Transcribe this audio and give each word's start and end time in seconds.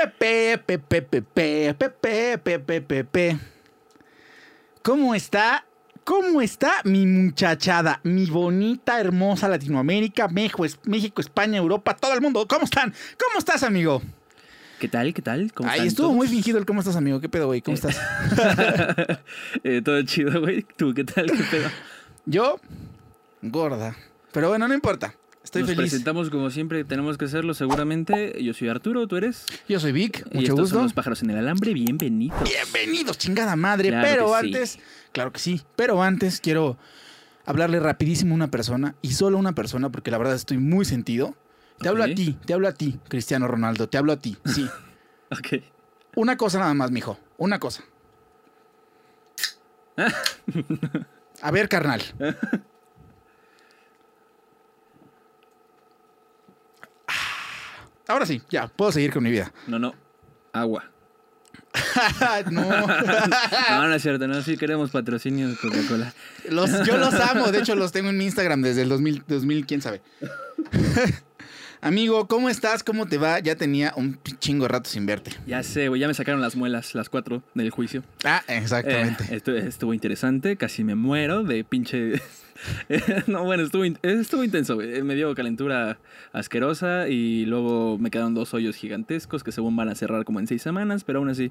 Pepe, 0.00 0.58
Pepe, 0.78 1.02
Pepe, 1.02 1.74
Pepe, 1.74 2.38
Pepe, 2.38 2.80
Pepe. 2.80 3.38
¿Cómo 4.82 5.14
está? 5.14 5.66
¿Cómo 6.04 6.40
está 6.40 6.72
mi 6.84 7.04
muchachada? 7.04 8.00
Mi 8.02 8.24
bonita, 8.24 8.98
hermosa 8.98 9.46
Latinoamérica, 9.46 10.28
México, 10.28 10.64
México, 10.84 11.20
España, 11.20 11.58
Europa, 11.58 11.94
todo 11.94 12.14
el 12.14 12.22
mundo. 12.22 12.48
¿Cómo 12.48 12.64
están? 12.64 12.94
¿Cómo 13.22 13.38
estás, 13.38 13.62
amigo? 13.62 14.00
¿Qué 14.78 14.88
tal? 14.88 15.12
¿Qué 15.12 15.20
tal? 15.20 15.52
¿Cómo 15.52 15.68
Ay, 15.68 15.88
estuvo 15.88 16.06
todos? 16.06 16.16
muy 16.16 16.28
fingido 16.28 16.58
el 16.58 16.64
cómo 16.64 16.80
estás, 16.80 16.96
amigo. 16.96 17.20
¿Qué 17.20 17.28
pedo, 17.28 17.48
güey? 17.48 17.60
¿Cómo 17.60 17.74
estás? 17.74 18.00
Eh, 19.64 19.82
todo 19.84 20.02
chido, 20.04 20.40
güey. 20.40 20.64
¿Tú 20.78 20.94
qué 20.94 21.04
tal? 21.04 21.26
¿Qué 21.26 21.44
pedo? 21.50 21.68
Yo, 22.24 22.58
gorda. 23.42 23.94
Pero 24.32 24.48
bueno, 24.48 24.66
no 24.66 24.72
importa. 24.72 25.14
Estoy 25.42 25.62
Nos 25.62 25.70
feliz. 25.70 25.90
presentamos 25.90 26.28
como 26.30 26.50
siempre, 26.50 26.84
tenemos 26.84 27.16
que 27.16 27.24
hacerlo 27.24 27.54
seguramente. 27.54 28.40
Yo 28.42 28.52
soy 28.52 28.68
Arturo, 28.68 29.06
¿tú 29.06 29.16
eres? 29.16 29.46
Yo 29.68 29.80
soy 29.80 29.90
Vic, 29.92 30.18
y 30.30 30.36
mucho 30.36 30.52
estos 30.52 30.60
gusto. 30.60 30.74
son 30.76 30.82
los 30.84 30.92
pájaros 30.92 31.22
en 31.22 31.30
el 31.30 31.38
alambre, 31.38 31.72
bienvenidos. 31.72 32.38
Bienvenidos, 32.44 33.16
chingada 33.18 33.56
madre. 33.56 33.88
Claro 33.88 34.06
pero 34.08 34.26
que 34.26 34.30
sí. 34.40 34.46
antes, 34.46 34.78
claro 35.12 35.32
que 35.32 35.40
sí, 35.40 35.62
pero 35.76 36.02
antes 36.02 36.40
quiero 36.40 36.76
hablarle 37.46 37.80
rapidísimo 37.80 38.32
a 38.32 38.36
una 38.36 38.50
persona 38.50 38.94
y 39.02 39.12
solo 39.14 39.38
a 39.38 39.40
una 39.40 39.54
persona 39.54 39.90
porque 39.90 40.10
la 40.10 40.18
verdad 40.18 40.34
estoy 40.34 40.58
muy 40.58 40.84
sentido. 40.84 41.34
Te 41.78 41.88
hablo 41.88 42.04
a 42.04 42.08
ti, 42.08 42.36
te 42.44 42.52
hablo 42.52 42.68
a 42.68 42.72
ti, 42.72 43.00
Cristiano 43.08 43.48
Ronaldo, 43.48 43.88
te 43.88 43.96
hablo 43.96 44.12
a 44.12 44.16
ti. 44.18 44.36
Sí. 44.44 44.68
Ok. 45.32 45.62
una 46.16 46.36
cosa 46.36 46.58
nada 46.58 46.74
más, 46.74 46.90
mijo. 46.90 47.16
Una 47.38 47.60
cosa. 47.60 47.84
A 51.40 51.50
ver, 51.52 51.68
carnal. 51.68 52.02
Ahora 58.10 58.26
sí, 58.26 58.42
ya, 58.50 58.66
puedo 58.68 58.92
seguir 58.92 59.12
con 59.12 59.22
mi 59.22 59.30
vida. 59.30 59.52
No, 59.66 59.78
no. 59.78 59.94
Agua. 60.52 60.84
no. 62.50 62.62
No, 63.70 63.88
no 63.88 63.94
es 63.94 64.02
cierto, 64.02 64.26
no. 64.26 64.42
Sí 64.42 64.56
queremos 64.56 64.90
patrocinio 64.90 65.48
de 65.48 65.56
Coca-Cola. 65.56 66.12
Los, 66.48 66.84
yo 66.84 66.96
los 66.96 67.14
amo, 67.14 67.52
de 67.52 67.60
hecho 67.60 67.74
los 67.76 67.92
tengo 67.92 68.10
en 68.10 68.18
mi 68.18 68.24
Instagram 68.24 68.62
desde 68.62 68.82
el 68.82 68.88
2000, 68.88 69.24
2000 69.26 69.66
quién 69.66 69.80
sabe. 69.80 70.02
Amigo, 71.82 72.26
¿cómo 72.28 72.50
estás? 72.50 72.82
¿Cómo 72.84 73.06
te 73.06 73.16
va? 73.16 73.38
Ya 73.38 73.56
tenía 73.56 73.94
un 73.96 74.18
chingo 74.38 74.64
de 74.64 74.68
rato 74.68 74.90
sin 74.90 75.06
verte. 75.06 75.30
Ya 75.46 75.62
sé, 75.62 75.88
güey. 75.88 75.98
Ya 75.98 76.08
me 76.08 76.14
sacaron 76.14 76.42
las 76.42 76.54
muelas, 76.54 76.94
las 76.94 77.08
cuatro 77.08 77.42
del 77.54 77.70
juicio. 77.70 78.02
Ah, 78.24 78.42
Eh, 78.48 78.58
exactamente. 78.58 79.34
estuvo, 79.34 79.56
estuvo 79.56 79.94
interesante, 79.94 80.56
casi 80.56 80.84
me 80.84 80.94
muero 80.94 81.42
de 81.42 81.64
pinche... 81.64 82.20
no, 83.26 83.44
bueno, 83.44 83.62
estuvo, 83.62 83.86
in- 83.86 83.98
estuvo 84.02 84.44
intenso, 84.44 84.74
güey. 84.74 85.02
Me 85.02 85.14
dio 85.14 85.34
calentura 85.34 85.96
asquerosa 86.34 87.08
y 87.08 87.46
luego 87.46 87.96
me 87.96 88.10
quedaron 88.10 88.34
dos 88.34 88.52
hoyos 88.52 88.76
gigantescos 88.76 89.42
que 89.42 89.50
según 89.50 89.74
van 89.74 89.88
a 89.88 89.94
cerrar 89.94 90.26
como 90.26 90.38
en 90.40 90.46
seis 90.46 90.60
semanas, 90.60 91.02
pero 91.04 91.20
aún 91.20 91.30
así, 91.30 91.50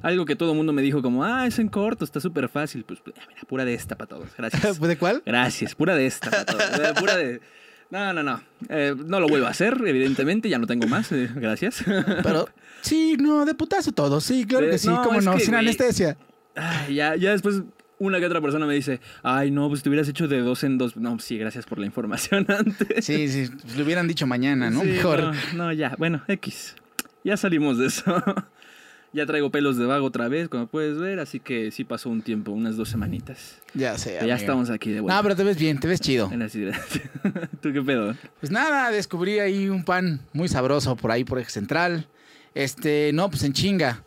algo 0.00 0.24
que 0.24 0.36
todo 0.36 0.52
el 0.52 0.56
mundo 0.56 0.72
me 0.72 0.80
dijo 0.80 1.02
como, 1.02 1.22
ah, 1.22 1.46
es 1.46 1.58
en 1.58 1.68
corto, 1.68 2.06
está 2.06 2.20
súper 2.20 2.48
fácil. 2.48 2.84
Pues 2.84 3.00
mira, 3.04 3.20
pura 3.46 3.66
de 3.66 3.74
esta 3.74 3.94
para 3.96 4.08
todos, 4.08 4.30
gracias. 4.38 4.80
¿De 4.80 4.96
cuál? 4.96 5.22
Gracias, 5.26 5.74
pura 5.74 5.94
de 5.94 6.06
esta 6.06 6.30
para 6.30 6.46
todos. 6.46 6.62
eh, 6.62 6.94
Pura 6.98 7.16
de... 7.18 7.40
No, 7.90 8.12
no, 8.12 8.22
no. 8.22 8.40
Eh, 8.68 8.94
no 8.96 9.20
lo 9.20 9.28
vuelvo 9.28 9.46
a 9.46 9.50
hacer, 9.50 9.80
evidentemente, 9.86 10.48
ya 10.48 10.58
no 10.58 10.66
tengo 10.66 10.86
más, 10.88 11.12
eh, 11.12 11.30
gracias. 11.34 11.84
Pero 12.22 12.48
sí, 12.80 13.16
no, 13.18 13.44
de 13.44 13.54
putazo 13.54 13.92
todo. 13.92 14.20
Sí, 14.20 14.44
claro 14.44 14.68
que 14.70 14.78
sí, 14.78 14.88
no, 14.88 15.04
no, 15.20 15.34
que, 15.34 15.40
sin 15.40 15.50
güey, 15.50 15.60
anestesia. 15.60 16.16
Ay, 16.54 16.96
ya, 16.96 17.16
ya 17.16 17.32
después 17.32 17.62
una 17.98 18.18
que 18.18 18.26
otra 18.26 18.40
persona 18.40 18.66
me 18.66 18.74
dice, 18.74 19.00
ay, 19.22 19.50
no, 19.50 19.68
pues 19.68 19.82
te 19.82 19.88
hubieras 19.88 20.08
hecho 20.08 20.28
de 20.28 20.40
dos 20.40 20.64
en 20.64 20.78
dos. 20.78 20.96
No, 20.96 21.18
sí, 21.18 21.38
gracias 21.38 21.64
por 21.66 21.78
la 21.78 21.86
información 21.86 22.46
antes. 22.48 23.04
Sí, 23.04 23.28
sí, 23.28 23.50
pues, 23.62 23.76
lo 23.76 23.84
hubieran 23.84 24.08
dicho 24.08 24.26
mañana, 24.26 24.70
¿no? 24.70 24.80
Sí, 24.82 24.88
Mejor. 24.88 25.22
No, 25.22 25.34
no, 25.54 25.72
ya, 25.72 25.94
bueno, 25.98 26.22
X. 26.28 26.74
Ya 27.24 27.36
salimos 27.36 27.78
de 27.78 27.86
eso. 27.86 28.22
Ya 29.12 29.24
traigo 29.26 29.50
pelos 29.50 29.76
de 29.78 29.86
vago 29.86 30.06
otra 30.06 30.28
vez, 30.28 30.48
como 30.48 30.66
puedes 30.66 30.98
ver, 30.98 31.20
así 31.20 31.40
que 31.40 31.70
sí 31.70 31.84
pasó 31.84 32.10
un 32.10 32.22
tiempo, 32.22 32.52
unas 32.52 32.76
dos 32.76 32.88
semanitas. 32.88 33.56
Ya 33.74 33.96
sé. 33.98 34.18
Ya 34.26 34.34
estamos 34.34 34.68
aquí 34.70 34.90
de 34.90 35.00
vuelta. 35.00 35.16
No, 35.16 35.22
pero 35.22 35.36
te 35.36 35.44
ves 35.44 35.56
bien, 35.58 35.80
te 35.80 35.88
ves 35.88 36.00
chido. 36.00 36.30
En 36.32 36.40
la 36.40 36.48
ciudad. 36.48 36.76
¿Tú 37.62 37.72
qué 37.72 37.82
pedo? 37.82 38.14
Pues 38.40 38.50
nada, 38.52 38.90
descubrí 38.90 39.38
ahí 39.38 39.68
un 39.68 39.84
pan 39.84 40.20
muy 40.32 40.48
sabroso 40.48 40.96
por 40.96 41.10
ahí, 41.10 41.24
por 41.24 41.38
Eje 41.38 41.50
Central. 41.50 42.06
Este, 42.54 43.10
no, 43.14 43.30
pues 43.30 43.42
en 43.44 43.52
chinga. 43.52 44.02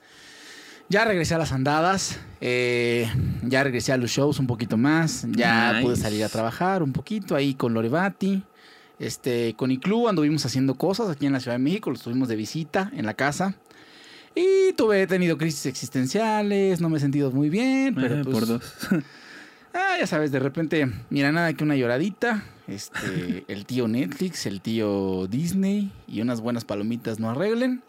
Ya 0.89 1.05
regresé 1.05 1.35
a 1.35 1.37
las 1.37 1.51
andadas, 1.51 2.19
eh, 2.41 3.07
ya 3.43 3.63
regresé 3.63 3.91
a 3.93 3.97
los 3.97 4.09
shows 4.09 4.39
un 4.39 4.47
poquito 4.47 4.75
más, 4.75 5.27
ya 5.29 5.73
Nice. 5.73 5.85
pude 5.85 5.95
salir 5.95 6.23
a 6.23 6.29
trabajar 6.29 6.81
un 6.81 6.93
poquito 6.93 7.35
ahí 7.35 7.53
con 7.53 7.75
Lorebati, 7.75 8.41
este, 8.97 9.53
con 9.55 9.69
Iclú 9.69 10.07
anduvimos 10.09 10.47
haciendo 10.47 10.73
cosas 10.73 11.09
aquí 11.11 11.27
en 11.27 11.33
la 11.33 11.39
Ciudad 11.41 11.57
de 11.57 11.63
México, 11.63 11.91
los 11.91 12.01
tuvimos 12.01 12.27
de 12.27 12.35
visita 12.35 12.91
en 12.95 13.05
la 13.05 13.13
casa. 13.13 13.53
Y 14.41 14.71
tuve, 14.73 15.01
he 15.01 15.07
tenido 15.07 15.37
crisis 15.37 15.65
existenciales, 15.65 16.79
no 16.79 16.89
me 16.89 16.95
he 16.95 16.99
sentido 17.01 17.29
muy 17.29 17.49
bien, 17.49 17.93
pero 17.93 18.15
Eh, 18.15 18.21
pues, 18.23 18.33
por 18.33 18.47
dos. 18.47 18.63
Ah, 19.71 19.97
ya 19.99 20.07
sabes, 20.07 20.31
de 20.31 20.39
repente, 20.39 20.89
mira, 21.11 21.31
nada 21.31 21.53
que 21.53 21.63
una 21.63 21.75
lloradita, 21.75 22.43
este, 22.67 23.43
el 23.47 23.65
tío 23.67 23.87
Netflix, 23.87 24.47
el 24.47 24.61
tío 24.61 25.27
Disney 25.27 25.91
y 26.07 26.21
unas 26.21 26.41
buenas 26.41 26.65
palomitas 26.65 27.19
no 27.19 27.29
arreglen. 27.29 27.83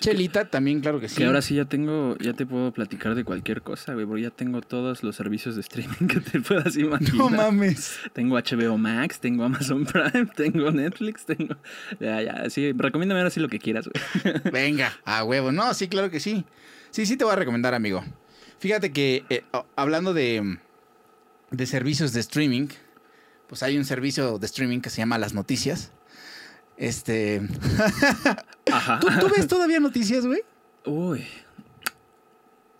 Chelita 0.00 0.44
también, 0.50 0.80
claro 0.80 1.00
que 1.00 1.08
sí. 1.08 1.16
Que 1.16 1.24
ahora 1.24 1.40
sí 1.40 1.54
ya 1.54 1.64
tengo, 1.64 2.16
ya 2.18 2.32
te 2.32 2.44
puedo 2.44 2.72
platicar 2.72 3.14
de 3.14 3.24
cualquier 3.24 3.62
cosa, 3.62 3.94
güey, 3.94 4.04
porque 4.06 4.22
ya 4.22 4.30
tengo 4.30 4.60
todos 4.60 5.02
los 5.02 5.16
servicios 5.16 5.54
de 5.54 5.60
streaming 5.60 6.06
que 6.08 6.20
te 6.20 6.40
puedas 6.40 6.76
imaginar. 6.76 7.14
No 7.14 7.30
mames. 7.30 7.98
Tengo 8.12 8.36
HBO 8.36 8.76
Max, 8.76 9.20
tengo 9.20 9.44
Amazon 9.44 9.84
Prime, 9.86 10.26
tengo 10.36 10.70
Netflix, 10.70 11.24
tengo... 11.24 11.56
Ya, 12.00 12.20
ya, 12.20 12.50
sí, 12.50 12.72
recomiéndame 12.72 13.20
ahora 13.20 13.30
sí 13.30 13.40
lo 13.40 13.48
que 13.48 13.58
quieras, 13.58 13.88
güey. 13.88 14.34
Venga, 14.52 14.92
a 15.04 15.24
huevo. 15.24 15.52
No, 15.52 15.72
sí, 15.74 15.88
claro 15.88 16.10
que 16.10 16.20
sí. 16.20 16.44
Sí, 16.90 17.06
sí 17.06 17.16
te 17.16 17.24
voy 17.24 17.32
a 17.32 17.36
recomendar, 17.36 17.74
amigo. 17.74 18.04
Fíjate 18.58 18.92
que 18.92 19.24
eh, 19.30 19.42
hablando 19.76 20.12
de, 20.12 20.58
de 21.50 21.66
servicios 21.66 22.12
de 22.12 22.20
streaming, 22.20 22.68
pues 23.48 23.62
hay 23.62 23.78
un 23.78 23.84
servicio 23.84 24.38
de 24.38 24.46
streaming 24.46 24.80
que 24.80 24.90
se 24.90 24.98
llama 24.98 25.18
Las 25.18 25.34
Noticias. 25.34 25.92
Este. 26.76 27.40
Ajá. 28.72 28.98
¿Tú, 29.00 29.08
tú 29.20 29.28
ves 29.34 29.46
todavía 29.46 29.80
noticias, 29.80 30.26
güey? 30.26 30.40
Uy. 30.84 31.24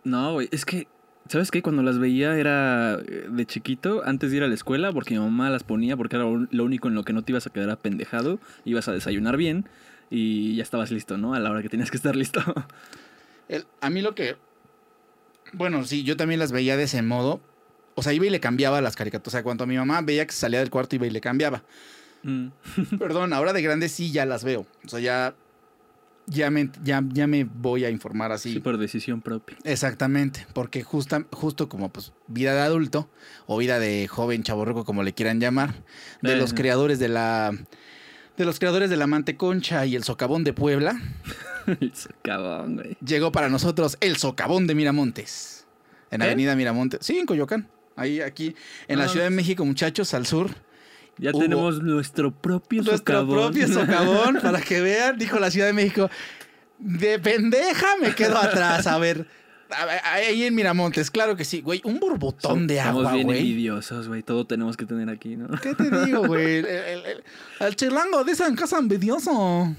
No, 0.04 0.34
güey, 0.34 0.48
es 0.52 0.64
que... 0.64 0.88
¿Sabes 1.28 1.50
qué? 1.50 1.62
Cuando 1.62 1.82
las 1.82 1.98
veía 1.98 2.36
era 2.36 2.98
eh, 3.06 3.28
de 3.30 3.46
chiquito, 3.46 4.02
antes 4.04 4.30
de 4.30 4.36
ir 4.36 4.42
a 4.42 4.46
la 4.48 4.54
escuela, 4.54 4.92
porque 4.92 5.14
mi 5.14 5.20
mamá 5.20 5.48
las 5.48 5.62
ponía, 5.62 5.96
porque 5.96 6.16
era 6.16 6.26
lo 6.26 6.64
único 6.64 6.88
en 6.88 6.94
lo 6.94 7.02
que 7.02 7.14
no 7.14 7.22
te 7.22 7.32
ibas 7.32 7.46
a 7.46 7.50
quedar 7.50 7.70
apendejado, 7.70 8.38
ibas 8.66 8.88
a 8.88 8.92
desayunar 8.92 9.38
bien 9.38 9.66
y 10.10 10.54
ya 10.56 10.62
estabas 10.62 10.90
listo, 10.90 11.16
¿no? 11.16 11.32
A 11.32 11.40
la 11.40 11.50
hora 11.50 11.62
que 11.62 11.70
tenías 11.70 11.90
que 11.90 11.96
estar 11.96 12.14
listo. 12.14 12.42
El- 13.48 13.64
a 13.80 13.88
mí 13.88 14.02
lo 14.02 14.14
que. 14.14 14.36
Bueno, 15.54 15.82
sí, 15.84 16.02
yo 16.02 16.16
también 16.18 16.40
las 16.40 16.52
veía 16.52 16.76
de 16.76 16.82
ese 16.82 17.00
modo. 17.00 17.40
O 17.94 18.02
sea, 18.02 18.12
iba 18.12 18.26
y 18.26 18.30
le 18.30 18.40
cambiaba 18.40 18.82
las 18.82 18.94
caricaturas. 18.94 19.28
O 19.28 19.30
sea, 19.30 19.42
cuando 19.42 19.66
mi 19.66 19.76
mamá 19.78 20.02
veía 20.02 20.26
que 20.26 20.32
salía 20.32 20.58
del 20.58 20.68
cuarto, 20.68 20.94
iba 20.96 21.06
y 21.06 21.10
le 21.10 21.22
cambiaba. 21.22 21.62
Mm. 22.24 22.48
Perdón, 22.98 23.32
ahora 23.32 23.52
de 23.52 23.62
grande 23.62 23.88
sí 23.88 24.10
ya 24.10 24.26
las 24.26 24.42
veo. 24.44 24.66
O 24.84 24.88
sea, 24.88 24.98
ya. 25.00 25.34
Ya 26.26 26.50
me, 26.50 26.70
ya, 26.82 27.02
ya 27.12 27.26
me 27.26 27.44
voy 27.44 27.84
a 27.84 27.90
informar 27.90 28.32
así. 28.32 28.54
Sí, 28.54 28.58
por 28.58 28.78
decisión 28.78 29.20
propia. 29.20 29.58
Exactamente. 29.62 30.46
Porque 30.54 30.82
justa, 30.82 31.26
justo 31.30 31.68
como 31.68 31.92
pues 31.92 32.14
vida 32.28 32.54
de 32.54 32.60
adulto 32.62 33.10
o 33.46 33.58
vida 33.58 33.78
de 33.78 34.08
joven 34.08 34.42
chaborruco, 34.42 34.86
como 34.86 35.02
le 35.02 35.12
quieran 35.12 35.38
llamar, 35.38 35.74
de 36.22 36.36
los 36.36 36.52
Ajá. 36.52 36.56
creadores 36.56 36.98
de 36.98 37.08
la. 37.08 37.52
De 38.38 38.44
los 38.46 38.58
creadores 38.58 38.88
de 38.88 38.96
la 38.96 39.06
Manteconcha 39.06 39.84
y 39.84 39.96
el 39.96 40.02
Socavón 40.02 40.44
de 40.44 40.54
Puebla, 40.54 40.98
Cabrón, 42.22 42.76
güey. 42.76 42.96
llegó 43.04 43.30
para 43.30 43.48
nosotros 43.48 43.96
el 44.00 44.16
socavón 44.16 44.66
de 44.66 44.74
Miramontes. 44.74 45.66
En 46.10 46.20
¿Qué? 46.20 46.26
Avenida 46.26 46.56
Miramontes. 46.56 47.00
Sí, 47.02 47.18
en 47.18 47.26
Coyoacán. 47.26 47.68
Ahí, 47.96 48.20
aquí, 48.20 48.54
en 48.88 48.98
la 48.98 49.04
Ah. 49.04 49.08
Ciudad 49.08 49.26
de 49.26 49.30
México, 49.30 49.64
muchachos, 49.64 50.14
al 50.14 50.26
sur. 50.26 50.50
Ya 51.18 51.30
Hubo- 51.30 51.40
tenemos 51.40 51.82
nuestro 51.82 52.32
propio 52.32 52.82
Nuestro 52.82 52.98
socavón. 53.20 53.52
propio 53.52 53.68
socavón, 53.72 54.38
para 54.42 54.60
que 54.60 54.80
vean, 54.80 55.16
dijo 55.18 55.38
la 55.38 55.50
Ciudad 55.50 55.66
de 55.68 55.72
México. 55.72 56.10
De 56.78 57.18
pendeja 57.18 57.86
me 58.00 58.14
quedo 58.14 58.36
atrás. 58.36 58.86
A 58.88 58.98
ver, 58.98 59.26
ahí 60.04 60.42
en 60.44 60.54
Miramontes, 60.54 61.10
claro 61.10 61.36
que 61.36 61.44
sí, 61.44 61.60
güey. 61.60 61.80
Un 61.84 62.00
borbotón 62.00 62.62
Som- 62.62 62.66
de 62.66 62.78
Somos 62.82 62.98
agua, 63.06 63.12
bien 63.14 63.26
güey. 63.26 63.38
envidiosos, 63.38 64.08
güey. 64.08 64.22
Todo 64.22 64.44
tenemos 64.46 64.76
que 64.76 64.86
tener 64.86 65.08
aquí, 65.08 65.36
¿no? 65.36 65.48
¿Qué 65.60 65.74
te 65.74 65.88
digo, 66.04 66.26
güey? 66.26 66.56
El, 66.58 66.66
el- 66.66 67.06
el- 67.06 67.24
el 67.60 67.76
chilango 67.76 68.24
dice 68.24 68.44
en 68.44 68.56
casa 68.56 68.78
envidioso. 68.78 69.74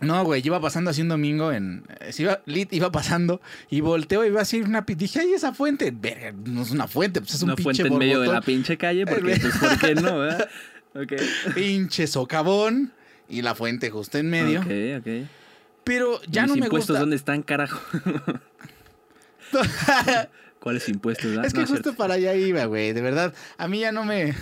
No, 0.00 0.24
güey, 0.24 0.42
yo 0.42 0.48
iba 0.48 0.60
pasando 0.60 0.90
así 0.90 1.02
un 1.02 1.08
domingo 1.08 1.52
en. 1.52 1.84
eh, 2.00 2.12
se 2.12 2.22
iba, 2.22 2.40
lit, 2.46 2.72
iba 2.72 2.90
pasando 2.92 3.40
y 3.70 3.80
volteo 3.80 4.24
y 4.24 4.28
iba 4.28 4.40
a 4.40 4.42
decir 4.42 4.64
una. 4.64 4.82
Dije, 4.82 5.20
ay, 5.20 5.32
esa 5.34 5.52
fuente. 5.54 5.90
Verga, 5.90 6.32
no 6.44 6.62
es 6.62 6.70
una 6.70 6.86
fuente, 6.88 7.20
pues 7.20 7.34
es 7.34 7.42
un 7.42 7.50
Una 7.50 7.56
pinche 7.56 7.82
fuente 7.82 7.92
en 7.94 7.98
medio 7.98 8.20
de 8.20 8.28
la 8.28 8.40
pinche 8.40 8.76
calle, 8.76 9.06
porque, 9.06 9.36
pues, 9.40 9.56
¿por 9.56 9.78
qué 9.78 9.94
no, 9.94 10.18
verdad? 10.18 10.48
Pinche 11.54 12.06
socavón 12.06 12.92
y 13.28 13.42
la 13.42 13.54
fuente 13.54 13.90
justo 13.90 14.18
en 14.18 14.30
medio. 14.30 14.60
Ok, 14.60 14.66
ok. 15.00 15.28
Pero 15.84 16.20
ya 16.28 16.42
¿Mis 16.42 16.50
no 16.50 16.56
me 16.56 16.66
impuestos 16.66 16.88
gusta. 16.94 17.00
dónde 17.00 17.16
están, 17.16 17.42
carajo? 17.42 17.80
¿Cuáles 20.60 20.88
impuestos? 20.88 21.36
ah? 21.38 21.42
es 21.46 21.52
que 21.52 21.60
No, 21.60 21.66
justo 21.66 21.82
cierto. 21.84 21.96
para 21.98 22.14
allá 22.14 22.34
iba, 22.34 22.64
güey. 22.66 22.92
De 22.92 23.00
verdad, 23.00 23.32
a 23.56 23.68
mí 23.68 23.80
ya 23.80 23.92
no 23.92 24.04
me. 24.04 24.34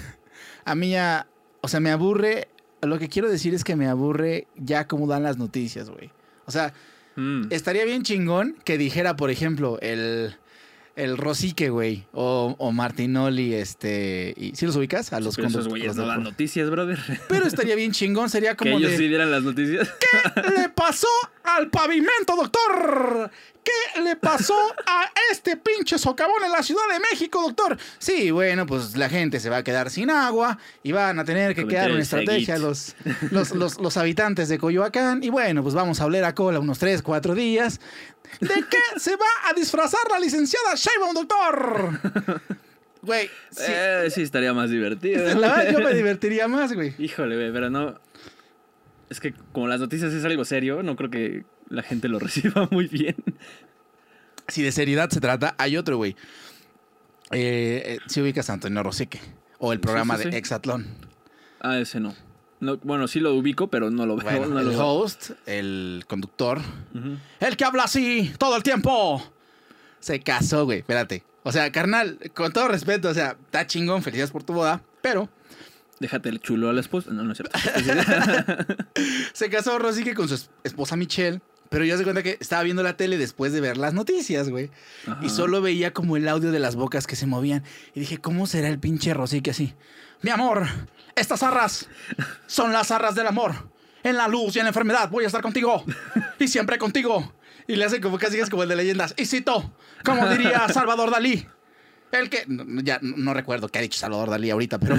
A 0.65 0.75
mí 0.75 0.91
ya. 0.91 1.27
O 1.61 1.69
sea, 1.69 1.81
me 1.81 1.91
aburre. 1.91 2.49
Lo 2.87 2.99
que 2.99 3.09
quiero 3.09 3.29
decir 3.31 3.55
es 3.55 3.65
que 3.65 3.77
me 3.77 3.87
aburre 3.89 4.47
ya 4.57 4.87
cómo 4.87 5.07
dan 5.07 5.23
las 5.23 5.37
noticias, 5.39 5.91
güey. 5.91 6.11
O 6.47 6.51
sea, 6.51 6.73
Mm. 7.19 7.47
estaría 7.51 7.87
bien 7.87 8.03
chingón 8.03 8.57
que 8.65 8.77
dijera, 8.77 9.17
por 9.17 9.31
ejemplo, 9.31 9.79
el, 9.81 10.37
el 10.97 11.17
Rosique, 11.19 11.69
güey, 11.71 12.05
o, 12.13 12.55
o 12.59 12.73
Martinoli, 12.73 13.55
este... 13.55 14.33
Y, 14.37 14.55
¿Sí 14.57 14.65
los 14.67 14.77
ubicas? 14.77 15.13
A 15.13 15.21
los 15.21 15.37
Pero 15.37 15.49
esos 15.49 15.69
güeyes 15.69 15.95
no 15.95 16.03
de- 16.03 16.09
dan 16.09 16.23
noticias, 16.25 16.69
brother. 16.71 16.99
Pero 17.29 17.47
estaría 17.47 17.75
bien 17.77 17.93
chingón, 17.93 18.31
sería 18.31 18.53
que 18.53 18.65
como 18.65 18.79
ellos 18.79 18.93
de... 18.93 18.97
sí 18.97 19.09
dieran 19.09 19.31
las 19.31 19.43
noticias. 19.43 19.89
¿Qué 20.01 20.51
le 20.59 20.69
pasó 20.71 21.09
al 21.45 21.69
pavimento, 21.71 22.35
doctor? 22.35 23.31
¿Qué 23.95 24.01
le 24.01 24.15
pasó 24.15 24.55
a 24.87 25.11
este 25.33 25.57
pinche 25.57 25.99
socavón 25.99 26.45
en 26.45 26.53
la 26.53 26.63
Ciudad 26.63 26.83
de 26.93 27.01
México, 27.01 27.43
doctor? 27.43 27.77
Sí, 27.99 28.31
bueno, 28.31 28.65
pues 28.65 28.97
la 28.97 29.09
gente 29.09 29.41
se 29.41 29.51
va 29.51 29.57
a 29.59 29.65
quedar 29.65 29.91
sin 29.91 30.09
agua 30.09 30.57
y 30.85 30.93
van 30.93 31.19
a 31.19 31.25
tener 31.25 31.53
que 31.57 31.67
quedar 31.67 31.91
una 31.91 32.01
estrategia 32.01 32.59
los, 32.59 32.95
los, 33.33 33.51
los, 33.57 33.81
los 33.81 33.97
habitantes 33.97 34.49
de 34.49 34.59
Coyoacán. 34.59 35.25
Y 35.25 35.31
bueno, 35.31 35.65
pues 35.65 35.75
vamos 35.75 36.01
a 36.01 36.07
oler 36.07 36.23
a 36.25 36.33
cola 36.35 36.61
unos 36.61 36.79
3, 36.79 37.03
4 37.03 37.35
días. 37.35 37.81
¿De 38.41 38.65
qué 38.69 38.99
se 39.01 39.17
va 39.17 39.27
a 39.49 39.55
disfrazar 39.55 40.01
la 40.11 40.19
licenciada 40.19 40.75
Sheinbaum, 40.75 41.15
doctor? 41.15 42.01
Güey, 43.03 43.29
sí, 43.51 43.63
Eh, 43.69 44.09
sí, 44.11 44.23
estaría 44.23 44.53
más 44.53 44.71
divertido. 44.71 45.23
la 45.39 45.57
verdad 45.57 45.73
yo 45.73 45.81
me 45.81 45.95
divertiría 45.95 46.49
más, 46.49 46.73
güey. 46.73 46.95
Híjole, 46.99 47.37
güey, 47.37 47.53
pero 47.53 47.71
no. 47.71 48.01
Es 49.11 49.21
que 49.21 49.33
como 49.53 49.69
las 49.69 49.79
noticias 49.81 50.13
es 50.13 50.25
algo 50.25 50.45
serio, 50.45 50.83
no 50.83 50.97
creo 50.97 51.11
que 51.11 51.45
la 51.69 51.83
gente 51.83 52.09
lo 52.09 52.19
reciba 52.21 52.69
muy 52.71 52.89
bien. 52.89 53.17
Si 54.49 54.63
de 54.63 54.73
seriedad 54.73 55.09
se 55.11 55.21
trata, 55.21 55.55
hay 55.59 55.77
otro, 55.77 55.97
güey. 55.97 56.17
Eh, 57.33 57.83
eh, 57.85 57.99
si 58.07 58.21
ubicas 58.21 58.51
a 58.51 58.55
Antonio 58.55 58.83
Rosique. 58.83 59.21
O 59.59 59.73
el 59.73 59.79
Sí, 59.79 59.83
programa 59.83 60.19
sí, 60.19 60.31
de. 60.31 60.37
Exatlón. 60.37 60.87
Ah, 61.61 61.79
ese 61.79 61.99
no. 62.01 62.15
No. 62.61 62.77
Bueno, 62.79 63.09
sí 63.09 63.21
lo 63.21 63.35
ubico, 63.35 63.69
pero 63.69 63.91
no 63.91 64.07
lo 64.07 64.17
veo. 64.17 64.25
Bueno, 64.25 64.47
no 64.55 64.59
el 64.61 64.67
lo 64.67 64.71
veo. 64.73 64.87
host, 64.87 65.31
el 65.47 66.05
conductor. 66.09 66.61
El 67.41 67.57
que 67.57 67.65
habla 67.65 67.85
así 67.85 68.33
todo 68.39 68.57
el 68.57 68.63
tiempo. 68.63 69.23
Se 70.01 70.21
casó, 70.21 70.65
güey. 70.65 70.79
Espérate. 70.81 71.23
O 71.43 71.53
sea, 71.53 71.71
carnal, 71.73 72.19
con 72.35 72.53
todo 72.53 72.69
respeto, 72.69 73.09
o 73.09 73.15
sea, 73.15 73.37
está 73.45 73.67
chingón, 73.67 74.03
felicidades 74.03 74.31
por 74.33 74.43
tu 74.43 74.53
boda. 74.53 74.83
Pero 75.03 75.29
Déjate 75.99 76.29
el 76.29 76.41
chulo 76.41 76.69
a 76.69 76.75
la 76.75 76.81
esposa. 76.81 77.11
No, 77.11 77.23
no 77.23 77.33
es 77.33 77.39
cierto. 77.39 77.59
se 79.33 79.49
casó 79.49 79.79
Rosique 79.79 80.15
con 80.15 80.29
su 80.29 80.35
es- 80.35 80.51
esposa 80.65 80.97
Michelle. 80.97 81.41
Pero 81.69 81.85
yo 81.85 81.99
se 81.99 82.05
cuenta 82.05 82.23
que 82.23 82.37
estaba 82.39 82.63
viendo 82.63 82.83
la 82.85 82.97
tele 82.97 83.19
después 83.19 83.53
de 83.53 83.61
ver 83.61 83.77
las 83.77 83.93
noticias, 83.93 84.49
güey. 84.51 84.71
Ajá. 85.07 85.19
Y 85.25 85.31
solo 85.31 85.61
veía 85.61 85.93
como 85.93 86.17
el 86.17 86.29
audio 86.29 86.53
de 86.53 86.61
las 86.61 86.77
bocas 86.77 87.07
que 87.09 87.17
se 87.17 87.27
movían. 87.27 87.65
Y 87.95 88.01
dije, 88.01 88.19
¿cómo 88.19 88.47
será 88.47 88.69
el 88.69 88.79
pinche 88.79 89.15
Rosique 89.15 89.51
así? 89.51 89.75
Mi 90.23 90.31
amor, 90.31 90.67
estas 91.17 91.43
arras 91.43 91.89
son 92.47 92.73
las 92.73 92.91
arras 92.91 93.15
del 93.15 93.27
amor. 93.27 93.53
En 94.03 94.17
la 94.17 94.29
luz 94.29 94.55
y 94.55 94.61
en 94.61 94.67
la 94.67 94.69
enfermedad 94.69 95.11
voy 95.11 95.25
a 95.25 95.27
estar 95.27 95.43
contigo. 95.43 95.85
Y 96.39 96.47
siempre 96.47 96.79
contigo. 96.79 97.33
Y 97.67 97.75
le 97.75 97.85
hace 97.85 98.01
como 98.01 98.19
casi 98.19 98.39
es 98.39 98.49
como 98.49 98.63
el 98.63 98.69
de 98.69 98.77
leyendas. 98.77 99.15
Y 99.17 99.27
cito, 99.27 99.73
como 100.05 100.29
diría 100.29 100.69
Salvador 100.69 101.11
Dalí. 101.11 101.45
El 102.13 102.31
que, 102.31 102.45
no, 102.47 102.65
ya 102.83 103.01
no 103.03 103.35
recuerdo 103.35 103.67
qué 103.69 103.81
ha 103.81 103.83
dicho 103.83 103.99
Salvador 103.99 104.31
Dalí 104.31 104.49
ahorita, 104.51 104.79
pero, 104.79 104.95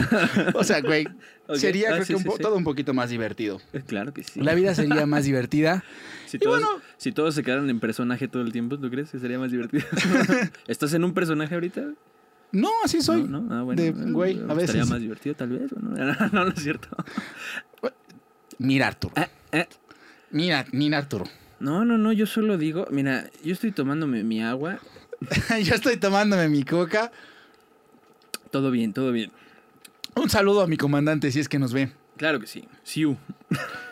o 0.53 0.63
sea, 0.65 0.81
güey, 0.81 1.07
sería 1.55 1.87
Ah, 1.87 1.93
creo 1.93 2.03
sí, 2.05 2.07
que 2.09 2.15
un 2.17 2.23
sí, 2.23 2.27
po- 2.27 2.35
sí. 2.35 2.41
todo 2.43 2.57
un 2.57 2.65
poquito 2.65 2.93
más 2.93 3.09
divertido. 3.09 3.61
Claro 3.87 4.13
que 4.13 4.23
sí. 4.23 4.41
La 4.41 4.53
vida 4.55 4.75
sería 4.75 5.05
más 5.05 5.23
divertida. 5.23 5.85
Si 6.25 6.35
Y 6.35 6.39
todos, 6.41 6.59
bueno- 6.61 6.81
si 6.97 7.13
todos 7.13 7.33
se 7.33 7.43
quedaran 7.43 7.69
en 7.69 7.79
personaje 7.79 8.27
todo 8.27 8.41
el 8.43 8.51
tiempo, 8.51 8.77
¿tú 8.77 8.89
crees 8.89 9.09
que 9.09 9.19
sería 9.19 9.39
más 9.39 9.51
divertido? 9.51 9.85
¿Estás 10.67 10.93
en 10.93 11.05
un 11.05 11.13
personaje 11.13 11.53
ahorita? 11.53 11.85
No, 12.51 12.69
así 12.83 13.01
soy. 13.01 13.23
No, 13.23 13.41
no, 13.41 13.55
ah, 13.55 13.63
bueno. 13.63 13.81
de 13.81 13.91
güey, 13.91 14.37
a 14.37 14.41
Estaría 14.41 14.55
veces. 14.55 14.89
más 14.89 15.01
divertido, 15.01 15.35
tal 15.35 15.49
vez. 15.49 15.71
¿o 15.73 15.79
No, 15.79 15.95
no, 16.31 16.45
no 16.45 16.47
es 16.49 16.63
cierto. 16.63 16.89
Mira, 18.59 18.87
Arturo. 18.87 19.13
Eh, 19.17 19.27
eh. 19.51 19.67
Mira, 20.31 20.65
mira, 20.71 20.97
Arturo. 20.97 21.25
No, 21.59 21.85
no, 21.85 21.97
no, 21.97 22.11
yo 22.11 22.25
solo 22.25 22.57
digo, 22.57 22.87
mira, 22.91 23.29
yo 23.43 23.53
estoy 23.53 23.71
tomándome 23.71 24.23
mi 24.23 24.43
agua. 24.43 24.79
Yo 25.63 25.73
estoy 25.73 25.97
tomándome 25.97 26.47
mi 26.47 26.61
coca. 26.63 27.11
Todo 28.51 28.69
bien, 28.69 28.93
todo 28.93 29.11
bien. 29.11 29.31
Un 30.15 30.29
saludo 30.29 30.61
a 30.61 30.67
mi 30.67 30.77
comandante 30.77 31.31
si 31.31 31.39
es 31.39 31.49
que 31.49 31.57
nos 31.57 31.73
ve. 31.73 31.91
Claro 32.17 32.39
que 32.39 32.45
sí. 32.45 32.67
Siu. 32.83 33.17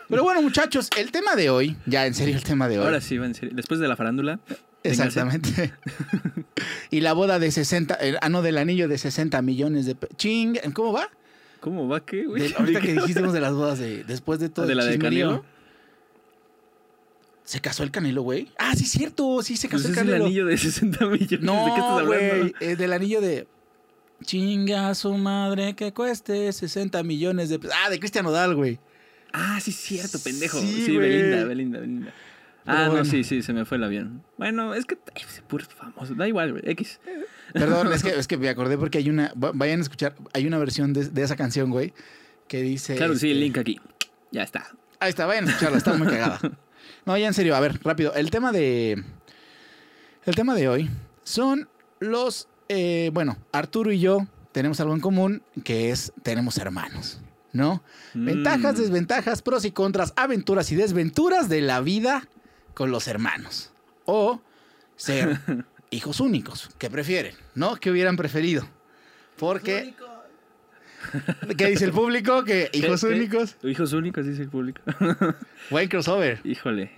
Pero 0.08 0.22
bueno, 0.22 0.40
muchachos, 0.40 0.88
el 0.96 1.10
tema 1.10 1.34
de 1.34 1.50
hoy, 1.50 1.76
ya 1.84 2.06
en 2.06 2.14
serio 2.14 2.36
el 2.36 2.44
tema 2.44 2.68
de 2.68 2.78
hoy. 2.78 2.84
Ahora 2.84 3.00
sí, 3.00 3.18
va 3.18 3.26
en 3.26 3.34
serio. 3.34 3.54
Después 3.56 3.80
de 3.80 3.88
la 3.88 3.96
farándula. 3.96 4.38
Exactamente. 4.90 5.72
y 6.90 7.00
la 7.00 7.12
boda 7.12 7.38
de 7.38 7.50
60, 7.50 7.94
el, 7.94 8.18
ah, 8.20 8.28
no, 8.28 8.42
del 8.42 8.58
anillo 8.58 8.88
de 8.88 8.98
60 8.98 9.40
millones 9.42 9.86
de... 9.86 9.96
Ching, 10.16 10.56
¿cómo 10.72 10.92
va? 10.92 11.10
¿Cómo 11.60 11.88
va 11.88 12.04
qué, 12.04 12.24
güey? 12.26 12.52
Ahorita 12.54 12.80
que 12.80 12.92
dijiste 13.00 13.22
de 13.22 13.40
las 13.40 13.52
bodas 13.54 13.78
de... 13.78 14.04
Después 14.04 14.38
de 14.40 14.48
todo 14.48 14.66
¿De 14.66 14.72
el 14.72 14.78
la 14.78 14.84
de. 14.84 14.98
Canelo? 14.98 15.44
¿Se 17.44 17.60
casó 17.60 17.82
el 17.84 17.90
Canelo, 17.92 18.22
güey? 18.22 18.48
Ah, 18.58 18.74
sí, 18.74 18.84
cierto, 18.86 19.40
sí 19.42 19.56
se 19.56 19.68
Pues 19.68 19.82
casó 19.82 19.92
es 19.92 19.98
el 19.98 20.02
el 20.04 20.08
Canelo. 20.10 20.24
anillo 20.26 20.46
de 20.46 20.58
60 20.58 21.06
millones. 21.06 21.30
¿De 21.30 21.36
qué 21.38 21.38
No, 21.44 21.66
estás 21.68 21.90
hablando? 21.90 22.06
güey, 22.08 22.54
eh, 22.60 22.76
del 22.76 22.92
anillo 22.92 23.20
de... 23.20 23.46
Chinga 24.24 24.88
a 24.88 24.94
su 24.94 25.12
madre 25.14 25.74
que 25.76 25.92
cueste 25.92 26.52
60 26.52 27.02
millones 27.02 27.48
de... 27.50 27.60
Ah, 27.84 27.90
de 27.90 27.98
Cristian 28.00 28.26
Odal, 28.26 28.54
güey. 28.56 28.80
Ah, 29.32 29.60
sí, 29.60 29.70
cierto, 29.72 30.18
pendejo. 30.18 30.58
Sí, 30.58 30.84
Sí, 30.86 30.96
güey. 30.96 31.10
Belinda, 31.10 31.44
Belinda, 31.44 31.80
Belinda. 31.80 32.14
Pero 32.66 32.78
Ah, 32.78 32.86
bueno. 32.88 33.04
no, 33.04 33.10
sí, 33.10 33.24
sí, 33.24 33.42
se 33.42 33.52
me 33.52 33.64
fue 33.64 33.76
el 33.78 33.84
avión. 33.84 34.22
Bueno, 34.36 34.74
es 34.74 34.84
que 34.84 34.98
es 35.14 35.40
puro 35.46 35.64
famoso. 35.64 36.14
Da 36.14 36.26
igual, 36.28 36.50
güey. 36.52 36.62
X. 36.66 37.00
Perdón, 37.54 37.92
es 37.92 38.02
que, 38.02 38.10
es 38.18 38.26
que 38.26 38.36
me 38.36 38.48
acordé 38.48 38.76
porque 38.76 38.98
hay 38.98 39.08
una... 39.08 39.32
va- 39.42 39.52
Vayan 39.54 39.78
a 39.78 39.82
escuchar, 39.82 40.14
hay 40.34 40.46
una 40.46 40.58
versión 40.58 40.92
de, 40.92 41.08
de 41.08 41.22
esa 41.22 41.36
canción, 41.36 41.70
güey, 41.70 41.94
que 42.48 42.60
dice... 42.62 42.96
Claro 42.96 43.14
sí, 43.14 43.28
este, 43.28 43.32
el 43.32 43.40
link 43.40 43.56
aquí. 43.58 43.80
Ya 44.32 44.42
está. 44.42 44.66
Ahí 44.98 45.10
está, 45.10 45.26
vayan 45.26 45.46
a 45.46 45.48
escucharla, 45.50 45.78
está 45.78 45.94
muy 45.94 46.08
cagada. 46.08 46.38
No, 47.04 47.16
ya 47.16 47.28
en 47.28 47.34
serio, 47.34 47.54
a 47.54 47.60
ver, 47.60 47.78
rápido. 47.84 48.12
El 48.14 48.30
tema 48.30 48.50
de. 48.50 49.02
El 50.24 50.34
tema 50.34 50.54
de 50.56 50.68
hoy 50.68 50.90
son 51.22 51.68
los. 52.00 52.48
eh, 52.68 53.10
bueno, 53.12 53.36
Arturo 53.52 53.92
y 53.92 54.00
yo 54.00 54.26
tenemos 54.52 54.80
algo 54.80 54.92
en 54.94 55.00
común, 55.00 55.42
que 55.64 55.90
es 55.90 56.12
tenemos 56.24 56.58
hermanos, 56.58 57.20
¿no? 57.52 57.82
Ventajas, 58.14 58.74
Mm. 58.74 58.78
desventajas, 58.78 59.42
pros 59.42 59.64
y 59.64 59.70
contras, 59.70 60.12
aventuras 60.16 60.70
y 60.72 60.76
desventuras 60.76 61.48
de 61.48 61.60
la 61.60 61.80
vida 61.80 62.26
con 62.76 62.90
los 62.90 63.08
hermanos. 63.08 63.70
O 64.04 64.42
ser 64.96 65.40
hijos 65.90 66.20
únicos. 66.20 66.68
¿Qué 66.78 66.90
prefieren? 66.90 67.34
¿No? 67.54 67.76
¿Qué 67.76 67.90
hubieran 67.90 68.16
preferido? 68.16 68.68
Porque. 69.38 69.94
¿Qué 71.56 71.66
dice 71.68 71.86
el 71.86 71.92
público? 71.92 72.44
Que 72.44 72.68
¿Qué- 72.72 72.78
hijos 72.78 73.00
qué? 73.00 73.06
únicos. 73.14 73.56
Hijos 73.62 73.92
únicos, 73.94 74.26
dice 74.26 74.42
el 74.42 74.48
público. 74.50 74.82
Buen 75.70 75.88
crossover. 75.88 76.40
Híjole. 76.44 76.90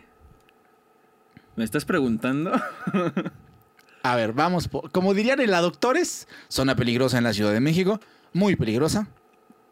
¿Me 1.56 1.64
estás 1.64 1.84
preguntando? 1.84 2.52
A 4.02 4.16
ver, 4.16 4.32
vamos. 4.32 4.66
por- 4.68 4.90
como 4.90 5.14
dirían 5.14 5.40
en 5.40 5.50
la 5.50 5.60
Doctores, 5.60 6.26
zona 6.48 6.74
peligrosa 6.76 7.18
en 7.18 7.24
la 7.24 7.32
Ciudad 7.32 7.52
de 7.52 7.60
México. 7.60 8.00
Muy 8.32 8.56
peligrosa. 8.56 9.08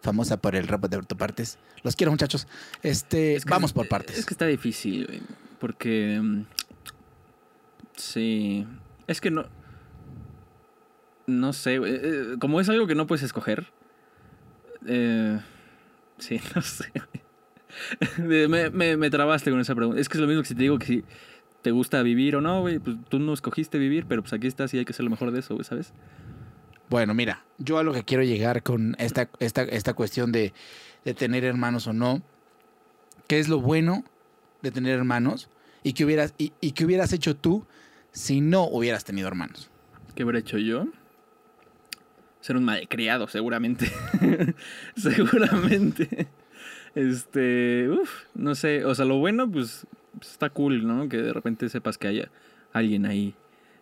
Famosa 0.03 0.37
por 0.37 0.55
el 0.55 0.69
rap 0.69 0.85
de 0.87 0.97
autopartes. 0.97 1.59
Los 1.83 1.97
quiero, 1.97 2.11
muchachos. 2.13 2.47
Este, 2.83 3.35
Es 3.37 3.45
que- 3.45 3.51
vamos 3.51 3.73
por 3.73 3.89
partes. 3.89 4.19
Es 4.19 4.27
que 4.27 4.35
está 4.35 4.47
difícil, 4.47 5.07
güey. 5.07 5.23
Porque. 5.59 6.21
mm, 6.23 6.43
Sí. 7.97 8.67
Es 9.07 9.21
que 9.21 9.31
no. 9.31 9.47
No 11.27 11.53
sé, 11.53 11.79
güey. 11.79 11.95
Eh, 11.95 12.37
Como 12.41 12.61
es 12.61 12.69
algo 12.69 12.87
que 12.87 12.95
no 12.95 13.07
puedes 13.07 13.23
escoger. 13.25 13.67
eh, 14.87 15.41
sí, 16.19 16.41
no 16.55 16.63
sé. 16.63 16.93
me, 18.19 18.97
me, 18.97 19.11
trabaste 19.11 19.51
con 19.51 19.61
esa 19.61 19.75
pregunta. 19.75 20.01
Es 20.01 20.09
que 20.09 20.19
es 20.19 20.21
lo 20.23 20.27
mismo 20.27 20.43
que 20.43 20.49
si 20.49 20.55
te 20.55 20.63
digo 20.63 20.79
que 20.79 20.87
si 20.87 21.05
te 21.63 21.71
gusta 21.71 22.03
vivir 22.03 22.37
o 22.37 22.41
no, 22.41 22.61
güey. 22.61 22.79
Pues 22.79 22.97
tú 23.09 23.19
no 23.19 23.33
escogiste 23.33 23.79
vivir, 23.79 24.07
pero 24.07 24.23
pues 24.23 24.33
aquí 24.33 24.47
estás 24.47 24.73
y 24.75 24.79
hay 24.79 24.85
que 24.85 24.93
hacer 24.93 25.05
lo 25.05 25.11
mejor 25.11 25.31
de 25.33 25.41
eso, 25.41 25.63
¿sabes? 25.65 25.93
Bueno, 26.89 27.15
mira, 27.15 27.45
yo 27.59 27.79
a 27.79 27.83
lo 27.83 27.93
que 27.93 28.05
quiero 28.05 28.23
llegar 28.23 28.63
con 28.63 28.95
esta, 28.99 29.29
esta, 29.41 29.63
esta 29.63 29.95
cuestión 29.95 30.31
de, 30.31 30.53
de 31.05 31.15
tener 31.15 31.45
hermanos 31.45 31.87
o 31.89 31.93
no. 31.93 32.23
¿Qué 33.27 33.41
es 33.41 33.49
lo 33.49 33.61
bueno 33.61 34.05
de 34.67 34.73
tener 34.73 34.99
hermanos? 34.99 35.49
Y 35.83 35.93
qué 35.93 36.05
hubieras, 36.05 36.35
y, 36.39 36.53
y 36.61 36.73
hubieras 36.85 37.13
hecho 37.13 37.37
tú 37.37 37.67
si 38.13 38.41
no 38.41 38.65
hubieras 38.65 39.05
tenido 39.05 39.29
hermanos. 39.29 39.71
¿Qué 40.15 40.25
hubiera 40.25 40.39
hecho 40.39 40.59
yo? 40.59 40.87
Ser 42.41 42.57
un 42.57 42.65
malcriado, 42.65 43.29
seguramente. 43.29 43.93
seguramente. 44.97 46.29
Este, 46.95 47.91
uff, 47.91 48.25
no 48.35 48.55
sé, 48.55 48.87
o 48.87 48.95
sea, 48.95 49.05
lo 49.05 49.19
bueno, 49.19 49.51
pues, 49.51 49.87
pues, 50.19 50.31
está 50.31 50.49
cool, 50.49 50.87
¿no? 50.87 51.11
Que 51.11 51.19
de 51.19 51.33
repente 51.35 51.69
sepas 51.69 51.99
que 51.99 52.09
haya 52.09 52.31
alguien 52.73 53.05
ahí, 53.05 53.35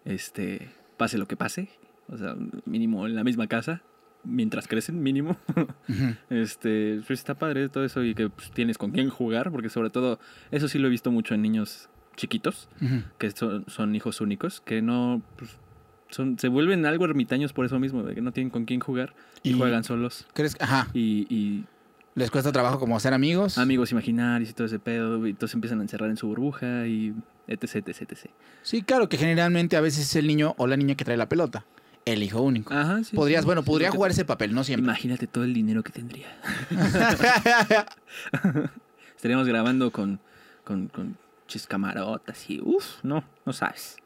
este, 0.05 0.73
pase 0.97 1.17
lo 1.17 1.29
que 1.29 1.37
pase. 1.37 1.69
O 2.09 2.19
sea, 2.19 2.35
mínimo 2.65 3.07
en 3.07 3.15
la 3.15 3.23
misma 3.23 3.47
casa, 3.47 3.83
mientras 4.25 4.67
crecen, 4.69 5.03
mínimo. 5.03 5.37
Este, 6.31 7.01
pues 7.07 7.19
está 7.21 7.35
padre 7.35 7.69
todo 7.69 7.85
eso 7.85 8.03
y 8.03 8.15
que 8.15 8.29
pues, 8.31 8.51
tienes 8.53 8.79
con 8.79 8.91
quién 8.93 9.09
jugar, 9.11 9.51
porque 9.51 9.69
sobre 9.69 9.91
todo, 9.91 10.19
eso 10.51 10.69
sí 10.69 10.79
lo 10.79 10.89
he 10.89 10.91
visto 10.91 11.11
mucho 11.11 11.35
en 11.35 11.43
niños 11.43 11.89
chiquitos 12.17 12.69
que 13.19 13.31
son, 13.33 13.65
son 13.69 13.95
hijos 13.95 14.21
únicos, 14.21 14.61
que 14.61 14.83
no 14.83 15.23
pues, 15.37 15.59
son, 16.11 16.39
se 16.39 16.49
vuelven 16.49 16.87
algo 16.87 17.05
ermitaños 17.05 17.53
por 17.53 17.67
eso 17.67 17.79
mismo, 17.79 18.03
de 18.05 18.15
que 18.15 18.21
no 18.21 18.33
tienen 18.33 18.51
con 18.51 18.65
quién 18.65 18.81
jugar 18.81 19.15
y, 19.43 19.51
Y- 19.51 19.53
juegan 19.55 19.85
solos. 19.85 20.27
¿Crees? 20.33 20.57
Ajá. 20.61 20.89
Y, 20.95 21.27
y 21.29 21.65
Les 22.15 22.31
cuesta 22.31 22.53
trabajo 22.53 22.79
como 22.79 22.97
hacer 22.97 23.13
amigos. 23.15 23.59
Amigos 23.59 23.91
imaginarios 23.91 24.51
y 24.51 24.53
todo 24.53 24.67
ese 24.69 24.79
pedo. 24.79 25.27
Y 25.27 25.35
todos 25.35 25.51
se 25.51 25.57
empiezan 25.57 25.81
a 25.81 25.83
encerrar 25.83 26.09
en 26.11 26.17
su 26.17 26.29
burbuja 26.29 26.87
y 26.87 27.13
etc, 27.49 27.89
etc, 27.89 28.03
etc. 28.13 28.31
Sí, 28.63 28.83
claro, 28.83 29.09
que 29.09 29.17
generalmente 29.19 29.77
a 29.77 29.81
veces 29.81 30.05
es 30.05 30.15
el 30.17 30.29
niño 30.29 30.55
o 30.57 30.69
la 30.69 30.77
niña 30.77 30.95
que 30.95 31.05
trae 31.05 31.17
la 31.17 31.29
pelota. 31.29 31.65
El 32.05 32.23
hijo 32.23 32.43
único. 32.43 32.75
Ajá, 32.75 33.03
sí. 33.03 33.17
Podrías, 33.17 33.43
sí. 33.43 33.47
bueno, 33.47 33.63
podría 33.63 33.91
jugar 33.91 34.11
ese 34.11 34.25
papel, 34.25 34.55
no 34.55 34.63
siempre. 34.63 34.85
Imagínate 34.85 35.27
todo 35.27 35.45
el 35.45 35.55
dinero 35.55 35.83
que 35.83 35.93
tendría. 35.93 36.27
Estaríamos 39.17 39.47
grabando 39.49 39.91
con, 39.91 40.21
con, 40.65 40.89
con 40.89 41.17
chiscamarotas 41.47 42.51
y 42.51 42.61
uff, 42.61 43.03
no, 43.03 43.25
no 43.47 43.53
sabes. 43.53 43.97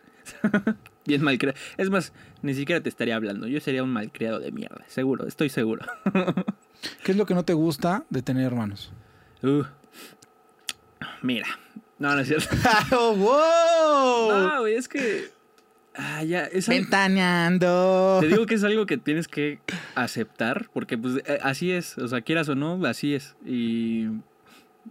Bien 1.07 1.23
malcriado. 1.23 1.59
Es 1.77 1.91
más, 1.91 2.13
ni 2.43 2.55
siquiera 2.55 2.83
te 2.83 2.89
estaría 2.89 3.17
hablando. 3.17 3.47
Yo 3.47 3.61
sería 3.61 3.83
un 3.83 3.91
malcriado 3.91 4.39
de 4.41 4.53
mierda, 4.53 4.85
seguro, 4.87 5.27
estoy 5.27 5.49
seguro. 5.49 5.85
¿Qué 7.03 7.13
es 7.13 7.19
lo 7.19 7.27
que 7.27 7.35
no 7.35 7.45
te 7.45 7.55
gusta 7.55 8.05
de 8.11 8.23
tener 8.23 8.45
hermanos? 8.45 8.93
Uh. 9.43 9.65
Mira, 11.23 11.47
no, 11.99 12.15
no 12.15 12.21
es 12.21 12.29
cierto. 12.29 12.55
¡Oh, 12.93 13.15
wow! 13.17 14.43
No, 14.43 14.61
güey, 14.61 14.75
es 14.75 14.89
que. 14.89 15.31
Ah, 16.01 16.23
ya, 16.23 16.45
es 16.45 16.69
algo- 16.69 16.81
Ventaneando. 16.83 18.19
Te 18.21 18.29
digo 18.29 18.47
que 18.47 18.55
es 18.55 18.63
algo 18.65 18.87
que 18.87 18.99
tienes 18.99 19.27
que 19.27 19.59
aceptar, 19.97 20.71
porque 20.73 20.97
pues 20.97 21.17
eh, 21.27 21.39
así 21.43 21.73
es, 21.73 21.99
o 21.99 22.07
sea, 22.07 22.21
quieras 22.21 22.49
o 22.49 22.55
no, 22.55 22.85
así 22.87 23.15
es. 23.15 23.35
Y 23.45 24.07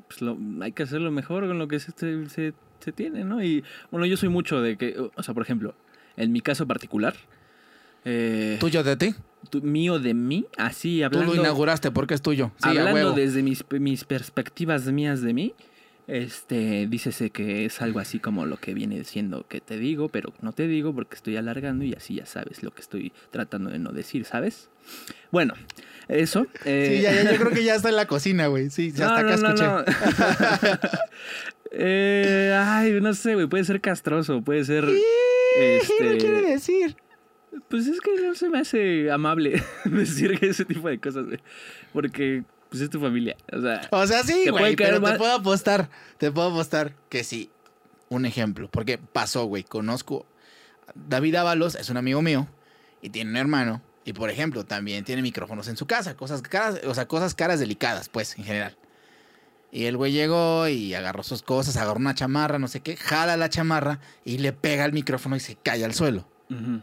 pues 0.10 0.22
lo- 0.22 0.38
hay 0.62 0.74
que 0.74 0.84
hacerlo 0.84 1.10
mejor 1.12 1.48
con 1.48 1.58
lo 1.58 1.68
que 1.70 1.80
se, 1.80 1.92
se, 2.30 2.54
tiene, 2.96 3.24
¿no? 3.26 3.42
Y 3.44 3.64
bueno, 3.92 4.06
yo 4.06 4.16
soy 4.18 4.30
mucho 4.30 4.62
de 4.62 4.78
que, 4.78 4.96
o 5.16 5.24
sea, 5.24 5.34
por 5.34 5.44
ejemplo, 5.44 5.76
en 6.18 6.32
mi 6.32 6.42
caso 6.42 6.68
particular, 6.68 7.16
eh, 8.06 8.58
¿Tuyo 8.60 8.84
de 8.84 8.96
ti? 8.96 9.16
tú- 9.50 9.62
mío 9.62 10.00
de 10.00 10.14
mí, 10.14 10.46
así 10.58 11.00
Tú 11.00 11.06
hablando, 11.06 11.34
lo 11.36 11.42
inauguraste 11.42 11.92
porque 11.92 12.14
es 12.14 12.22
tuyo. 12.22 12.52
Sí, 12.62 12.70
hablando 12.70 13.12
desde 13.14 13.44
mis, 13.44 13.64
mis 13.72 14.04
perspectivas 14.04 14.86
mías 14.92 15.22
de 15.22 15.34
mí. 15.34 15.54
Este, 16.08 16.88
dícese 16.88 17.32
que 17.32 17.66
es 17.66 17.82
algo 17.82 18.00
así 18.00 18.20
como 18.20 18.46
lo 18.46 18.56
que 18.58 18.74
viene 18.74 19.04
siendo 19.04 19.46
que 19.48 19.60
te 19.60 19.78
digo, 19.78 20.08
pero 20.08 20.34
no 20.42 20.54
te 20.54 20.66
digo 20.68 20.96
porque 20.96 21.16
estoy 21.16 21.36
alargando 21.36 21.84
y 21.84 21.94
así 21.94 22.16
ya 22.16 22.26
sabes 22.26 22.64
lo 22.64 22.72
que 22.72 22.80
estoy 22.82 23.12
tratando 23.30 23.70
de 23.70 23.80
no 23.80 23.92
decir, 23.92 24.24
¿sabes? 24.24 24.70
Bueno, 25.32 25.54
eso. 26.08 26.48
eh, 26.64 26.94
Sí, 26.96 27.02
ya, 27.02 27.14
ya, 27.14 27.34
yo 27.34 27.38
creo 27.40 27.52
que 27.52 27.64
ya 27.66 27.76
está 27.76 27.90
en 27.90 27.98
la 27.98 28.08
cocina, 28.08 28.48
güey. 28.48 28.70
Sí, 28.70 28.94
ya 28.94 29.08
hasta 29.14 29.20
acá 29.20 29.36
no, 29.36 29.54
no, 29.54 29.80
escuché. 29.80 30.70
no. 30.72 30.90
Eh, 31.72 32.56
ay, 32.58 32.94
no 33.02 33.14
sé, 33.14 33.36
güey, 33.36 33.46
puede 33.48 33.66
ser 33.66 33.82
castroso, 33.82 34.42
puede 34.42 34.64
ser... 34.64 34.86
¿Qué 34.86 35.78
este, 35.78 36.18
quiere 36.18 36.42
decir? 36.42 36.96
Pues 37.68 37.88
es 37.88 38.00
que 38.00 38.12
no 38.22 38.36
se 38.36 38.50
me 38.50 38.60
hace 38.60 39.12
amable 39.12 39.62
decir 39.86 40.40
ese 40.42 40.64
tipo 40.64 40.88
de 40.88 40.98
cosas, 41.00 41.26
güey. 41.26 41.40
Porque, 41.92 42.44
pues 42.70 42.82
es 42.82 42.90
tu 42.90 43.00
familia. 43.00 43.36
O 43.52 43.62
sea, 43.62 43.82
O 43.92 44.08
sea, 44.08 44.24
sí, 44.24 44.50
güey, 44.50 44.76
pero 44.76 45.02
te 45.02 45.18
puedo 45.18 45.34
apostar, 45.34 45.90
te 46.18 46.32
puedo 46.32 46.50
apostar 46.50 46.94
que 47.10 47.24
sí. 47.24 47.50
Un 48.10 48.26
ejemplo, 48.26 48.70
porque 48.72 48.98
pasó, 48.98 49.46
güey, 49.46 49.64
conozco... 49.64 50.26
David 50.96 51.36
Ábalos 51.36 51.76
es 51.76 51.90
un 51.90 51.98
amigo 51.98 52.22
mío 52.22 52.48
y 53.02 53.10
tiene 53.10 53.32
un 53.32 53.38
hermano 53.38 53.82
y, 54.06 54.14
por 54.14 54.30
ejemplo, 54.30 54.64
también 54.66 55.04
tiene 55.04 55.22
micrófonos 55.22 55.68
en 55.68 55.76
su 55.76 55.86
casa, 55.86 56.16
cosas 56.16 56.42
caras, 56.42 56.80
o 56.86 56.96
sea, 56.96 57.10
cosas 57.10 57.36
caras 57.36 57.60
delicadas, 57.60 58.08
pues, 58.08 58.38
en 58.38 58.46
general. 58.46 58.78
Y 59.70 59.84
el 59.84 59.98
güey 59.98 60.14
llegó 60.14 60.70
y 60.70 60.94
agarró 60.94 61.24
sus 61.24 61.42
cosas, 61.42 61.76
agarró 61.76 62.00
una 62.00 62.16
chamarra, 62.16 62.58
no 62.58 62.70
sé 62.70 62.80
qué, 62.80 62.96
jala 62.96 63.36
la 63.36 63.50
chamarra 63.50 64.00
y 64.24 64.38
le 64.38 64.54
pega 64.54 64.86
el 64.86 64.94
micrófono 64.94 65.36
y 65.36 65.42
se 65.42 65.56
cae 65.56 65.84
al 65.84 65.94
suelo. 65.94 66.26
ujú, 66.50 66.82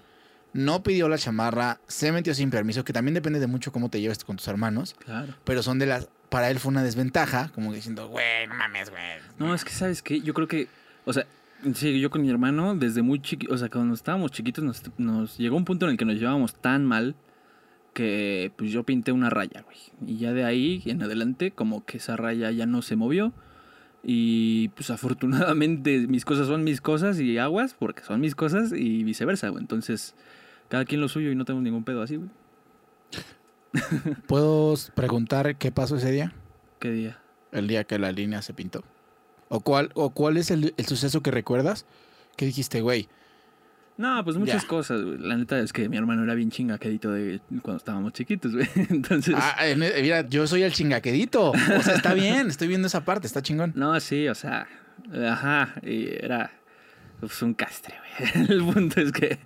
No 0.54 0.82
pidió 0.82 1.08
la 1.08 1.18
chamarra, 1.18 1.80
se 1.86 2.10
metió 2.12 2.32
sin 2.32 2.50
permiso, 2.50 2.84
que 2.84 2.92
también 2.92 3.14
depende 3.14 3.40
de 3.40 3.46
mucho 3.46 3.72
cómo 3.72 3.90
te 3.90 4.00
lleves 4.00 4.24
con 4.24 4.36
tus 4.36 4.48
hermanos, 4.48 4.96
claro. 5.04 5.34
pero 5.44 5.62
son 5.62 5.78
de 5.78 5.86
las... 5.86 6.08
Para 6.30 6.50
él 6.50 6.58
fue 6.58 6.70
una 6.70 6.82
desventaja, 6.82 7.50
como 7.54 7.72
diciendo, 7.72 8.08
güey, 8.08 8.46
no 8.48 8.54
mames, 8.54 8.90
güey. 8.90 9.02
No, 9.38 9.54
es 9.54 9.64
que, 9.64 9.70
¿sabes 9.70 10.02
qué? 10.02 10.20
Yo 10.20 10.34
creo 10.34 10.48
que, 10.48 10.68
o 11.04 11.12
sea, 11.12 11.26
sí, 11.74 12.00
yo 12.00 12.10
con 12.10 12.22
mi 12.22 12.30
hermano, 12.30 12.74
desde 12.74 13.02
muy 13.02 13.20
chiquito, 13.20 13.54
o 13.54 13.58
sea, 13.58 13.68
cuando 13.68 13.94
estábamos 13.94 14.32
chiquitos, 14.32 14.64
nos, 14.64 14.82
nos 14.98 15.38
llegó 15.38 15.56
un 15.56 15.64
punto 15.64 15.86
en 15.86 15.92
el 15.92 15.98
que 15.98 16.04
nos 16.04 16.16
llevábamos 16.16 16.54
tan 16.54 16.84
mal 16.84 17.14
que, 17.94 18.52
pues, 18.56 18.70
yo 18.70 18.82
pinté 18.82 19.12
una 19.12 19.30
raya, 19.30 19.62
güey. 19.62 19.78
Y 20.06 20.18
ya 20.18 20.32
de 20.32 20.44
ahí 20.44 20.82
en 20.86 21.02
adelante, 21.02 21.52
como 21.52 21.84
que 21.84 21.98
esa 21.98 22.16
raya 22.16 22.50
ya 22.50 22.66
no 22.66 22.82
se 22.82 22.96
movió. 22.96 23.32
Y, 24.02 24.68
pues, 24.70 24.90
afortunadamente, 24.90 26.06
mis 26.08 26.24
cosas 26.24 26.48
son 26.48 26.64
mis 26.64 26.80
cosas 26.80 27.18
y 27.20 27.38
aguas, 27.38 27.74
porque 27.78 28.02
son 28.02 28.20
mis 28.20 28.34
cosas 28.34 28.72
y 28.72 29.04
viceversa, 29.04 29.48
güey. 29.48 29.62
Entonces, 29.62 30.14
cada 30.74 30.84
quien 30.86 31.00
lo 31.00 31.08
suyo 31.08 31.30
y 31.30 31.36
no 31.36 31.44
tengo 31.44 31.60
ningún 31.60 31.84
pedo 31.84 32.02
así, 32.02 32.16
güey. 32.16 32.28
¿Puedo 34.26 34.74
preguntar 34.94 35.56
qué 35.56 35.70
pasó 35.72 35.96
ese 35.96 36.10
día? 36.10 36.32
¿Qué 36.80 36.90
día? 36.90 37.18
El 37.52 37.68
día 37.68 37.84
que 37.84 37.98
la 37.98 38.12
línea 38.12 38.42
se 38.42 38.52
pintó. 38.54 38.82
¿O 39.48 39.60
cuál, 39.60 39.90
o 39.94 40.10
cuál 40.10 40.36
es 40.36 40.50
el, 40.50 40.74
el 40.76 40.86
suceso 40.86 41.22
que 41.22 41.30
recuerdas? 41.30 41.86
Que 42.36 42.46
dijiste, 42.46 42.80
güey, 42.80 43.08
No, 43.96 44.24
pues 44.24 44.36
muchas 44.36 44.62
Ya. 44.62 44.68
cosas, 44.68 45.02
güey. 45.02 45.18
La 45.18 45.36
neta 45.36 45.58
es 45.60 45.72
que 45.72 45.88
mi 45.88 45.96
hermano 45.96 46.24
era 46.24 46.34
bien 46.34 46.50
chingaquedito 46.50 47.12
de 47.12 47.40
cuando 47.62 47.76
estábamos 47.76 48.12
chiquitos, 48.12 48.52
güey. 48.52 48.66
Entonces. 48.90 49.34
ah, 49.38 49.54
eh, 49.64 49.76
mira, 49.76 50.28
yo 50.28 50.46
soy 50.48 50.62
el 50.64 50.72
chingaquedito. 50.72 51.50
O 51.52 51.82
sea, 51.82 51.94
está 51.94 52.14
bien, 52.14 52.48
estoy 52.48 52.66
viendo 52.66 52.88
esa 52.88 53.04
parte, 53.04 53.28
está 53.28 53.42
chingón. 53.42 53.72
No, 53.76 53.98
sí, 54.00 54.26
o 54.28 54.34
sea. 54.34 54.66
Ajá. 55.28 55.74
Y 55.84 56.08
era. 56.08 56.50
Pues 57.26 57.42
un 57.42 57.54
castre, 57.54 57.94
güey. 57.98 58.48
El 58.50 58.64
punto 58.64 59.00
es 59.00 59.12
que 59.12 59.38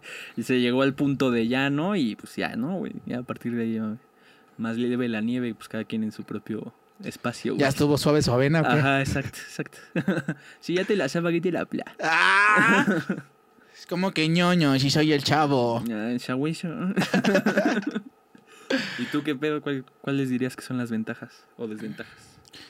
se 0.43 0.61
llegó 0.61 0.83
al 0.83 0.95
punto 0.95 1.31
de 1.31 1.47
ya, 1.49 1.71
¿no? 1.71 1.95
Y 1.97 2.17
pues 2.17 2.35
ya, 2.37 2.57
¿no, 2.57 2.77
güey? 2.79 2.93
Ya 3.07 3.19
a 3.19 3.23
partir 3.23 3.55
de 3.55 3.63
ahí, 3.63 3.81
más 4.57 4.77
leve 4.77 5.09
la 5.09 5.21
nieve, 5.21 5.55
pues 5.55 5.69
cada 5.69 5.85
quien 5.85 6.03
en 6.03 6.11
su 6.13 6.25
propio 6.25 6.73
espacio, 7.05 7.53
güey. 7.53 7.61
Ya 7.61 7.69
estuvo 7.69 7.97
suave 7.97 8.23
su 8.23 8.33
avena, 8.33 8.61
¿o 8.61 8.65
qué? 8.65 8.69
Ajá, 8.71 9.01
exacto, 9.01 9.39
exacto. 9.39 9.79
sí, 10.61 10.75
ya 10.75 10.85
te 10.85 10.97
la 10.97 11.09
sabes 11.09 11.33
que 11.33 11.41
te 11.41 11.53
la 11.53 11.65
pla. 11.65 11.85
¡Ah! 12.03 12.85
Es 13.79 13.87
como 13.87 14.11
que 14.11 14.29
ñoño, 14.29 14.77
si 14.81 14.91
soy 14.91 15.13
el 15.13 15.23
chavo. 15.23 15.85
Ya, 15.87 16.11
el. 16.11 16.97
¿Y 18.99 19.05
tú 19.05 19.23
qué 19.23 19.37
pedo? 19.37 19.63
¿Cuál- 19.63 19.85
¿Cuáles 20.01 20.29
dirías 20.31 20.57
que 20.57 20.63
son 20.63 20.79
las 20.79 20.91
ventajas 20.91 21.47
o 21.57 21.69
desventajas? 21.69 22.13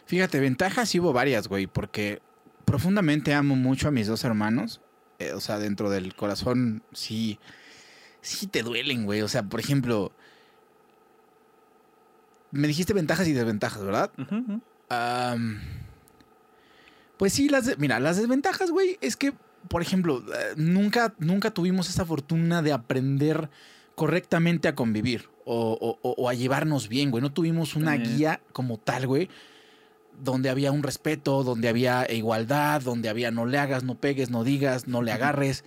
Fíjate, 0.04 0.38
ventajas 0.38 0.90
sí 0.90 1.00
hubo 1.00 1.14
varias, 1.14 1.48
güey, 1.48 1.66
porque 1.66 2.20
profundamente 2.66 3.32
amo 3.32 3.56
mucho 3.56 3.88
a 3.88 3.90
mis 3.90 4.06
dos 4.06 4.22
hermanos. 4.24 4.82
Eh, 5.18 5.32
o 5.32 5.40
sea, 5.40 5.58
dentro 5.58 5.90
del 5.90 6.14
corazón 6.14 6.82
sí, 6.92 7.38
sí 8.20 8.46
te 8.46 8.62
duelen, 8.62 9.04
güey. 9.04 9.22
O 9.22 9.28
sea, 9.28 9.42
por 9.42 9.58
ejemplo, 9.60 10.12
me 12.52 12.68
dijiste 12.68 12.92
ventajas 12.94 13.26
y 13.26 13.32
desventajas, 13.32 13.82
¿verdad? 13.84 14.10
Pues 17.16 17.32
sí, 17.32 17.48
las 17.48 17.66
de- 17.66 17.76
mira, 17.76 17.98
las 17.98 18.16
desventajas, 18.16 18.70
güey, 18.70 18.96
es 19.00 19.16
que, 19.16 19.32
por 19.68 19.82
ejemplo, 19.82 20.22
eh, 20.32 20.54
nunca, 20.56 21.14
nunca 21.18 21.50
tuvimos 21.52 21.88
esa 21.88 22.04
fortuna 22.06 22.62
de 22.62 22.72
aprender 22.72 23.50
correctamente 23.96 24.68
a 24.68 24.76
convivir 24.76 25.28
o, 25.44 25.72
o- 25.80 25.98
o- 26.08 26.14
o 26.16 26.28
a 26.28 26.34
llevarnos 26.34 26.88
bien, 26.88 27.10
güey. 27.10 27.20
No 27.22 27.32
tuvimos 27.32 27.74
una 27.74 27.96
guía 28.16 28.40
como 28.52 28.78
tal, 28.78 29.08
güey, 29.08 29.28
donde 30.22 30.50
había 30.50 30.72
un 30.72 30.82
respeto, 30.82 31.42
donde 31.44 31.68
había 31.68 32.10
igualdad, 32.10 32.82
donde 32.82 33.08
había 33.08 33.30
no 33.30 33.46
le 33.46 33.58
hagas, 33.58 33.84
no 33.84 33.94
pegues, 33.96 34.30
no 34.30 34.44
digas, 34.44 34.86
no 34.88 35.02
le 35.02 35.12
agarres. 35.12 35.64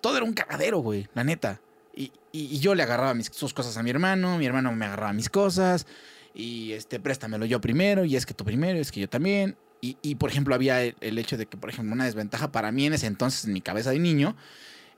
Todo 0.00 0.16
era 0.16 0.24
un 0.24 0.32
cagadero, 0.32 0.78
güey, 0.78 1.08
la 1.14 1.24
neta. 1.24 1.60
Y, 1.94 2.12
y- 2.32 2.44
y 2.54 2.58
yo 2.60 2.74
le 2.74 2.82
agarraba 2.82 3.14
mis, 3.14 3.26
sus 3.26 3.52
cosas 3.52 3.76
a 3.76 3.82
mi 3.82 3.90
hermano, 3.90 4.38
mi 4.38 4.46
hermano 4.46 4.72
me 4.72 4.86
agarraba 4.86 5.12
mis 5.12 5.28
cosas, 5.28 5.86
y 6.34 6.72
este, 6.72 7.00
préstamelo 7.00 7.44
yo 7.44 7.60
primero, 7.60 8.04
y 8.04 8.16
es 8.16 8.24
que 8.26 8.34
tú 8.34 8.44
primero, 8.44 8.78
y 8.78 8.80
es 8.80 8.92
que 8.92 9.00
yo 9.00 9.08
también. 9.08 9.56
Y, 9.82 9.96
y, 10.02 10.14
por 10.16 10.30
ejemplo, 10.30 10.54
había 10.54 10.82
el, 10.82 10.94
el 11.00 11.18
hecho 11.18 11.36
de 11.38 11.46
que, 11.46 11.56
por 11.56 11.70
ejemplo, 11.70 11.94
una 11.94 12.04
desventaja 12.04 12.52
para 12.52 12.70
mí 12.70 12.86
en 12.86 12.92
ese 12.92 13.06
entonces, 13.06 13.46
en 13.46 13.52
mi 13.54 13.60
cabeza 13.62 13.90
de 13.90 13.98
niño, 13.98 14.36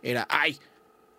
era, 0.02 0.26
ay, 0.28 0.58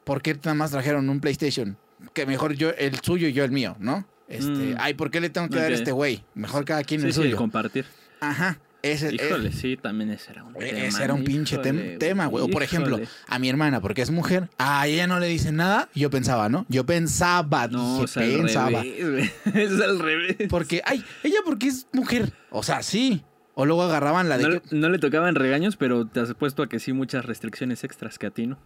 ¿por 0.04 0.22
qué 0.22 0.34
nada 0.36 0.54
más 0.54 0.72
trajeron 0.72 1.10
un 1.10 1.20
PlayStation? 1.22 1.78
Que 2.14 2.26
mejor 2.26 2.54
yo 2.54 2.72
el 2.72 3.00
suyo 3.00 3.28
y 3.28 3.34
yo 3.34 3.44
el 3.46 3.52
mío, 3.52 3.76
¿no? 3.80 4.06
Este, 4.34 4.50
Mm. 4.52 4.76
ay, 4.80 4.94
¿por 4.96 5.12
qué 5.12 5.22
le 5.22 5.30
tengo 5.30 5.48
que 5.50 5.58
dar 5.58 5.72
a 5.72 5.76
este 5.76 5.92
güey? 5.92 6.24
Mejor 6.36 6.66
cada 6.66 6.84
quien 6.84 7.02
Sí, 7.02 7.08
el 7.08 7.14
sí, 7.14 7.22
suyo. 7.22 7.38
compartir. 7.38 7.86
Ajá. 8.20 8.60
Ese, 8.82 9.14
Híjole, 9.16 9.54
sí, 9.54 9.78
también 9.78 10.10
ese 10.10 10.34
era 10.34 10.44
un 10.44 10.54
tema. 10.56 10.66
ese 10.66 11.04
era 11.06 11.14
un 11.14 11.24
pinche 11.24 11.56
híjole, 11.56 11.98
tema, 12.00 12.26
güey. 12.26 12.44
O 12.44 12.50
por 12.50 12.64
ejemplo, 12.64 13.00
a 13.30 13.40
mi 13.40 13.48
hermana, 13.48 13.80
porque 13.80 14.02
es 14.02 14.12
mujer, 14.12 14.50
a 14.58 14.86
ella 14.88 15.08
no 15.08 15.22
le 15.22 15.28
dicen 15.28 15.56
nada, 15.56 15.88
yo 15.96 16.10
pensaba, 16.10 16.50
¿no? 16.50 16.66
Yo 16.68 16.86
pensaba, 16.86 17.70
No, 17.70 18.02
dije, 18.02 18.20
al 18.20 18.42
pensaba. 18.42 18.82
revés. 18.84 19.32
Es 19.54 19.80
al 19.80 20.00
revés. 20.00 20.36
Porque, 20.50 20.82
ay, 20.84 21.02
ella 21.24 21.38
porque 21.46 21.68
es 21.68 21.88
mujer. 21.94 22.34
O 22.50 22.62
sea, 22.62 22.84
sí. 22.84 23.24
O 23.56 23.66
luego 23.66 23.84
agarraban 23.84 24.28
la 24.28 24.38
de 24.38 24.44
No, 24.50 24.62
que- 24.62 24.76
le- 24.76 24.82
no 24.82 24.90
le 24.90 25.00
tocaban 25.00 25.36
regaños, 25.36 25.78
pero 25.78 26.06
te 26.06 26.20
has 26.20 26.34
puesto 26.34 26.62
a 26.62 26.68
que 26.68 26.80
sí 26.80 26.92
muchas 26.92 27.24
restricciones 27.24 27.86
extras 27.86 28.20
que 28.20 28.28
a 28.28 28.32
ti, 28.32 28.48
¿no? 28.48 28.58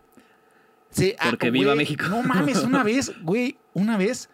Sí, 0.89 1.13
ah, 1.19 1.27
Porque 1.29 1.49
güey, 1.49 1.61
viva 1.61 1.75
México. 1.75 2.05
No 2.09 2.23
mames, 2.23 2.63
una 2.63 2.83
vez, 2.83 3.11
güey, 3.21 3.57
una 3.73 3.97
vez. 3.97 4.29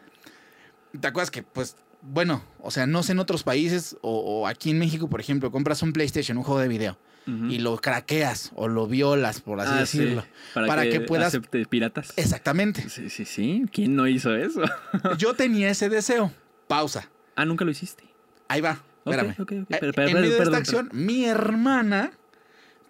¿Te 0.99 1.07
acuerdas 1.07 1.31
que, 1.31 1.43
pues, 1.43 1.75
bueno, 2.01 2.43
o 2.59 2.69
sea, 2.71 2.85
no 2.85 3.01
sé 3.03 3.13
en 3.13 3.19
otros 3.19 3.43
países 3.43 3.97
o, 4.01 4.17
o 4.19 4.47
aquí 4.47 4.71
en 4.71 4.79
México, 4.79 5.09
por 5.09 5.19
ejemplo, 5.21 5.51
compras 5.51 5.81
un 5.81 5.93
PlayStation, 5.93 6.37
un 6.37 6.43
juego 6.43 6.59
de 6.59 6.67
video, 6.67 6.97
y 7.25 7.59
lo 7.59 7.77
craqueas 7.77 8.51
o 8.55 8.67
lo 8.67 8.85
violas, 8.85 9.39
por 9.39 9.61
así 9.61 9.71
Ah, 9.73 9.85
sí, 9.85 9.99
decirlo. 9.99 10.25
Para, 10.53 10.67
para 10.67 10.83
que, 10.83 10.89
que 10.91 10.99
puedas- 11.01 11.27
acepte 11.29 11.65
piratas. 11.65 12.11
Exactamente. 12.17 12.89
Sí, 12.89 13.09
sí, 13.09 13.23
sí. 13.23 13.63
¿Quién 13.71 13.95
no 13.95 14.07
hizo 14.09 14.35
eso? 14.35 14.61
Yo 15.17 15.33
tenía 15.33 15.69
ese 15.69 15.87
deseo. 15.87 16.33
Pausa. 16.67 17.09
Ah, 17.37 17.45
nunca 17.45 17.63
lo 17.63 17.71
hiciste. 17.71 18.03
ahí 18.49 18.59
va. 18.59 18.83
Ok, 19.05 19.13
Espérame. 19.13 19.31
ok, 19.31 19.39
ok. 19.39 19.51
Eh, 19.51 19.65
Pero- 19.69 19.87
en 19.87 19.93
pero- 19.93 20.19
medio 20.19 20.35
de 20.37 20.43
esta 20.43 20.57
acción, 20.57 20.89
mi 20.91 21.23
hermana 21.25 22.11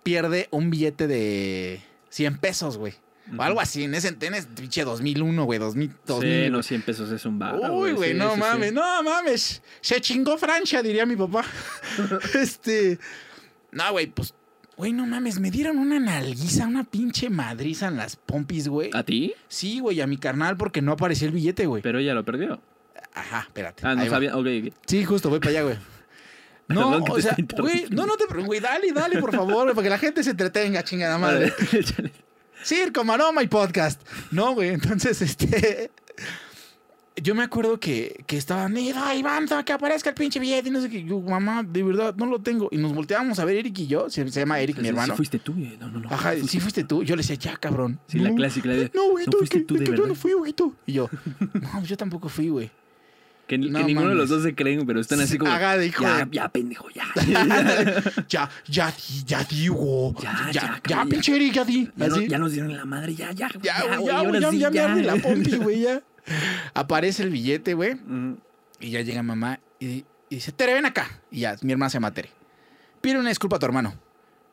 pierde 0.01 0.47
un 0.51 0.69
billete 0.71 1.05
de 1.07 1.81
100 2.09 2.37
pesos, 2.39 2.77
güey. 2.77 2.95
O 3.37 3.41
algo 3.41 3.61
así, 3.61 3.83
en 3.83 3.95
ese 3.95 4.15
en 4.19 4.33
ese 4.33 4.47
pinche 4.47 4.83
2001, 4.83 5.45
güey, 5.45 5.57
2000, 5.57 5.91
2000. 6.05 6.43
Sí, 6.45 6.49
no, 6.49 6.61
100 6.61 6.81
pesos 6.81 7.11
es 7.11 7.25
un 7.25 7.39
bar. 7.39 7.55
Uy, 7.71 7.93
güey, 7.93 8.13
no 8.13 8.35
mames, 8.35 8.73
no 8.73 9.03
mames. 9.03 9.61
Se 9.81 10.01
chingó 10.01 10.37
Francia, 10.37 10.83
diría 10.83 11.05
mi 11.05 11.15
papá. 11.15 11.45
este. 12.33 12.99
No, 13.71 13.91
güey, 13.91 14.07
pues. 14.07 14.33
Güey, 14.75 14.91
no 14.91 15.05
mames, 15.05 15.39
me 15.39 15.51
dieron 15.51 15.77
una 15.77 15.99
nalguiza, 15.99 16.67
una 16.67 16.83
pinche 16.83 17.29
madriza 17.29 17.87
en 17.87 17.97
las 17.97 18.15
pompis, 18.15 18.67
güey. 18.67 18.89
¿A 18.93 19.03
ti? 19.03 19.33
Sí, 19.47 19.79
güey, 19.79 20.01
a 20.01 20.07
mi 20.07 20.17
carnal 20.17 20.57
porque 20.57 20.81
no 20.81 20.91
apareció 20.91 21.27
el 21.27 21.33
billete, 21.33 21.65
güey. 21.67 21.81
Pero 21.83 21.99
ella 21.99 22.13
lo 22.13 22.25
perdió. 22.25 22.59
Ajá, 23.13 23.41
espérate. 23.41 23.83
Ah, 23.85 23.95
no 23.95 24.05
sabía. 24.07 24.35
Ok. 24.35 24.47
Sí, 24.85 25.05
justo, 25.05 25.29
voy 25.29 25.39
para 25.39 25.51
allá, 25.51 25.61
güey. 25.63 25.77
No, 26.65 26.91
Perdón 26.91 27.03
o 27.09 27.21
sea, 27.21 27.35
güey, 27.59 27.87
no, 27.89 28.05
no 28.05 28.15
te 28.15 28.25
preocupes, 28.25 28.45
güey, 28.45 28.59
dale, 28.61 28.93
dale, 28.93 29.19
por 29.19 29.35
favor, 29.35 29.63
güey, 29.63 29.75
para 29.75 29.83
que 29.83 29.89
la 29.89 29.97
gente 29.97 30.23
se 30.23 30.29
entretenga, 30.31 30.81
chingada 30.81 31.17
madre. 31.17 31.53
Vale. 31.71 32.11
Circo, 32.63 33.03
maroma 33.03 33.43
y 33.43 33.47
podcast. 33.47 34.01
No, 34.31 34.53
güey, 34.53 34.69
entonces, 34.69 35.21
este... 35.21 35.91
Yo 37.21 37.35
me 37.35 37.43
acuerdo 37.43 37.79
que, 37.79 38.23
que 38.25 38.37
estaban, 38.37 38.75
"Ida, 38.75 39.13
Iván, 39.13 39.45
que 39.63 39.71
aparezca 39.71 40.09
el 40.09 40.15
pinche 40.15 40.39
billete 40.39 40.69
y 40.69 40.71
no 40.71 40.81
sé 40.81 40.89
qué. 40.89 41.03
Yo, 41.03 41.19
mamá, 41.21 41.61
de 41.61 41.83
verdad, 41.83 42.15
no 42.17 42.25
lo 42.25 42.41
tengo. 42.41 42.69
Y 42.71 42.77
nos 42.77 42.91
volteábamos 42.91 43.37
a 43.37 43.45
ver 43.45 43.57
Eric 43.57 43.77
y 43.79 43.85
yo, 43.87 44.09
se, 44.09 44.27
se 44.31 44.39
llama 44.39 44.59
Eric, 44.59 44.79
mi 44.79 44.87
hermano. 44.87 45.13
Sí 45.13 45.17
fuiste 45.17 45.37
tú. 45.37 45.53
eh. 45.59 45.77
No, 45.79 45.89
no, 45.89 45.99
no. 45.99 46.09
Ajá, 46.09 46.33
sí 46.47 46.59
fuiste 46.59 46.83
tú. 46.85 47.03
Yo 47.03 47.15
le 47.15 47.21
decía, 47.21 47.35
ya, 47.35 47.55
cabrón. 47.57 47.99
Sí, 48.07 48.17
la 48.17 48.29
No, 48.29 48.35
clásica, 48.35 48.67
la 48.69 48.73
de, 48.75 48.91
No, 48.95 49.11
güey, 49.11 49.25
¿no 49.27 49.31
tú, 49.31 49.37
fuiste 49.37 49.59
que, 49.59 49.63
tú 49.65 49.75
es 49.75 49.81
de 49.81 49.85
que 49.91 49.95
yo 49.95 50.07
no 50.07 50.15
fui, 50.15 50.33
güeyito. 50.33 50.73
Y 50.87 50.93
yo, 50.93 51.07
no, 51.53 51.83
yo 51.83 51.95
tampoco 51.97 52.29
fui, 52.29 52.49
güey. 52.49 52.71
Que, 53.47 53.57
No 53.57 53.79
que 53.79 53.83
ninguno 53.85 54.09
de 54.09 54.15
los 54.15 54.29
dos 54.29 54.41
se 54.43 54.55
creen, 54.55 54.85
pero 54.85 55.01
están 55.01 55.19
así 55.19 55.37
como. 55.37 55.51
Haga 55.51 55.77
de 55.77 55.87
hijo 55.87 56.01
ya, 56.03 56.25
de- 56.25 56.35
ya, 56.35 56.47
pendejo, 56.49 56.87
ya. 56.91 57.03
ya, 58.29 58.49
ya, 58.67 58.93
ya 59.25 59.43
digo. 59.43 60.15
Ya, 60.21 60.49
Ya, 60.51 60.81
ya, 60.87 61.05
pinche 61.05 61.51
ya 61.51 61.65
di. 61.65 61.89
Ya, 61.95 62.07
no- 62.07 62.21
ya 62.21 62.37
nos 62.39 62.51
dieron 62.53 62.75
la 62.75 62.85
madre, 62.85 63.13
ya, 63.15 63.31
ya. 63.31 63.49
Ya, 63.61 63.83
ya, 63.99 64.39
ya, 64.39 64.51
sí, 64.51 64.59
ya 64.59 64.69
me 64.69 64.75
ya. 64.75 64.85
arde 64.85 65.03
la 65.03 65.15
pompi, 65.17 65.55
güey, 65.57 65.81
ya. 65.81 66.01
Aparece 66.73 67.23
el 67.23 67.31
billete, 67.31 67.73
güey. 67.73 67.97
Y 68.79 68.91
ya 68.91 69.01
llega 69.01 69.21
mamá 69.23 69.59
y, 69.79 69.87
y 69.87 70.05
dice, 70.29 70.51
Tere, 70.53 70.73
ven 70.73 70.85
acá. 70.85 71.21
Y 71.29 71.41
ya, 71.41 71.55
mi 71.61 71.71
hermana 71.73 71.89
se 71.89 71.95
llama 71.97 72.13
Tere. 72.13 72.29
Pide 73.01 73.19
una 73.19 73.29
disculpa 73.29 73.57
a 73.57 73.59
tu 73.59 73.65
hermano. 73.65 73.93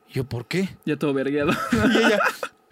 Y 0.09 0.13
yo, 0.15 0.25
¿por 0.25 0.45
qué? 0.47 0.69
Ya 0.85 0.97
todo 0.97 1.13
vergueado. 1.13 1.53
Y 1.71 1.97
ella, 1.97 2.19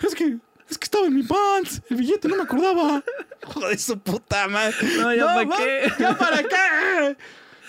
es 0.06 0.16
que, 0.16 0.38
es 0.70 0.78
que 0.78 0.86
estaba 0.86 1.08
en 1.08 1.16
mi 1.16 1.24
pants. 1.24 1.82
El 1.90 1.98
billete 1.98 2.28
no 2.28 2.38
me 2.38 2.44
acordaba. 2.44 3.04
Joder, 3.46 3.80
su 3.80 3.98
puta 4.00 4.48
madre. 4.48 4.76
No, 4.98 5.14
ya 5.14 5.26
pa' 5.26 5.46
ma, 5.46 5.58
qué. 5.58 5.92
Ya 6.00 6.18
para 6.18 6.40
acá. 6.40 7.18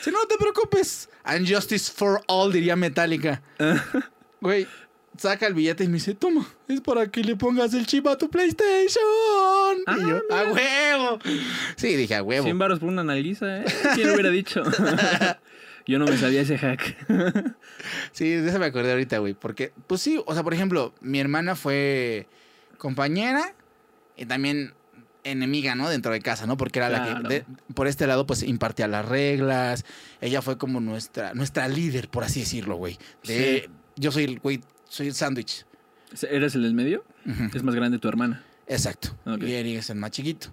Si 0.02 0.10
no 0.10 0.26
te 0.26 0.36
preocupes. 0.36 1.08
And 1.24 1.46
justice 1.46 1.90
for 1.90 2.22
all, 2.26 2.52
diría 2.52 2.76
Metallica. 2.76 3.42
Güey, 4.42 4.66
saca 5.18 5.46
el 5.46 5.52
billete 5.52 5.84
y 5.84 5.88
me 5.88 5.94
dice, 5.94 6.14
toma, 6.14 6.46
es 6.66 6.80
para 6.80 7.10
que 7.10 7.22
le 7.22 7.36
pongas 7.36 7.74
el 7.74 7.84
chip 7.84 8.06
a 8.06 8.16
tu 8.16 8.30
PlayStation. 8.30 9.02
Ah, 9.86 9.96
y 9.98 10.00
yo, 10.00 10.22
a 10.30 10.44
huevo. 10.50 11.18
Sí, 11.76 11.94
dije, 11.94 12.14
a 12.14 12.22
huevo. 12.22 12.44
100 12.44 12.58
baros 12.58 12.78
por 12.78 12.88
una 12.88 13.04
nalguiza, 13.04 13.58
¿eh? 13.58 13.64
¿Quién 13.94 14.06
lo 14.06 14.14
hubiera 14.14 14.30
dicho? 14.30 14.62
Yo 15.86 15.98
no 15.98 16.06
me 16.06 16.16
sabía 16.16 16.40
ese 16.40 16.56
hack. 16.56 16.96
Sí, 18.12 18.30
de 18.30 18.48
eso 18.48 18.58
me 18.58 18.66
acordé 18.66 18.92
ahorita, 18.92 19.18
güey. 19.18 19.34
Porque, 19.34 19.72
pues 19.86 20.00
sí, 20.00 20.22
o 20.24 20.32
sea, 20.32 20.42
por 20.42 20.54
ejemplo, 20.54 20.94
mi 21.00 21.20
hermana 21.20 21.56
fue 21.56 22.26
compañera 22.80 23.54
y 24.16 24.24
también 24.26 24.74
enemiga, 25.22 25.74
¿no? 25.74 25.88
Dentro 25.88 26.10
de 26.12 26.20
casa, 26.20 26.46
¿no? 26.46 26.56
Porque 26.56 26.78
era 26.78 26.88
la 26.88 27.22
que, 27.22 27.28
de- 27.28 27.44
por 27.74 27.86
este 27.86 28.06
lado, 28.06 28.26
pues 28.26 28.42
impartía 28.42 28.88
las 28.88 29.04
reglas. 29.06 29.84
Ella 30.20 30.40
fue 30.42 30.56
como 30.58 30.80
nuestra, 30.80 31.34
nuestra 31.34 31.68
líder, 31.68 32.08
por 32.08 32.24
así 32.24 32.40
decirlo, 32.40 32.76
güey. 32.76 32.98
De, 33.24 33.68
Yo 33.96 34.10
soy 34.10 34.24
el, 34.24 34.40
güey, 34.40 34.60
soy 34.88 35.08
el 35.08 35.14
sándwich. 35.14 35.66
¿Eres 36.28 36.54
el 36.54 36.62
del 36.62 36.74
medio? 36.74 37.04
Es 37.54 37.62
más 37.62 37.74
grande 37.74 37.98
tu 37.98 38.08
hermana. 38.08 38.42
Exacto. 38.66 39.10
Y 39.40 39.52
Eric 39.52 39.78
es 39.78 39.90
el 39.90 39.96
más 39.96 40.10
chiquito. 40.12 40.48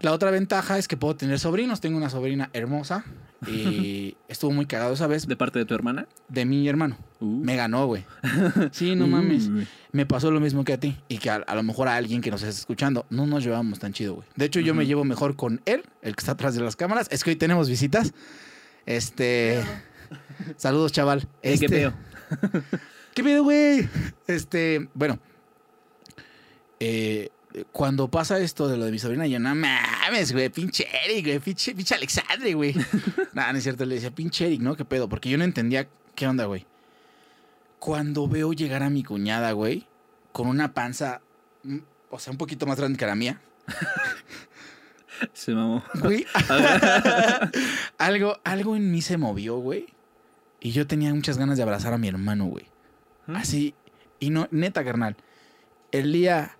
La 0.00 0.12
otra 0.12 0.30
ventaja 0.30 0.78
es 0.78 0.88
que 0.88 0.96
puedo 0.96 1.16
tener 1.16 1.38
sobrinos. 1.38 1.80
Tengo 1.80 1.96
una 1.96 2.10
sobrina 2.10 2.50
hermosa 2.52 3.04
y 3.46 4.16
estuvo 4.28 4.50
muy 4.50 4.66
cagado 4.66 4.94
esa 4.94 5.06
vez 5.06 5.26
¿De 5.26 5.36
parte 5.36 5.58
de 5.58 5.64
tu 5.66 5.74
hermana? 5.74 6.06
de 6.28 6.44
mi 6.44 6.66
hermano. 6.68 6.96
Uh. 7.20 7.26
Me 7.44 7.56
ganó, 7.56 7.86
güey. 7.86 8.04
Sí, 8.72 8.94
no 8.96 9.06
mames. 9.06 9.50
Me 9.92 10.06
pasó 10.06 10.30
lo 10.30 10.40
mismo 10.40 10.64
que 10.64 10.72
a 10.72 10.80
ti 10.80 10.96
y 11.08 11.18
que 11.18 11.30
a, 11.30 11.36
a 11.36 11.54
lo 11.54 11.62
mejor 11.62 11.88
a 11.88 11.96
alguien 11.96 12.20
que 12.20 12.30
nos 12.30 12.42
esté 12.42 12.58
escuchando. 12.60 13.06
No 13.10 13.26
nos 13.26 13.44
llevamos 13.44 13.78
tan 13.78 13.92
chido, 13.92 14.14
güey. 14.16 14.28
De 14.36 14.44
hecho, 14.46 14.60
yo 14.60 14.74
me 14.74 14.86
llevo 14.86 15.04
mejor 15.04 15.36
con 15.36 15.60
él, 15.66 15.84
el 16.02 16.14
que 16.16 16.20
está 16.20 16.32
atrás 16.32 16.54
de 16.54 16.62
las 16.62 16.76
cámaras. 16.76 17.08
Es 17.10 17.24
que 17.24 17.30
hoy 17.30 17.36
tenemos 17.36 17.68
visitas. 17.68 18.12
Este. 18.86 19.62
Saludos, 20.56 20.92
chaval. 20.92 21.28
Este, 21.42 21.66
¿Qué 21.66 21.72
pedo? 21.72 21.92
¿Qué 23.14 23.24
pedo, 23.24 23.42
güey? 23.44 23.88
Este, 24.26 24.88
bueno. 24.94 25.18
eh, 26.80 27.30
cuando 27.72 28.10
pasa 28.10 28.38
esto 28.38 28.68
de 28.68 28.76
lo 28.76 28.84
de 28.84 28.92
mi 28.92 28.98
sobrina, 28.98 29.26
yo, 29.26 29.38
no 29.38 29.54
mames, 29.54 30.32
güey, 30.32 30.48
pinche 30.50 30.86
Eric, 31.04 31.26
güey, 31.26 31.38
pinche, 31.38 31.74
pinche 31.74 31.94
Alexandre, 31.94 32.54
güey. 32.54 32.74
Nada, 33.32 33.52
no 33.52 33.58
es 33.58 33.64
cierto, 33.64 33.84
le 33.84 33.94
decía, 33.94 34.10
pinche 34.10 34.46
Eric, 34.46 34.60
¿no? 34.60 34.76
¿Qué 34.76 34.84
pedo? 34.84 35.08
Porque 35.08 35.30
yo 35.30 35.38
no 35.38 35.44
entendía 35.44 35.88
qué 36.14 36.26
onda, 36.26 36.44
güey. 36.44 36.66
Cuando 37.78 38.28
veo 38.28 38.52
llegar 38.52 38.82
a 38.82 38.90
mi 38.90 39.02
cuñada, 39.04 39.52
güey, 39.52 39.86
con 40.32 40.48
una 40.48 40.74
panza, 40.74 41.20
mm, 41.62 41.78
o 42.10 42.18
sea, 42.18 42.30
un 42.30 42.38
poquito 42.38 42.66
más 42.66 42.78
grande 42.78 42.98
que 42.98 43.06
la 43.06 43.14
mía, 43.14 43.40
Se 45.32 45.54
mamó. 45.54 45.82
güey, 45.94 46.26
algo, 47.98 48.38
algo 48.44 48.76
en 48.76 48.90
mí 48.90 49.00
se 49.00 49.16
movió, 49.16 49.56
güey. 49.56 49.86
Y 50.60 50.72
yo 50.72 50.86
tenía 50.86 51.12
muchas 51.14 51.38
ganas 51.38 51.56
de 51.56 51.62
abrazar 51.62 51.94
a 51.94 51.98
mi 51.98 52.08
hermano, 52.08 52.46
güey. 52.46 52.66
¿Mm? 53.26 53.36
Así, 53.36 53.74
y 54.20 54.30
no, 54.30 54.48
neta, 54.50 54.84
carnal. 54.84 55.16
El 55.90 56.12
día 56.12 56.58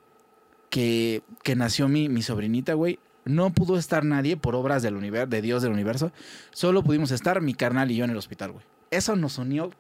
que, 0.77 1.23
que 1.43 1.57
nació 1.57 1.89
mi, 1.89 2.11
mi 2.11 2.21
sobrinita, 2.21 2.75
güey, 2.75 2.99
no 3.25 3.49
pudo 3.49 3.79
estar 3.79 4.05
nadie 4.05 4.37
por 4.37 4.55
obras 4.55 4.83
del 4.83 4.95
universo, 4.95 5.29
de 5.29 5.41
Dios 5.41 5.63
del 5.63 5.73
universo. 5.73 6.13
Solo 6.51 6.85
pudimos 6.85 7.13
estar 7.13 7.41
mi 7.41 7.55
carnal 7.55 7.91
y 7.91 7.97
yo 7.97 8.05
en 8.05 8.11
el 8.11 8.19
hospital, 8.19 8.53
güey. 8.53 8.63
Eso 8.91 9.17
nos 9.17 9.39
unió 9.39 9.71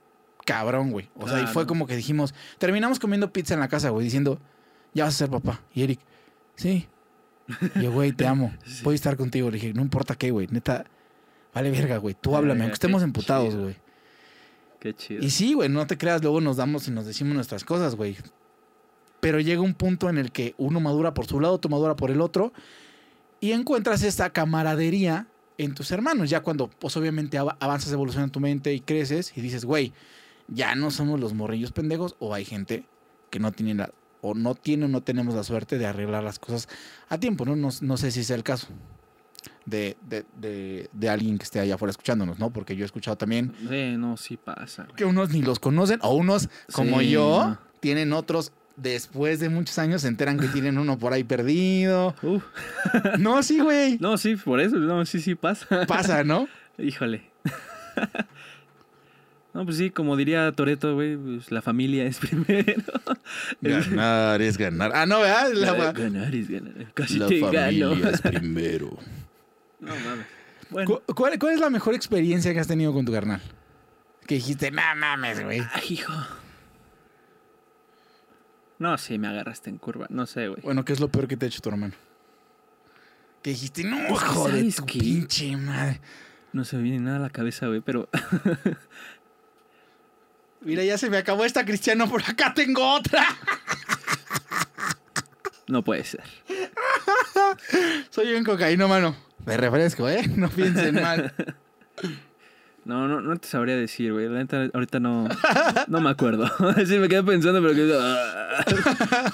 cabrón, 0.46 0.92
güey. 0.92 1.10
O 1.16 1.28
sea, 1.28 1.42
y 1.42 1.46
fue 1.48 1.66
como 1.66 1.86
que 1.86 1.94
dijimos, 1.96 2.32
terminamos 2.56 2.98
comiendo 2.98 3.30
pizza 3.30 3.52
en 3.52 3.60
la 3.60 3.68
casa, 3.68 3.90
güey, 3.90 4.04
diciendo, 4.04 4.40
ya 4.94 5.04
vas 5.04 5.16
a 5.16 5.18
ser 5.18 5.28
papá. 5.28 5.60
Y 5.74 5.82
Eric, 5.82 6.00
sí. 6.54 6.88
Y 7.74 7.82
yo, 7.82 7.92
güey, 7.92 8.12
te 8.12 8.26
amo. 8.26 8.54
Sí. 8.64 8.80
Voy 8.82 8.94
a 8.94 8.96
estar 8.96 9.18
contigo. 9.18 9.50
Le 9.50 9.58
dije, 9.58 9.74
no 9.74 9.82
importa 9.82 10.14
qué, 10.14 10.30
güey. 10.30 10.46
Neta, 10.50 10.86
vale 11.52 11.70
verga, 11.70 11.98
güey. 11.98 12.16
Tú 12.18 12.36
háblame, 12.36 12.62
aunque 12.62 12.72
estemos 12.72 13.02
emputados, 13.02 13.54
güey. 13.54 13.76
Qué 14.80 14.94
chido. 14.94 15.22
Y 15.22 15.28
sí, 15.28 15.52
güey, 15.52 15.68
no 15.68 15.86
te 15.86 15.98
creas, 15.98 16.22
luego 16.22 16.40
nos 16.40 16.56
damos 16.56 16.88
y 16.88 16.90
nos 16.90 17.04
decimos 17.04 17.34
nuestras 17.34 17.64
cosas, 17.64 17.96
güey. 17.96 18.16
Pero 19.20 19.40
llega 19.40 19.60
un 19.62 19.74
punto 19.74 20.08
en 20.08 20.18
el 20.18 20.30
que 20.32 20.54
uno 20.58 20.80
madura 20.80 21.14
por 21.14 21.26
su 21.26 21.40
lado, 21.40 21.54
otro 21.54 21.70
madura 21.70 21.96
por 21.96 22.10
el 22.10 22.20
otro, 22.20 22.52
y 23.40 23.52
encuentras 23.52 24.02
esta 24.02 24.30
camaradería 24.30 25.26
en 25.58 25.74
tus 25.74 25.90
hermanos. 25.90 26.30
Ya 26.30 26.40
cuando, 26.40 26.68
pues 26.68 26.96
obviamente 26.96 27.38
av- 27.38 27.56
avanzas, 27.60 27.92
evolucionas 27.92 28.30
tu 28.32 28.40
mente 28.40 28.72
y 28.74 28.80
creces 28.80 29.32
y 29.36 29.40
dices, 29.40 29.64
güey, 29.64 29.92
ya 30.48 30.74
no 30.74 30.90
somos 30.90 31.18
los 31.18 31.34
morrillos 31.34 31.72
pendejos, 31.72 32.14
o 32.18 32.34
hay 32.34 32.44
gente 32.44 32.84
que 33.30 33.38
no 33.40 33.52
tiene 33.52 33.74
la, 33.74 33.90
o 34.20 34.34
no 34.34 34.54
tiene 34.54 34.84
o 34.84 34.88
no 34.88 35.02
tenemos 35.02 35.34
la 35.34 35.42
suerte 35.44 35.78
de 35.78 35.86
arreglar 35.86 36.22
las 36.22 36.38
cosas 36.38 36.68
a 37.08 37.18
tiempo, 37.18 37.44
¿no? 37.44 37.56
No, 37.56 37.68
no 37.80 37.96
sé 37.96 38.10
si 38.10 38.22
sea 38.22 38.36
el 38.36 38.42
caso. 38.44 38.68
De, 39.64 39.96
de, 40.08 40.24
de, 40.40 40.88
de 40.92 41.08
alguien 41.08 41.38
que 41.38 41.44
esté 41.44 41.58
allá 41.58 41.74
afuera 41.74 41.90
escuchándonos, 41.90 42.38
¿no? 42.38 42.52
Porque 42.52 42.76
yo 42.76 42.84
he 42.84 42.86
escuchado 42.86 43.16
también 43.16 43.52
Sí, 43.68 43.96
no, 43.96 44.16
sí 44.16 44.36
pasa. 44.36 44.84
güey. 44.84 44.94
que 44.96 45.04
unos 45.04 45.30
ni 45.30 45.42
los 45.42 45.58
conocen, 45.58 45.98
o 46.02 46.14
unos 46.14 46.48
como 46.72 47.00
Sí, 47.00 47.10
yo, 47.10 47.44
no. 47.48 47.58
tienen 47.80 48.12
otros 48.12 48.52
después 48.76 49.40
de 49.40 49.48
muchos 49.48 49.78
años 49.78 50.02
se 50.02 50.08
enteran 50.08 50.38
que 50.38 50.48
tienen 50.52 50.78
uno 50.78 50.98
por 50.98 51.12
ahí 51.12 51.24
perdido. 51.24 52.14
No, 53.18 53.42
sí, 53.42 53.58
güey. 53.60 53.98
No, 54.00 54.16
sí, 54.18 54.36
por 54.36 54.60
eso. 54.60 54.76
No, 54.76 55.04
sí, 55.06 55.20
sí 55.20 55.34
pasa. 55.34 55.86
Pasa, 55.86 56.22
¿no? 56.24 56.48
Híjole. 56.78 57.22
No, 59.54 59.64
pues 59.64 59.78
sí, 59.78 59.88
como 59.90 60.16
diría 60.16 60.52
Toreto, 60.52 60.94
güey, 60.94 61.16
pues 61.16 61.50
la 61.50 61.62
familia 61.62 62.04
es 62.04 62.18
primero. 62.18 62.82
Ganar 63.62 64.42
es 64.42 64.58
ganar. 64.58 64.92
Ah, 64.94 65.06
no, 65.06 65.20
¿verdad? 65.20 65.50
La, 65.54 65.92
ganar 65.92 66.34
es 66.34 66.48
ganar. 66.50 66.92
Casi 66.92 67.18
la 67.18 67.26
te 67.26 67.40
familia 67.40 67.88
gano. 67.88 68.08
es 68.10 68.20
primero. 68.20 68.98
No 69.80 69.94
mames. 69.94 70.26
Bueno, 70.68 71.00
¿Cu- 71.06 71.14
¿Cuál, 71.14 71.38
cuál 71.38 71.54
es 71.54 71.60
la 71.60 71.70
mejor 71.70 71.94
experiencia 71.94 72.52
que 72.52 72.60
has 72.60 72.66
tenido 72.66 72.92
con 72.92 73.06
tu 73.06 73.12
carnal? 73.12 73.40
Que 74.26 74.34
dijiste, 74.34 74.70
no 74.70 74.82
mames, 74.96 75.42
güey. 75.42 75.60
ay, 75.72 75.82
hijo. 75.88 76.12
No, 78.78 78.96
sí, 78.98 79.18
me 79.18 79.28
agarraste 79.28 79.70
en 79.70 79.78
curva. 79.78 80.06
No 80.10 80.26
sé, 80.26 80.48
güey. 80.48 80.60
Bueno, 80.62 80.84
¿qué 80.84 80.92
es 80.92 81.00
lo 81.00 81.08
peor 81.08 81.28
que 81.28 81.36
te 81.36 81.46
ha 81.46 81.48
hecho 81.48 81.60
tu 81.60 81.70
hermano? 81.70 81.94
Que 83.42 83.50
dijiste, 83.50 83.84
no, 83.84 83.98
Es 83.98 84.08
que, 84.08 84.14
joder, 84.18 84.56
¿sabes 84.58 84.76
tu 84.76 84.86
qué? 84.86 84.98
pinche 84.98 85.56
madre. 85.56 86.00
No 86.52 86.64
se 86.64 86.76
me 86.76 86.82
viene 86.82 87.00
nada 87.00 87.16
a 87.16 87.20
la 87.20 87.30
cabeza, 87.30 87.66
güey, 87.66 87.80
pero 87.80 88.08
Mira, 90.62 90.82
ya 90.82 90.98
se 90.98 91.10
me 91.10 91.18
acabó 91.18 91.44
esta, 91.44 91.64
Cristiano, 91.64 92.08
por 92.08 92.22
acá 92.22 92.52
tengo 92.54 92.94
otra. 92.94 93.24
no 95.68 95.84
puede 95.84 96.04
ser. 96.04 96.24
Soy 98.10 98.34
un 98.34 98.44
cocaíno, 98.44 98.88
mano. 98.88 99.16
De 99.44 99.56
refresco, 99.56 100.08
¿eh? 100.08 100.26
No 100.34 100.48
piensen 100.48 100.94
mal. 100.96 101.32
No, 102.86 103.08
no, 103.08 103.20
no 103.20 103.36
te 103.36 103.48
sabría 103.48 103.76
decir, 103.76 104.12
güey. 104.12 104.28
La 104.28 104.38
neta, 104.38 104.68
ahorita 104.72 105.00
no, 105.00 105.28
no 105.88 106.00
me 106.00 106.08
acuerdo. 106.10 106.46
sí, 106.86 106.98
me 106.98 107.08
quedé 107.08 107.22
pensando, 107.24 107.60
pero 107.60 107.74
que... 107.74 107.92
ah, 108.00 108.64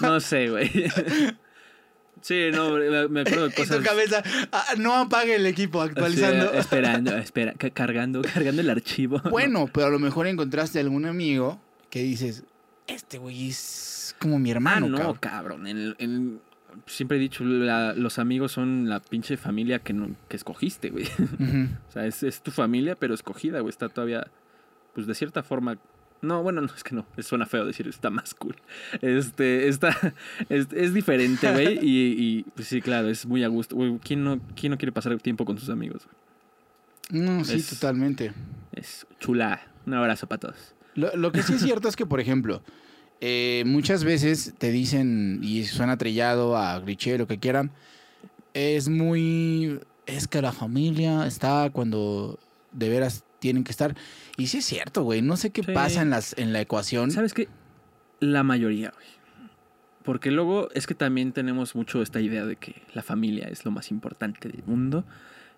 no 0.01 0.19
sé, 0.21 0.49
güey. 0.49 0.71
Sí, 2.23 2.51
no, 2.53 2.71
me 3.09 3.21
acuerdo 3.23 3.43
de 3.43 3.47
En 3.49 3.51
tu 3.51 3.57
cosas... 3.62 3.81
cabeza, 3.85 4.23
ah, 4.53 4.65
no 4.79 4.95
apague 4.95 5.35
el 5.35 5.45
equipo 5.47 5.83
actualizando. 5.83 6.51
Sí, 6.53 6.57
esperando, 6.59 7.17
espera, 7.19 7.53
ca- 7.55 7.71
cargando, 7.71 8.23
cargando 8.23 8.61
el 8.62 8.71
archivo. 8.71 9.21
Bueno, 9.31 9.69
pero 9.73 9.88
a 9.88 9.91
lo 9.91 9.99
mejor 9.99 10.27
encontraste 10.29 10.79
algún 10.79 11.05
amigo 11.05 11.61
que 11.91 12.03
dices, 12.03 12.45
este 12.87 13.19
güey 13.19 13.49
es 13.49 14.15
como 14.21 14.38
mi 14.38 14.51
Ah, 14.51 14.53
hermano, 14.55 14.88
no, 14.88 14.97
cabrón. 14.99 15.19
cabrón. 15.21 15.67
el- 15.67 15.97
el- 15.99 16.38
siempre 16.87 17.17
he 17.17 17.21
dicho, 17.21 17.45
la- 17.45 17.95
los 17.95 18.19
amigos 18.19 18.53
son 18.53 18.89
la 18.89 19.01
pinche 19.01 19.37
familia 19.37 19.79
que, 19.81 19.93
no, 19.93 20.15
que 20.29 20.37
escogiste, 20.37 20.91
güey. 20.91 21.07
O 21.89 21.93
sea, 21.93 22.07
es, 22.07 22.23
es 22.23 22.43
tu 22.43 22.51
familia, 22.51 22.97
pero 22.97 23.15
escogida, 23.15 23.61
güey. 23.61 23.71
Está 23.71 23.89
todavía, 23.89 24.27
pues 24.95 25.07
de 25.07 25.15
cierta 25.15 25.43
forma. 25.43 25.79
No, 26.23 26.43
bueno, 26.43 26.61
no, 26.61 26.69
es 26.75 26.85
que 26.85 26.95
no. 26.95 27.05
Suena 27.19 27.47
feo 27.47 27.67
decir, 27.67 27.89
está 27.89 28.09
más 28.11 28.35
cool. 28.35 28.57
Este, 29.01 29.69
está, 29.69 29.97
es, 30.49 30.69
es 30.73 30.95
diferente, 30.95 31.51
güey. 31.53 31.79
Y, 31.83 32.15
y, 32.17 32.43
pues 32.55 32.69
sí, 32.69 32.81
claro, 32.81 33.09
es 33.09 33.27
muy 33.27 33.43
a 33.45 33.49
gusto. 33.49 33.75
Güey, 33.77 33.99
¿quién 33.99 34.23
no, 34.25 34.41
¿Quién 34.55 34.71
no 34.71 34.79
quiere 34.79 34.93
pasar 34.93 35.17
tiempo 35.19 35.45
con 35.45 35.59
sus 35.59 35.69
amigos? 35.69 36.07
güey? 37.11 37.23
No, 37.25 37.45
sí, 37.45 37.57
Es- 37.57 37.69
totalmente. 37.71 38.33
Es 38.73 39.07
chula. 39.21 39.61
Un 39.85 39.95
abrazo 39.95 40.27
para 40.29 40.39
todos. 40.41 40.75
Lo, 40.95 41.15
lo 41.17 41.33
que 41.33 41.43
sí 41.43 41.55
es 41.55 41.63
cierto 41.63 41.89
es 41.89 41.97
que, 41.97 42.07
por 42.07 42.21
ejemplo, 42.21 42.63
eh, 43.25 43.63
muchas 43.67 44.03
veces 44.03 44.53
te 44.59 44.73
dicen, 44.73 45.39
y 45.43 45.63
suena 45.65 45.97
trillado 45.97 46.57
a 46.57 46.83
cliché, 46.83 47.17
lo 47.17 47.29
que 47.29 47.39
quieran, 47.39 47.71
es 48.53 48.89
muy... 48.89 49.79
Es 50.07 50.27
que 50.27 50.43
la 50.43 50.51
familia 50.51 51.25
está 51.29 51.71
cuando 51.73 52.41
de 52.73 52.89
veras 52.89 53.23
tienen 53.39 53.63
que 53.63 53.71
estar. 53.71 53.95
Y 54.37 54.49
sí 54.49 54.59
es 54.59 54.65
cierto, 54.65 55.05
güey. 55.05 55.23
No 55.23 55.37
sé 55.37 55.51
qué 55.51 55.63
Sí. 55.63 55.73
pasa 55.73 56.03
en, 56.03 56.11
las, 56.11 56.37
en 56.37 56.53
la 56.53 56.61
ecuación. 56.61 57.13
¿Sabes 57.13 57.33
qué? 57.33 57.49
La 58.19 58.43
mayoría, 58.43 58.91
güey. 58.95 59.07
Porque 60.03 60.33
luego 60.33 60.69
es 60.75 60.89
que 60.89 60.97
también 60.97 61.31
tenemos 61.33 61.77
mucho 61.77 62.03
esta 62.03 62.21
idea 62.21 62.45
de 62.45 62.57
que 62.57 62.83
la 62.93 63.03
familia 63.03 63.47
es 63.49 63.65
lo 63.65 63.71
más 63.71 63.93
importante 63.93 64.49
del 64.49 64.65
mundo. 64.67 65.05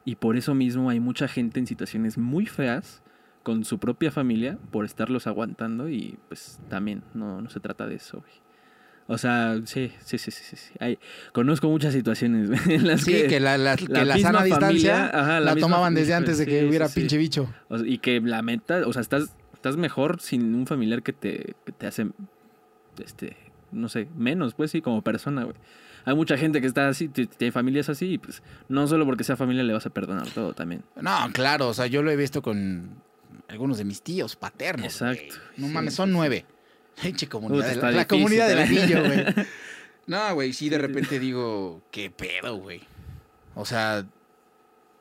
Y 0.05 0.16
por 0.16 0.37
eso 0.37 0.55
mismo 0.55 0.90
hay 0.90 1.00
mucha 1.00 1.27
gente 1.29 1.59
en 1.59 1.66
situaciones 1.66 2.18
muy 2.18 2.44
feas 2.44 3.00
con 3.44 3.64
su 3.64 3.78
propia 3.78 4.11
familia 4.11 4.59
por 4.72 4.85
estarlos 4.85 5.28
aguantando. 5.28 5.88
Y 5.88 6.18
pues 6.28 6.59
también 6.68 7.04
no, 7.14 7.40
no 7.40 7.48
se 7.50 7.61
trata 7.61 7.87
de 7.87 7.94
eso, 7.94 8.18
güey. 8.18 8.33
O 9.07 9.18
sea, 9.18 9.61
sí, 9.66 9.92
sí, 10.02 10.16
sí, 10.16 10.30
sí, 10.30 10.42
sí. 10.44 10.57
sí. 10.57 10.72
Hay, 10.80 10.98
conozco 11.33 11.68
muchas 11.68 11.92
situaciones 11.92 12.50
en 12.68 12.87
las 12.87 13.02
Sí, 13.02 13.12
que, 13.28 13.38
la, 13.38 13.59
la- 13.59 13.76
que 13.76 13.87
la 13.87 14.18
sana 14.18 14.42
distancia 14.42 15.07
ajá, 15.09 15.40
la, 15.40 15.54
misma 15.54 15.68
tomaban 15.68 15.94
desde 15.94 16.14
antes 16.14 16.38
de 16.38 16.46
que 16.46 16.61
sí, 16.62 16.66
hubiera 16.66 16.88
sí. 16.88 17.00
pinche 17.00 17.18
bicho. 17.18 17.52
O 17.68 17.78
sea, 17.78 17.87
y 17.87 17.98
que 17.98 18.20
la 18.22 18.40
meta, 18.42 18.80
o 18.87 18.92
sea, 18.94 19.02
estás, 19.02 19.37
estás 19.52 19.76
mejor 19.76 20.20
sin 20.20 20.54
un 20.54 20.66
familiar 20.66 21.02
que 21.02 21.12
te, 21.12 21.54
que 21.66 21.72
te 21.72 21.87
hace, 21.87 22.07
este, 23.04 23.37
no 23.72 23.90
sé, 23.90 24.09
menos, 24.16 24.54
pues 24.54 24.70
sí, 24.70 24.80
como 24.80 25.02
persona, 25.02 25.44
güey. 25.44 25.57
Hay 26.07 26.14
mucha 26.14 26.37
gente 26.38 26.61
que 26.62 26.66
está 26.66 26.88
así, 26.88 27.09
tiene 27.09 27.52
familias 27.52 27.88
así, 27.90 28.12
y 28.14 28.18
pues 28.18 28.42
no 28.68 28.87
solo 28.87 29.04
porque 29.07 29.24
sea 29.24 29.37
familia 29.37 29.62
le 29.64 29.72
vas 29.74 29.85
a 29.87 29.90
perdonar 29.90 30.28
todo 30.28 30.52
también. 30.54 30.83
No, 31.00 31.30
claro, 31.33 31.68
o 31.68 31.74
sea, 31.74 31.87
yo 31.87 32.02
lo 32.02 32.11
he 32.11 32.16
visto 32.16 32.40
con 32.42 33.02
algunos 33.48 33.78
de 33.78 33.85
mis 33.85 34.02
tíos 34.02 34.37
paternos. 34.37 34.87
Exacto. 34.87 35.37
No 35.57 35.68
Sí, 35.68 35.72
mames, 35.72 35.94
son 35.94 36.12
nueve. 36.12 36.44
Comunidad. 37.30 37.68
De 37.74 37.76
la, 37.76 37.90
la 37.90 38.07
comunidad 38.07 38.48
del 38.48 38.59
¿eh? 38.59 38.62
anillo, 38.62 39.04
güey. 39.04 39.24
No, 40.07 40.35
güey, 40.35 40.52
sí, 40.52 40.68
de 40.68 40.76
repente 40.76 41.18
digo, 41.18 41.83
¿qué 41.90 42.11
pedo, 42.11 42.57
güey? 42.57 42.83
O 43.54 43.64
sea, 43.64 44.07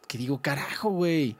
que 0.08 0.18
digo, 0.18 0.42
carajo, 0.42 0.92
güey. 0.92 1.36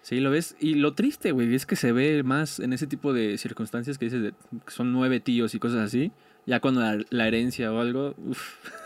Sí, 0.00 0.20
lo 0.20 0.30
ves. 0.30 0.56
Y 0.58 0.76
lo 0.76 0.94
triste, 0.94 1.32
güey, 1.32 1.54
es 1.54 1.66
que 1.66 1.76
se 1.76 1.92
ve 1.92 2.22
más 2.22 2.60
en 2.60 2.72
ese 2.72 2.86
tipo 2.86 3.12
de 3.12 3.36
circunstancias 3.36 3.98
que 3.98 4.06
dices 4.06 4.22
de, 4.22 4.32
que 4.32 4.70
son 4.70 4.92
nueve 4.92 5.20
tíos 5.20 5.54
y 5.54 5.58
cosas 5.58 5.80
así. 5.80 6.12
Ya 6.46 6.60
cuando 6.60 6.80
la, 6.82 6.98
la 7.10 7.26
herencia 7.26 7.72
o 7.72 7.80
algo, 7.80 8.14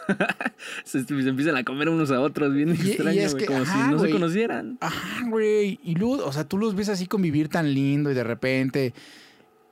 se, 0.85 1.05
se 1.05 1.15
empiezan 1.29 1.57
a 1.57 1.65
comer 1.65 1.89
unos 1.89 2.11
a 2.11 2.21
otros 2.21 2.55
bien 2.55 2.71
Y- 2.71 2.87
y 2.87 2.89
extraño, 2.93 3.21
es 3.21 3.33
güey, 3.33 3.43
que, 3.43 3.47
como 3.47 3.63
ajá, 3.63 3.85
si 3.87 3.91
no 3.93 3.99
se 3.99 4.11
conocieran. 4.11 4.79
Ajá, 4.81 5.27
güey. 5.29 5.81
Y 5.83 5.95
luego, 5.97 6.25
o 6.25 6.33
sea, 6.33 6.45
tú 6.45 6.57
los 6.59 6.75
ves 6.75 6.89
así 6.89 7.07
convivir 7.07 7.49
tan 7.49 7.73
lindo 7.75 8.11
y 8.11 8.15
de 8.15 8.25
repente. 8.25 8.95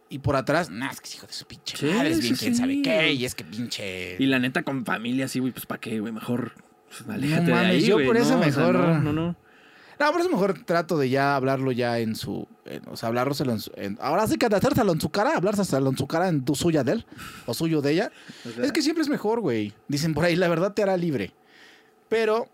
Y 0.09 0.19
por 0.21 0.37
atrás, 0.37 0.71
nah, 0.71 0.91
es 0.91 1.01
que 1.01 1.09
es 1.09 1.15
hijo 1.17 1.27
de 1.27 1.33
su 1.33 1.47
pinche 1.47 1.77
Sí, 1.77 1.87
madre, 1.87 2.11
es 2.11 2.21
bien 2.21 2.37
sí, 2.37 2.45
quién 2.45 2.55
sabe 2.57 2.75
sí. 2.75 2.83
qué. 2.83 3.13
Y 3.13 3.25
es 3.25 3.35
que 3.35 3.45
pinche. 3.45 4.17
Y 4.19 4.27
la 4.27 4.39
neta, 4.39 4.63
con 4.63 4.85
familia 4.85 5.25
así, 5.25 5.41
güey, 5.41 5.53
pues 5.53 5.67
¿para 5.67 5.81
qué, 5.81 5.99
güey? 6.01 6.13
Mejor 6.13 6.53
pues, 6.89 7.09
aléjate 7.09 7.47
de 7.47 7.53
mames, 7.53 7.71
ahí, 7.71 7.83
yo 7.87 7.97
por 8.05 8.17
eso 8.17 8.35
¿no? 8.35 8.41
O 8.41 8.51
sea, 8.53 8.61
mejor- 8.63 8.75
no, 8.79 9.01
no, 9.01 9.13
no. 9.13 9.37
No, 9.99 10.13
por 10.13 10.21
eso 10.21 10.29
mejor 10.31 10.55
trato 10.65 10.99
de 10.99 11.09
ya 11.09 11.37
hablarlo 11.37 11.73
ya 11.73 11.99
en 11.99 12.15
su. 12.17 12.47
en- 12.67 12.83
o 12.89 12.97
sea, 12.97 13.09
hablárselo 13.09 13.53
en 13.53 13.61
su. 13.61 13.71
en- 13.77 13.97
ahora 14.01 14.27
sí 14.27 14.37
que 14.37 14.47
hacérselo 14.47 14.93
en 14.93 15.01
su 15.01 15.09
cara, 15.11 15.37
hablárselo 15.37 15.89
en 15.91 15.97
su 15.97 16.07
cara 16.07 16.29
en 16.29 16.45
tu 16.45 16.55
suya 16.55 16.85
de 16.85 16.93
él 16.93 17.07
o 17.47 17.55
suyo 17.55 17.81
de 17.81 17.93
ella. 17.93 18.13
O 18.47 18.51
sea, 18.51 18.65
Es 18.65 18.73
que 18.73 18.83
siempre 18.83 19.03
es 19.03 19.09
mejor, 19.09 19.41
güey. 19.41 19.73
Dicen 19.89 20.13
por 20.15 20.25
ahí, 20.25 20.37
la 20.37 20.49
verdad 20.49 20.73
te 20.75 20.83
hará 20.83 20.97
libre. 20.97 21.33
Pero. 22.09 22.47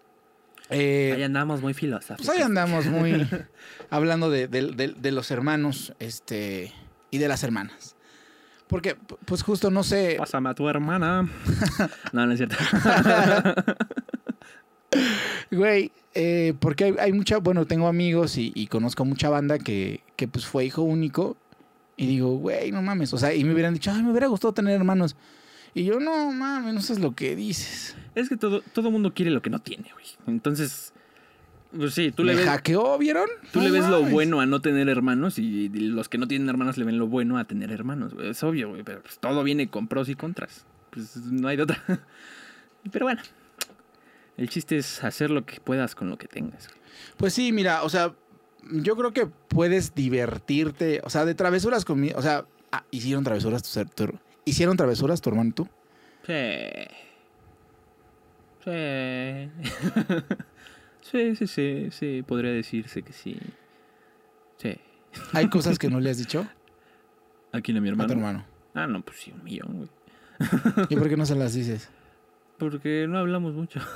eh, 0.70 1.12
ahí 1.16 1.22
andamos 1.24 1.60
muy 1.60 1.74
filosóficos. 1.74 2.24
pues 2.26 2.38
ahí 2.38 2.42
andamos 2.44 2.86
muy. 2.86 3.26
hablando 3.90 4.30
de, 4.30 4.46
de- 4.48 4.72
de- 4.72 4.94
de 4.96 5.12
los 5.12 5.30
hermanos 5.30 5.92
este 5.98 6.72
y 7.10 7.18
de 7.18 7.28
las 7.28 7.42
hermanas. 7.42 7.96
Porque, 8.68 8.96
pues 9.26 9.42
justo 9.42 9.70
no 9.70 9.82
sé. 9.82 10.14
Pásame 10.18 10.48
a 10.48 10.54
tu 10.54 10.66
hermana. 10.68 11.28
no, 12.12 12.26
no 12.26 12.32
es 12.32 12.38
cierto. 12.38 12.56
Güey, 15.50 15.90
eh, 16.14 16.54
porque 16.58 16.84
hay, 16.84 16.94
hay 16.98 17.12
mucha, 17.12 17.38
bueno, 17.38 17.66
tengo 17.66 17.88
amigos 17.88 18.36
y, 18.38 18.52
y 18.54 18.66
conozco 18.66 19.04
mucha 19.04 19.28
banda 19.30 19.58
que, 19.58 20.00
que 20.16 20.28
pues 20.28 20.46
fue 20.46 20.64
hijo 20.64 20.82
único. 20.82 21.36
Y 21.96 22.06
digo, 22.06 22.36
güey, 22.38 22.72
no 22.72 22.82
mames. 22.82 23.12
O 23.12 23.18
sea, 23.18 23.34
y 23.34 23.44
me 23.44 23.52
hubieran 23.52 23.74
dicho, 23.74 23.90
ay, 23.92 24.02
me 24.02 24.10
hubiera 24.10 24.26
gustado 24.26 24.52
tener 24.54 24.74
hermanos. 24.74 25.14
Y 25.74 25.84
yo, 25.84 26.00
no 26.00 26.32
mames, 26.32 26.74
no 26.74 26.80
sabes 26.82 27.02
lo 27.02 27.14
que 27.14 27.36
dices. 27.36 27.96
es 28.14 28.28
que 28.28 28.36
todo, 28.36 28.62
todo 28.72 28.90
mundo 28.90 29.14
quiere 29.14 29.30
lo 29.30 29.40
que 29.42 29.50
no 29.50 29.58
tiene, 29.60 29.90
güey. 29.92 30.06
Entonces, 30.26 30.92
pues 31.76 31.94
sí, 31.94 32.12
tú 32.12 32.24
¿Me 32.24 32.32
le 32.32 32.36
ves, 32.38 32.46
hackeó, 32.46 32.98
vieron? 32.98 33.26
tú 33.52 33.60
No 33.60 33.64
le 33.66 33.70
ves 33.70 33.88
lo 33.88 34.00
mames. 34.00 34.12
bueno 34.12 34.40
a 34.40 34.46
no 34.46 34.60
tener 34.60 34.88
hermanos 34.88 35.38
y 35.38 35.68
los 35.70 36.08
que 36.10 36.18
no 36.18 36.28
tienen 36.28 36.48
hermanos 36.48 36.76
le 36.76 36.84
ven 36.84 36.98
lo 36.98 37.06
bueno 37.06 37.38
a 37.38 37.44
tener 37.44 37.70
hermanos, 37.72 38.12
güey. 38.14 38.30
Es 38.30 38.42
obvio, 38.42 38.70
güey, 38.70 38.82
pero 38.82 39.00
pues, 39.02 39.18
todo 39.18 39.42
viene 39.42 39.68
con 39.68 39.88
pros 39.88 40.08
y 40.08 40.14
contras. 40.14 40.66
Pues 40.90 41.16
no 41.16 41.48
hay 41.48 41.56
de 41.56 41.62
otra. 41.62 41.82
Pero 42.90 43.06
bueno, 43.06 43.22
el 44.36 44.48
chiste 44.48 44.76
es 44.78 45.02
hacer 45.04 45.30
lo 45.30 45.44
que 45.46 45.60
puedas 45.60 45.94
con 45.94 46.08
lo 46.10 46.16
que 46.18 46.28
tengas. 46.28 46.68
Pues 47.16 47.34
sí, 47.34 47.52
mira, 47.52 47.82
o 47.82 47.88
sea, 47.88 48.14
yo 48.70 48.96
creo 48.96 49.12
que 49.12 49.26
puedes 49.26 49.94
divertirte. 49.94 51.00
O 51.04 51.10
sea, 51.10 51.24
de 51.24 51.34
travesuras 51.34 51.84
con 51.84 52.00
mi. 52.00 52.10
O 52.10 52.22
sea, 52.22 52.46
ah, 52.70 52.84
hicieron 52.90 53.24
travesuras 53.24 53.62
tu, 53.62 53.84
tu- 54.06 54.18
hicieron 54.44 54.76
travesuras 54.76 55.20
tu 55.20 55.30
hermano 55.30 55.50
y 55.50 55.52
tú. 55.52 55.68
Sí. 56.26 56.34
Sí. 58.64 59.50
sí, 61.02 61.36
sí, 61.36 61.46
sí, 61.46 61.88
sí, 61.90 62.22
podría 62.26 62.52
decirse 62.52 63.02
que 63.02 63.12
sí. 63.12 63.36
Sí. 64.58 64.76
Hay 65.32 65.48
cosas 65.48 65.78
que 65.78 65.90
no 65.90 66.00
le 66.00 66.10
has 66.10 66.18
dicho 66.18 66.46
¿A 67.52 67.60
quién? 67.60 67.76
¿A 67.76 67.80
mi 67.80 67.88
a 67.88 67.92
hermano? 67.92 68.06
tu 68.06 68.12
hermano. 68.14 68.44
Ah, 68.74 68.86
no, 68.86 69.02
pues 69.02 69.18
sí, 69.20 69.32
un 69.32 69.42
millón, 69.44 69.76
güey. 69.76 69.88
¿Y 70.88 70.96
por 70.96 71.08
qué 71.08 71.16
no 71.16 71.26
se 71.26 71.34
las 71.34 71.52
dices? 71.54 71.90
Porque 72.70 73.06
no 73.08 73.18
hablamos 73.18 73.54
mucho. 73.54 73.80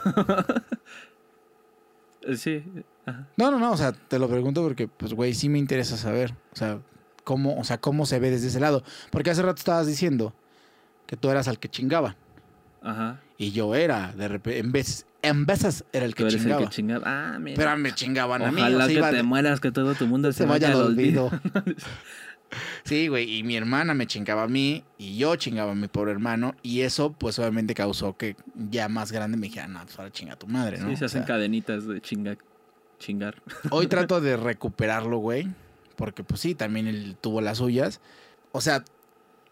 Eh, 2.23 2.37
sí, 2.37 2.65
ajá. 3.05 3.29
No, 3.37 3.53
no, 3.53 3.59
no, 3.61 3.71
o 3.71 3.77
sea, 3.77 3.93
te 3.93 4.19
lo 4.19 4.29
pregunto 4.29 4.61
porque, 4.61 4.89
pues, 4.89 5.15
güey, 5.15 5.33
sí 5.33 5.49
me 5.49 5.59
interesa 5.61 5.97
saber. 5.97 6.35
O 6.53 6.57
sea, 6.57 6.81
cómo, 7.23 7.57
o 7.57 7.63
sea, 7.63 7.79
cómo 7.79 8.05
se 8.05 8.19
ve 8.19 8.31
desde 8.33 8.49
ese 8.49 8.59
lado. 8.59 8.83
Porque 9.13 9.31
hace 9.31 9.43
rato 9.43 9.59
estabas 9.61 9.87
diciendo 9.87 10.35
que 11.07 11.17
tú 11.17 11.31
eras 11.31 11.47
al 11.47 11.61
que 11.61 11.69
chingaba. 11.69 12.17
Ajá. 12.83 13.21
Y 13.39 13.53
yo 13.53 13.77
era, 13.77 14.13
de 14.13 14.27
repente, 14.27 14.59
en 14.59 14.73
vez, 14.73 15.07
en 15.23 15.47
veces 15.47 15.85
era 15.93 16.05
el 16.05 16.17
que 16.17 16.27
chingaba. 16.27 16.63
el 16.63 16.69
que 16.69 16.75
chingaba. 16.75 17.05
Ah, 17.07 17.39
mira. 17.39 17.57
Pero 17.57 17.77
me 17.77 17.95
chingaban 17.95 18.43
a 18.43 18.51
mí. 18.51 18.61
Ojalá 18.61 18.87
sea, 18.87 18.95
que 19.03 19.11
te 19.11 19.17
de- 19.19 19.23
mueras, 19.23 19.61
que 19.61 19.71
todo 19.71 19.95
tu 19.95 20.09
mundo 20.09 20.33
se, 20.33 20.39
se 20.39 20.47
vaya 20.47 20.73
al 20.73 20.83
olvido. 20.83 21.31
sí, 22.85 23.09
güey, 23.09 23.39
y 23.39 23.43
mi 23.43 23.57
hermana 23.57 23.95
me 23.95 24.07
chingaba 24.07 24.45
a 24.45 24.49
mí 24.49 24.85
y 24.99 25.17
yo 25.19 25.37
chingaba 25.37 25.73
a 25.73 25.75
mi 25.75 25.89
pobre 25.89 26.13
hermano 26.13 26.55
y 26.63 26.83
eso 26.83 27.13
pues 27.13 27.39
obviamente 27.39 27.75
causó 27.75 28.17
que 28.17 28.37
ya 28.71 28.89
más 28.89 29.13
grande 29.13 29.37
me 29.37 29.49
dijera, 29.49 29.67
no, 29.69 29.83
pues 29.85 29.99
ahora 29.99 30.11
chinga 30.13 30.37
tu 30.37 30.47
madre, 30.47 30.79
¿no? 30.79 30.89
Sí, 30.91 30.97
se 30.97 31.05
O 31.05 31.07
hacen 31.07 31.21
sea, 31.23 31.27
cadenitas 31.27 31.87
de 31.87 32.01
chinga, 32.01 32.37
chingar. 32.99 33.43
hoy 33.71 33.87
trato 33.89 34.21
de 34.21 34.37
recuperarlo, 34.37 35.19
güey, 35.19 35.49
porque 35.97 36.23
pues 36.25 36.41
sí, 36.41 36.55
también 36.55 36.87
él 36.87 37.17
tuvo 37.21 37.41
las 37.41 37.59
suyas. 37.59 38.01
O 38.53 38.61
sea, 38.61 38.85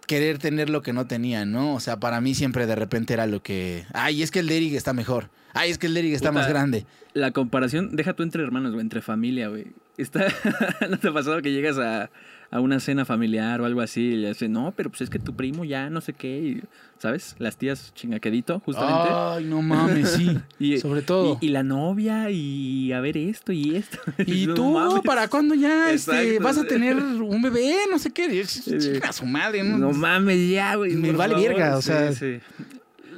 querer 0.07 0.39
tener 0.39 0.71
lo 0.71 0.83
que 0.83 0.93
no 0.93 1.07
tenía, 1.07 1.45
¿no? 1.45 1.75
O 1.75 1.81
sea, 1.81 1.99
para 1.99 2.21
mí 2.21 2.35
siempre 2.35 2.67
de 2.67 2.75
repente 2.75 3.15
era 3.15 3.27
lo 3.27 3.43
que, 3.43 3.87
ay, 3.93 4.23
es 4.23 4.31
que 4.31 4.39
el 4.41 4.47
Derrick 4.49 4.75
está 4.75 4.93
mejor. 4.93 5.31
Ay, 5.55 5.71
es 5.71 5.79
que 5.79 5.87
el 5.87 5.95
Derrick 5.95 6.15
está 6.15 6.31
Puta. 6.31 6.41
más 6.41 6.49
grande. 6.49 6.85
La 7.13 7.31
comparación, 7.31 7.95
deja 7.97 8.13
tú 8.15 8.23
entre 8.23 8.43
hermanos, 8.43 8.73
güey, 8.73 8.83
entre 8.83 9.01
familia, 9.03 9.49
güey. 9.49 9.67
Está, 9.97 10.27
¿No 10.91 10.99
te 10.99 11.09
ha 11.09 11.13
pasado 11.13 11.41
que 11.43 11.53
llegas 11.53 11.79
a, 11.79 12.11
a 12.51 12.61
una 12.61 12.79
cena 12.81 13.05
familiar 13.05 13.61
o 13.61 13.67
algo 13.67 13.81
así. 13.81 14.01
Y 14.03 14.17
le 14.17 14.29
dice, 14.29 14.49
no, 14.49 14.73
pero 14.77 14.91
pues 14.91 15.03
es 15.03 15.11
que 15.11 15.19
tu 15.19 15.35
primo 15.35 15.65
ya 15.65 15.91
no 15.91 16.01
sé 16.01 16.13
qué. 16.13 16.39
y, 16.39 16.63
¿Sabes? 16.99 17.35
Las 17.39 17.57
tías 17.57 17.93
chingaquedito, 17.95 18.61
justamente. 18.61 19.09
Ay, 19.13 19.45
no 19.45 19.61
mames, 19.63 20.11
sí. 20.11 20.39
Y- 20.59 20.79
Sobre 20.79 21.03
todo. 21.03 21.39
Y, 21.41 21.47
y 21.47 21.49
la 21.51 21.63
novia, 21.63 22.31
y 22.31 22.93
a 22.93 23.01
ver 23.01 23.17
esto 23.17 23.53
y 23.53 23.77
esto. 23.77 23.99
Y 24.27 24.47
No 24.47 24.55
tú, 24.55 24.73
mames. 24.75 25.03
¿para 25.03 25.29
cuándo 25.29 25.55
ya 25.55 25.91
este, 25.93 26.39
vas 26.39 26.57
a 26.59 26.65
tener 26.65 26.97
un 26.97 27.43
bebé? 27.43 27.75
No 27.91 27.99
sé 27.99 28.11
qué. 28.11 28.45
Chica, 28.79 29.13
su 29.13 29.27
madre. 29.27 29.63
No, 29.63 29.77
No 29.79 29.93
mames, 29.93 30.49
ya, 30.51 30.77
güey. 30.77 30.95
Me 30.95 31.13
vale 31.13 31.35
favor. 31.35 31.49
verga, 31.49 31.77
o 31.77 31.83
Sí, 31.83 31.89
sea, 31.89 32.13
sí. 32.13 32.39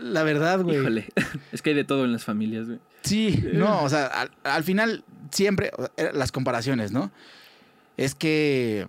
La 0.03 0.23
verdad, 0.23 0.61
güey. 0.63 0.79
Híjole. 0.79 1.07
Es 1.53 1.63
que 1.63 1.71
hay 1.71 1.77
de 1.77 1.85
todo 1.85 2.05
en 2.05 2.13
las 2.13 2.25
familias, 2.25 2.67
güey. 2.67 2.79
Sí, 3.03 3.45
no, 3.53 3.83
o 3.85 3.89
sea, 3.89 4.07
al, 4.07 4.31
al 4.43 4.65
final 4.65 5.05
siempre 5.31 5.71
las 6.13 6.33
comparaciones, 6.33 6.91
¿no? 6.93 7.11
Es 7.97 8.15
que, 8.15 8.87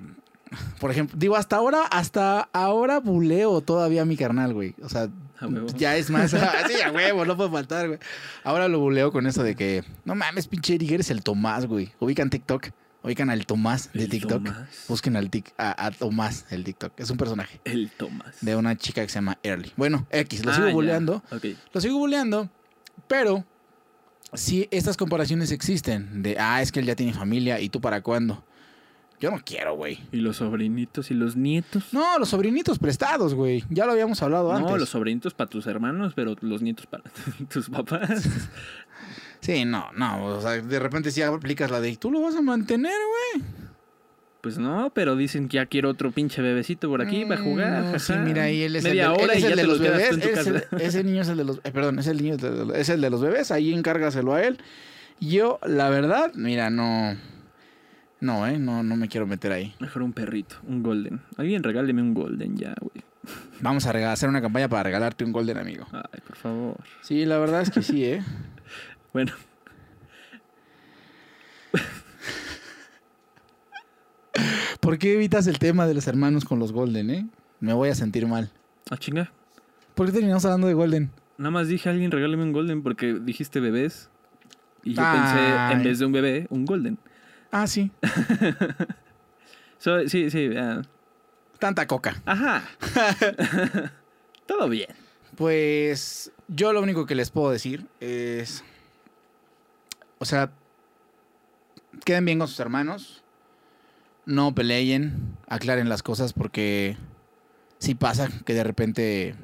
por 0.79 0.91
ejemplo, 0.91 1.15
digo, 1.19 1.35
hasta 1.35 1.55
ahora, 1.57 1.83
hasta 1.89 2.49
ahora 2.53 2.99
buleo 2.99 3.61
todavía 3.61 4.01
a 4.01 4.05
mi 4.05 4.17
carnal, 4.17 4.53
güey. 4.53 4.75
O 4.83 4.89
sea, 4.89 5.09
ya 5.75 5.95
es 5.97 6.09
más, 6.09 6.33
así 6.33 6.81
a 6.81 6.91
huevo, 6.91 7.25
no 7.25 7.37
puede 7.37 7.49
faltar, 7.51 7.87
güey. 7.87 7.99
Ahora 8.43 8.67
lo 8.67 8.79
buleo 8.79 9.11
con 9.11 9.27
eso 9.27 9.43
de 9.43 9.55
que, 9.55 9.83
no 10.05 10.15
mames, 10.15 10.47
pinche 10.47 10.75
Eric, 10.75 10.91
eres 10.91 11.09
el 11.11 11.23
Tomás, 11.23 11.65
güey. 11.65 11.91
Ubican 11.99 12.29
TikTok, 12.29 12.67
ubican 13.03 13.29
al 13.29 13.45
Tomás 13.45 13.91
de 13.93 14.03
El 14.03 14.09
TikTok. 14.09 14.43
Tomás. 14.43 14.85
Busquen 14.87 15.15
al 15.15 15.29
tic, 15.29 15.53
a, 15.57 15.85
a 15.85 15.91
Tomás 15.91 16.49
del 16.49 16.63
TikTok. 16.63 16.93
Es 16.99 17.09
un 17.09 17.17
personaje 17.17 17.59
El 17.63 17.89
Tomás. 17.91 18.35
de 18.41 18.55
una 18.55 18.75
chica 18.77 19.01
que 19.03 19.09
se 19.09 19.15
llama 19.15 19.37
Early. 19.43 19.71
Bueno, 19.77 20.07
X, 20.11 20.43
lo 20.45 20.51
Ah, 20.51 20.55
sigo 20.55 20.67
ya. 20.67 20.73
buleando. 20.73 21.23
Lo 21.73 21.81
sigo 21.81 21.97
bulleando, 21.97 22.49
pero 23.07 23.45
sí, 24.33 24.67
estas 24.71 24.97
comparaciones 24.97 25.51
existen. 25.51 26.21
De, 26.23 26.37
ah, 26.39 26.61
es 26.61 26.71
que 26.71 26.79
él 26.79 26.85
ya 26.85 26.95
tiene 26.95 27.13
familia 27.13 27.59
y 27.59 27.69
tú 27.69 27.79
para 27.81 28.01
cuándo. 28.01 28.43
Yo 29.19 29.31
no 29.31 29.41
quiero, 29.43 29.75
güey. 29.75 29.99
¿Y 30.11 30.17
los 30.17 30.37
sobrinitos 30.37 31.09
y 31.09 31.15
los 31.15 31.35
nietos? 31.35 31.85
No, 31.91 32.19
los 32.19 32.29
sobrinitos 32.29 32.77
prestados, 32.77 33.33
güey. 33.33 33.63
Ya 33.69 33.85
lo 33.87 33.93
habíamos 33.93 34.21
hablado 34.21 34.51
antes. 34.53 34.69
No, 34.71 34.77
los 34.77 34.89
sobrinitos 34.89 35.33
para 35.33 35.49
tus 35.49 35.65
hermanos, 35.65 36.13
pero 36.15 36.35
los 36.41 36.61
nietos 36.61 36.85
para 36.85 37.03
tus 37.51 37.69
papás. 37.69 38.27
Sí, 39.39 39.65
no, 39.65 39.85
no. 39.95 40.25
O 40.25 40.41
sea, 40.41 40.53
de 40.59 40.79
repente 40.79 41.11
sí 41.11 41.21
aplicas 41.21 41.69
la 41.69 41.79
de, 41.79 41.95
tú 41.95 42.09
lo 42.11 42.21
vas 42.21 42.35
a 42.35 42.41
mantener, 42.41 42.91
güey. 43.35 43.45
Pues 44.41 44.57
no, 44.57 44.91
pero 44.93 45.15
dicen 45.15 45.47
que 45.47 45.55
ya 45.55 45.67
quiero 45.67 45.89
otro 45.91 46.11
pinche 46.11 46.41
bebecito 46.41 46.89
por 46.89 47.01
aquí 47.03 47.23
para 47.23 47.41
jugar. 47.41 47.83
Mm, 47.95 47.99
Sí, 47.99 48.13
jaja. 48.13 48.23
mira, 48.25 48.43
ahí 48.43 48.63
él 48.63 48.75
es 48.75 48.83
Media 48.83 49.13
el 49.13 49.21
él 49.21 49.29
es 49.29 49.43
y 49.43 49.45
el 49.45 49.55
de 49.55 49.63
los 49.67 49.79
bebés. 49.79 50.09
tú 50.09 50.15
en 50.15 50.21
tu 50.21 50.27
Ese, 50.27 50.53
casa. 50.53 50.77
ese 50.79 51.03
niño 51.03 51.21
es 51.21 51.27
el 51.29 51.37
de 51.37 51.43
los, 51.43 51.57
eh, 51.63 51.71
perdón, 51.71 51.99
es 51.99 52.07
el 52.07 52.17
niño 52.21 52.37
de- 52.37 52.79
es 52.81 52.89
el 52.89 52.99
de 52.99 53.09
los 53.11 53.21
bebés. 53.21 53.51
Ahí 53.51 53.71
encárgaselo 53.73 54.33
a 54.33 54.41
él. 54.43 54.57
Yo, 55.19 55.59
la 55.65 55.89
verdad, 55.89 56.31
mira, 56.33 56.69
no, 56.71 57.15
no, 58.19 58.47
eh, 58.47 58.57
no, 58.57 58.83
no 58.83 58.95
me 58.95 59.07
quiero 59.07 59.27
meter 59.27 59.51
ahí. 59.51 59.75
Mejor 59.79 60.03
un 60.03 60.13
perrito, 60.13 60.55
un 60.67 60.83
golden. 60.83 61.21
Alguien 61.37 61.63
regáleme 61.63 62.01
un 62.01 62.13
golden 62.13 62.57
ya, 62.57 62.73
güey. 62.79 63.03
Vamos 63.61 63.85
a 63.85 63.91
regalar, 63.91 64.13
hacer 64.13 64.29
una 64.29 64.41
campaña 64.41 64.67
para 64.69 64.83
regalarte 64.83 65.23
un 65.23 65.31
golden 65.31 65.57
amigo. 65.57 65.85
Ay, 65.91 66.21
por 66.25 66.35
favor. 66.35 66.77
Sí, 67.01 67.25
la 67.25 67.37
verdad 67.37 67.61
es 67.61 67.71
que 67.71 67.81
sí, 67.81 68.05
¿eh? 68.05 68.23
Bueno, 69.13 69.31
¿Por 74.79 74.97
qué 74.97 75.15
evitas 75.15 75.47
el 75.47 75.59
tema 75.59 75.87
de 75.87 75.93
los 75.93 76.07
hermanos 76.07 76.45
con 76.45 76.59
los 76.59 76.71
golden, 76.71 77.09
eh? 77.09 77.27
Me 77.59 77.73
voy 77.73 77.89
a 77.89 77.95
sentir 77.95 78.27
mal. 78.27 78.51
a 78.89 78.97
chinga. 78.97 79.31
¿Por 79.95 80.05
qué 80.05 80.11
terminamos 80.13 80.45
hablando 80.45 80.67
de 80.67 80.73
golden? 80.73 81.09
Nada 81.37 81.51
más 81.51 81.67
dije 81.67 81.89
alguien 81.89 82.11
regáleme 82.11 82.43
un 82.43 82.53
golden 82.53 82.83
porque 82.83 83.15
dijiste 83.15 83.59
bebés. 83.59 84.09
Y 84.83 84.93
yo 84.93 85.01
Ay. 85.03 85.17
pensé, 85.17 85.73
en 85.73 85.83
vez 85.83 85.99
de 85.99 86.05
un 86.05 86.11
bebé, 86.11 86.47
un 86.49 86.65
golden. 86.65 86.97
Ah, 87.51 87.67
sí. 87.67 87.91
So, 89.79 90.07
sí, 90.09 90.31
sí. 90.31 90.49
ah, 90.57 90.81
Tanta 91.59 91.85
coca. 91.85 92.19
Ajá. 92.25 92.63
Todo 94.47 94.69
bien. 94.69 94.89
Pues 95.35 96.31
yo 96.47 96.73
lo 96.73 96.81
único 96.81 97.05
que 97.05 97.13
les 97.13 97.29
puedo 97.29 97.51
decir 97.51 97.85
es... 97.99 98.63
O 100.17 100.25
sea, 100.25 100.49
queden 102.05 102.25
bien 102.25 102.39
con 102.39 102.47
sus 102.47 102.59
hermanos. 102.59 103.23
No 104.25 104.53
peleen, 104.55 105.37
aclaren 105.47 105.89
las 105.89 106.01
cosas 106.01 106.33
porque 106.33 106.97
sí 107.77 107.93
pasa 107.93 108.29
que 108.45 108.55
de 108.55 108.63
repente 108.63 109.35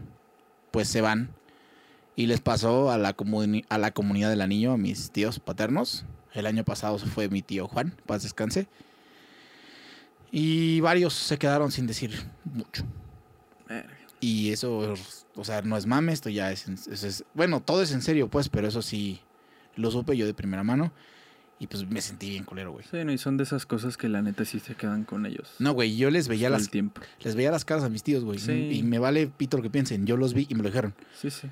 pues 0.71 0.87
se 0.87 1.01
van. 1.01 1.29
Y 2.15 2.25
les 2.25 2.41
pasó 2.41 2.91
a 2.91 2.97
la, 2.97 3.15
comuni- 3.15 3.65
a 3.69 3.77
la 3.77 3.91
comunidad 3.91 4.31
del 4.31 4.41
anillo, 4.41 4.71
a 4.73 4.77
mis 4.77 5.11
tíos 5.11 5.39
paternos. 5.39 6.05
El 6.33 6.45
año 6.45 6.63
pasado 6.63 6.97
se 6.99 7.05
fue 7.05 7.29
mi 7.29 7.41
tío 7.41 7.67
Juan, 7.67 7.95
paz 8.05 8.23
descanse. 8.23 8.67
Y 10.31 10.79
varios 10.81 11.13
se 11.13 11.37
quedaron 11.37 11.71
sin 11.71 11.85
decir 11.87 12.11
mucho. 12.43 12.83
Y 14.19 14.51
eso, 14.51 14.95
o 15.35 15.43
sea, 15.43 15.61
no 15.61 15.75
es 15.77 15.85
mame, 15.85 16.13
esto 16.13 16.29
ya 16.29 16.51
es, 16.51 16.67
es- 16.67 17.03
es- 17.03 17.23
Bueno, 17.33 17.61
todo 17.61 17.81
es 17.83 17.91
en 17.91 18.01
serio, 18.01 18.29
pues, 18.29 18.49
pero 18.49 18.67
eso 18.67 18.81
sí 18.81 19.19
lo 19.75 19.91
supe 19.91 20.15
yo 20.17 20.25
de 20.25 20.33
primera 20.33 20.63
mano. 20.63 20.91
Y 21.59 21.67
pues 21.67 21.85
me 21.87 22.01
sentí 22.01 22.29
bien 22.29 22.43
culero, 22.43 22.71
güey. 22.71 22.83
Sí, 22.89 22.97
no, 23.05 23.11
y 23.13 23.17
son 23.17 23.37
de 23.37 23.43
esas 23.43 23.65
cosas 23.65 23.95
que 23.95 24.09
la 24.09 24.21
neta 24.21 24.43
sí 24.43 24.59
se 24.59 24.75
quedan 24.75 25.03
con 25.03 25.25
ellos. 25.25 25.53
No, 25.59 25.73
güey, 25.73 25.95
yo 25.95 26.09
les 26.09 26.27
veía 26.27 26.47
todo 26.47 26.57
las, 26.57 26.63
el 26.63 26.69
tiempo. 26.71 27.01
les 27.21 27.35
veía 27.35 27.51
las 27.51 27.63
caras 27.63 27.83
a 27.83 27.89
mis 27.89 28.03
tíos, 28.03 28.23
güey. 28.23 28.39
Sí. 28.39 28.51
Y 28.71 28.83
me 28.83 28.99
vale 28.99 29.27
pito 29.27 29.57
lo 29.57 29.63
que 29.63 29.69
piensen. 29.69 30.05
Yo 30.05 30.17
los 30.17 30.33
vi 30.33 30.45
y 30.49 30.55
me 30.55 30.63
lo 30.63 30.69
dijeron. 30.69 30.93
Sí, 31.21 31.29
sí. 31.29 31.47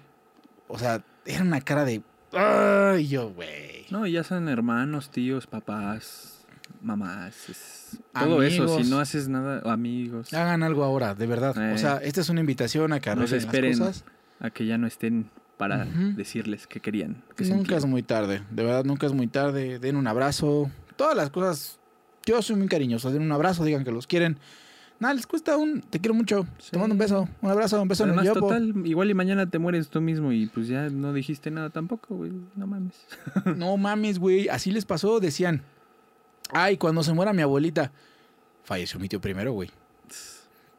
O 0.67 0.77
sea, 0.79 1.03
era 1.25 1.43
una 1.43 1.61
cara 1.61 1.85
de. 1.85 2.01
Ay, 2.33 3.07
yo, 3.07 3.29
güey. 3.31 3.80
No, 3.91 4.07
y 4.07 4.13
ya 4.13 4.23
sean 4.23 4.47
hermanos, 4.49 5.09
tíos, 5.11 5.47
papás, 5.47 6.45
mamás. 6.81 7.49
es- 7.49 7.99
Todo 8.13 8.41
eso, 8.43 8.63
Amigos. 8.63 8.85
si 8.85 8.89
no 8.91 8.99
haces 8.99 9.27
nada, 9.27 9.61
amigos, 9.71 10.33
Hagan 10.33 10.63
algo 10.63 10.83
ahora, 10.83 11.13
de 11.13 11.27
verdad. 11.27 11.55
Eh. 11.61 11.73
O 11.73 11.77
sea, 11.77 11.97
esta 11.97 12.21
es 12.21 12.29
una 12.29 12.39
invitación 12.39 12.93
a 12.93 12.99
que 12.99 13.13
No 13.15 13.27
se 13.27 13.37
esperen 13.37 13.71
las 13.71 13.79
cosas. 13.79 14.05
a 14.39 14.49
que 14.49 14.65
ya 14.65 14.77
no 14.77 14.87
estén 14.87 15.29
para 15.57 15.83
Ujú. 15.85 16.13
decirles 16.15 16.67
que 16.67 16.79
querían. 16.79 17.21
Que 17.35 17.43
Nunca 17.43 17.55
sentían. 17.57 17.77
es 17.79 17.85
muy 17.85 18.01
tarde, 18.03 18.41
de 18.49 18.63
verdad, 18.63 18.83
nunca 18.85 19.05
es 19.07 19.13
muy 19.13 19.27
tarde. 19.27 19.77
Den 19.79 19.95
un 19.97 20.07
abrazo. 20.07 20.71
Todas 20.95 21.15
las 21.15 21.29
cosas. 21.29 21.77
Yo 22.25 22.41
soy 22.41 22.55
muy 22.55 22.67
cariñoso. 22.67 23.11
Den 23.11 23.21
un 23.23 23.31
abrazo, 23.31 23.63
digan 23.65 23.83
que 23.83 23.91
los 23.91 24.07
quieren. 24.07 24.37
Nada, 25.01 25.15
les 25.15 25.25
cuesta 25.25 25.57
un. 25.57 25.81
Te 25.81 25.99
quiero 25.99 26.13
mucho. 26.13 26.45
Sí. 26.59 26.69
Te 26.69 26.77
mando 26.77 26.93
un 26.93 26.99
beso. 26.99 27.27
Un 27.41 27.49
abrazo, 27.49 27.81
un 27.81 27.87
beso 27.87 28.03
en 28.03 28.11
Además, 28.11 28.27
el 28.27 28.33
yopo. 28.35 28.47
total, 28.47 28.85
igual 28.85 29.09
y 29.09 29.15
mañana 29.15 29.49
te 29.49 29.57
mueres 29.57 29.89
tú 29.89 29.99
mismo 29.99 30.31
y 30.31 30.45
pues 30.45 30.67
ya 30.67 30.89
no 30.89 31.11
dijiste 31.11 31.49
nada 31.49 31.71
tampoco, 31.71 32.15
güey. 32.17 32.31
No 32.55 32.67
mames. 32.67 32.93
No 33.57 33.75
mames, 33.77 34.19
güey. 34.19 34.47
Así 34.47 34.71
les 34.71 34.85
pasó. 34.85 35.19
Decían. 35.19 35.63
Ay, 36.51 36.77
cuando 36.77 37.01
se 37.01 37.13
muera 37.13 37.33
mi 37.33 37.41
abuelita. 37.41 37.91
Falleció 38.63 38.99
mi 38.99 39.09
tío 39.09 39.19
primero, 39.19 39.53
güey. 39.53 39.71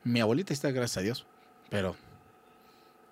Mi 0.05 0.21
abuelita 0.21 0.53
está, 0.53 0.71
gracias 0.71 0.99
a 0.99 1.01
Dios. 1.01 1.27
Pero. 1.69 1.97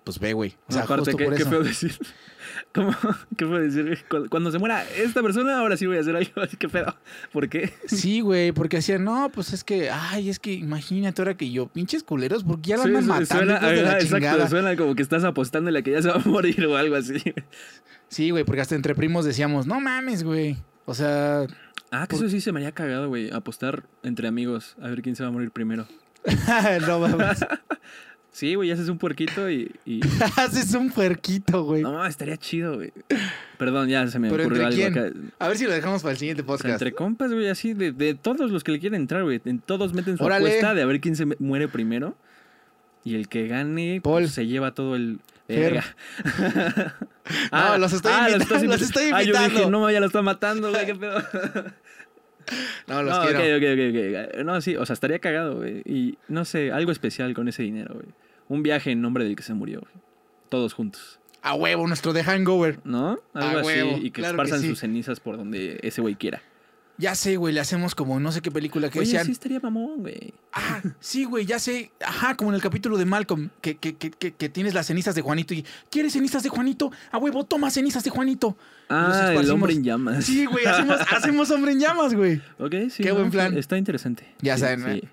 Pues 0.03 0.19
ve, 0.19 0.33
güey. 0.33 0.55
O 0.67 0.73
sea, 0.73 0.83
Aparte, 0.83 1.11
justo 1.11 1.17
¿qué, 1.17 1.25
por 1.25 1.35
qué 1.35 1.41
eso. 1.43 1.49
feo 1.51 1.63
decir? 1.63 1.95
¿Cómo? 2.73 2.91
¿Qué 3.37 3.45
feo 3.45 3.59
decir? 3.59 4.03
Cu- 4.09 4.27
Cuando 4.29 4.51
se 4.51 4.57
muera 4.57 4.83
esta 4.97 5.21
persona, 5.21 5.59
ahora 5.59 5.77
sí 5.77 5.85
voy 5.85 5.97
a 5.97 6.01
hacer 6.01 6.15
algo. 6.15 6.31
Que 6.57 6.67
pedo. 6.69 6.95
¿Por 7.31 7.47
qué? 7.49 7.71
Sí, 7.85 8.21
güey, 8.21 8.51
porque 8.51 8.77
decían, 8.77 9.03
no, 9.03 9.29
pues 9.31 9.53
es 9.53 9.63
que, 9.63 9.89
ay, 9.91 10.29
es 10.29 10.39
que 10.39 10.53
imagínate 10.53 11.21
ahora 11.21 11.35
que 11.37 11.51
yo, 11.51 11.67
pinches 11.67 12.03
culeros, 12.03 12.43
porque 12.43 12.69
ya 12.69 12.77
la 12.77 12.83
Sí, 12.83 12.89
andan 12.89 13.05
matando 13.05 13.25
suena, 13.35 13.59
de 13.59 13.81
la 13.83 13.91
exacto, 13.99 14.15
chingada. 14.17 14.49
suena 14.49 14.75
como 14.75 14.95
que 14.95 15.03
estás 15.03 15.23
apostándole 15.23 15.79
a 15.79 15.81
que 15.83 15.91
ya 15.91 16.01
se 16.01 16.09
va 16.09 16.15
a 16.15 16.19
morir 16.27 16.65
o 16.65 16.75
algo 16.77 16.95
así. 16.95 17.21
Sí, 18.07 18.31
güey, 18.31 18.43
porque 18.43 18.61
hasta 18.61 18.75
entre 18.75 18.95
primos 18.95 19.23
decíamos, 19.25 19.67
no 19.67 19.79
mames, 19.79 20.23
güey. 20.23 20.57
O 20.85 20.93
sea, 20.95 21.45
Ah, 21.93 22.07
que 22.07 22.15
Por- 22.15 22.25
eso 22.25 22.29
sí 22.31 22.39
se 22.41 22.51
me 22.53 22.59
había 22.61 22.71
cagado, 22.71 23.09
güey. 23.09 23.29
Apostar 23.31 23.83
entre 24.01 24.27
amigos 24.29 24.77
a 24.81 24.87
ver 24.87 25.01
quién 25.01 25.15
se 25.17 25.23
va 25.23 25.29
a 25.29 25.31
morir 25.31 25.51
primero. 25.51 25.87
no 26.87 26.99
mames. 26.99 27.45
Sí, 28.33 28.55
güey, 28.55 28.71
haces 28.71 28.87
un 28.87 28.97
puerquito 28.97 29.49
y. 29.49 29.71
y- 29.85 29.99
Haces 30.37 30.73
un 30.73 30.89
puerquito, 30.89 31.63
güey. 31.65 31.81
No, 31.83 32.05
estaría 32.05 32.37
chido, 32.37 32.75
güey. 32.75 32.93
Perdón, 33.57 33.89
ya 33.89 34.07
se 34.07 34.19
me 34.19 34.29
¿Pero 34.29 34.43
ocurrió 34.43 34.63
entre 34.67 34.85
algo 34.85 34.93
quién? 34.95 35.05
acá. 35.27 35.35
A 35.45 35.47
ver 35.49 35.57
si 35.57 35.65
lo 35.65 35.71
dejamos 35.73 36.01
para 36.01 36.13
el 36.13 36.17
siguiente 36.17 36.41
O 36.41 36.45
sea, 36.45 36.53
podcast. 36.55 36.73
entre 36.73 36.93
compas, 36.93 37.33
güey, 37.33 37.49
así 37.49 37.73
de, 37.73 37.91
de 37.91 38.15
todos 38.15 38.49
los 38.49 38.63
que 38.63 38.71
le 38.71 38.79
quieren 38.79 39.01
entrar, 39.01 39.23
güey. 39.23 39.41
En 39.43 39.59
todos 39.59 39.93
meten 39.93 40.17
su 40.17 40.23
Órale. 40.23 40.45
apuesta 40.47 40.73
de 40.73 40.81
a 40.81 40.85
ver 40.85 41.01
quién 41.01 41.15
se 41.17 41.25
muere 41.39 41.67
primero. 41.67 42.15
Y 43.03 43.15
el 43.15 43.27
que 43.27 43.47
gane, 43.47 43.99
Paul. 44.01 44.21
pues, 44.23 44.31
se 44.33 44.47
lleva 44.47 44.73
todo 44.73 44.95
el. 44.95 45.19
Verga. 45.49 45.83
No, 47.51 47.77
los 47.77 47.93
estoy 47.93 48.11
invitando, 48.11 48.43
estás 48.43 48.63
los 48.63 48.81
estoy 48.81 49.03
Ah, 49.13 49.21
yo 49.21 49.27
invitando. 49.33 49.59
dije, 49.59 49.69
no, 49.71 49.91
ya 49.91 49.99
lo 49.99 50.07
está 50.07 50.21
matando, 50.21 50.69
güey, 50.71 50.85
qué 50.85 50.95
pedo. 50.95 51.21
No, 52.87 53.03
los 53.03 53.15
no, 53.17 53.23
quiero. 53.23 53.39
ok, 53.39 53.63
ok, 53.63 53.89
ok, 53.89 54.35
ok. 54.39 54.43
No, 54.45 54.61
sí, 54.61 54.75
o 54.75 54.85
sea, 54.85 54.93
estaría 54.93 55.19
cagado, 55.19 55.55
güey. 55.57 55.81
Y 55.85 56.17
no 56.27 56.45
sé, 56.45 56.71
algo 56.71 56.91
especial 56.91 57.33
con 57.33 57.47
ese 57.47 57.63
dinero, 57.63 57.93
güey. 57.93 58.07
Un 58.49 58.63
viaje 58.63 58.91
en 58.91 59.01
nombre 59.01 59.23
del 59.23 59.35
que 59.35 59.43
se 59.43 59.53
murió, 59.53 59.79
güey. 59.81 59.93
Todos 60.49 60.73
juntos. 60.73 61.19
A 61.41 61.55
huevo, 61.55 61.87
nuestro 61.87 62.13
de 62.13 62.23
hangover. 62.23 62.79
¿No? 62.83 63.19
Algo 63.33 63.57
A 63.59 63.61
así. 63.61 63.65
huevo, 63.67 63.97
y 63.97 64.11
que 64.11 64.21
claro 64.21 64.35
que 64.37 64.41
esparzan 64.43 64.61
sí. 64.61 64.69
sus 64.69 64.79
cenizas 64.79 65.19
por 65.19 65.37
donde 65.37 65.79
ese 65.81 66.01
güey 66.01 66.15
quiera. 66.15 66.41
Ya 66.97 67.15
sé, 67.15 67.35
güey, 67.37 67.53
le 67.53 67.59
hacemos 67.59 67.95
como 67.95 68.19
no 68.19 68.31
sé 68.31 68.41
qué 68.41 68.51
película 68.51 68.89
que 68.89 68.99
Oye, 68.99 69.07
decían. 69.07 69.25
sí 69.25 69.31
estaría 69.31 69.59
mamón, 69.59 70.01
güey. 70.01 70.33
Ah, 70.53 70.81
sí, 70.99 71.23
güey, 71.23 71.45
ya 71.45 71.57
sé. 71.57 71.91
Ajá, 72.05 72.35
como 72.35 72.51
en 72.51 72.55
el 72.55 72.61
capítulo 72.61 72.97
de 72.97 73.05
Malcolm, 73.05 73.49
que, 73.61 73.77
que, 73.77 73.95
que, 73.95 74.11
que, 74.11 74.33
que 74.33 74.49
tienes 74.49 74.73
las 74.73 74.85
cenizas 74.87 75.15
de 75.15 75.21
Juanito 75.21 75.53
y 75.53 75.65
¿quieres 75.89 76.13
cenizas 76.13 76.43
de 76.43 76.49
Juanito? 76.49 76.91
A 77.11 77.17
huevo, 77.17 77.43
toma 77.45 77.71
cenizas 77.71 78.03
de 78.03 78.11
Juanito. 78.11 78.55
Ah, 78.89 79.33
el 79.35 79.49
hombre 79.49 79.73
en 79.73 79.83
llamas. 79.83 80.25
Sí, 80.25 80.45
güey, 80.45 80.65
hacemos, 80.65 80.99
hacemos 81.11 81.49
hombre 81.51 81.71
en 81.71 81.79
llamas, 81.79 82.13
güey. 82.13 82.41
Ok, 82.59 82.73
sí. 82.91 83.01
Qué 83.03 83.09
no, 83.09 83.15
buen 83.15 83.31
plan. 83.31 83.57
Está 83.57 83.77
interesante. 83.77 84.27
Ya 84.41 84.55
Sí, 84.55 84.61
saben, 84.61 84.83
sí. 84.83 84.89
¿eh? 85.05 85.09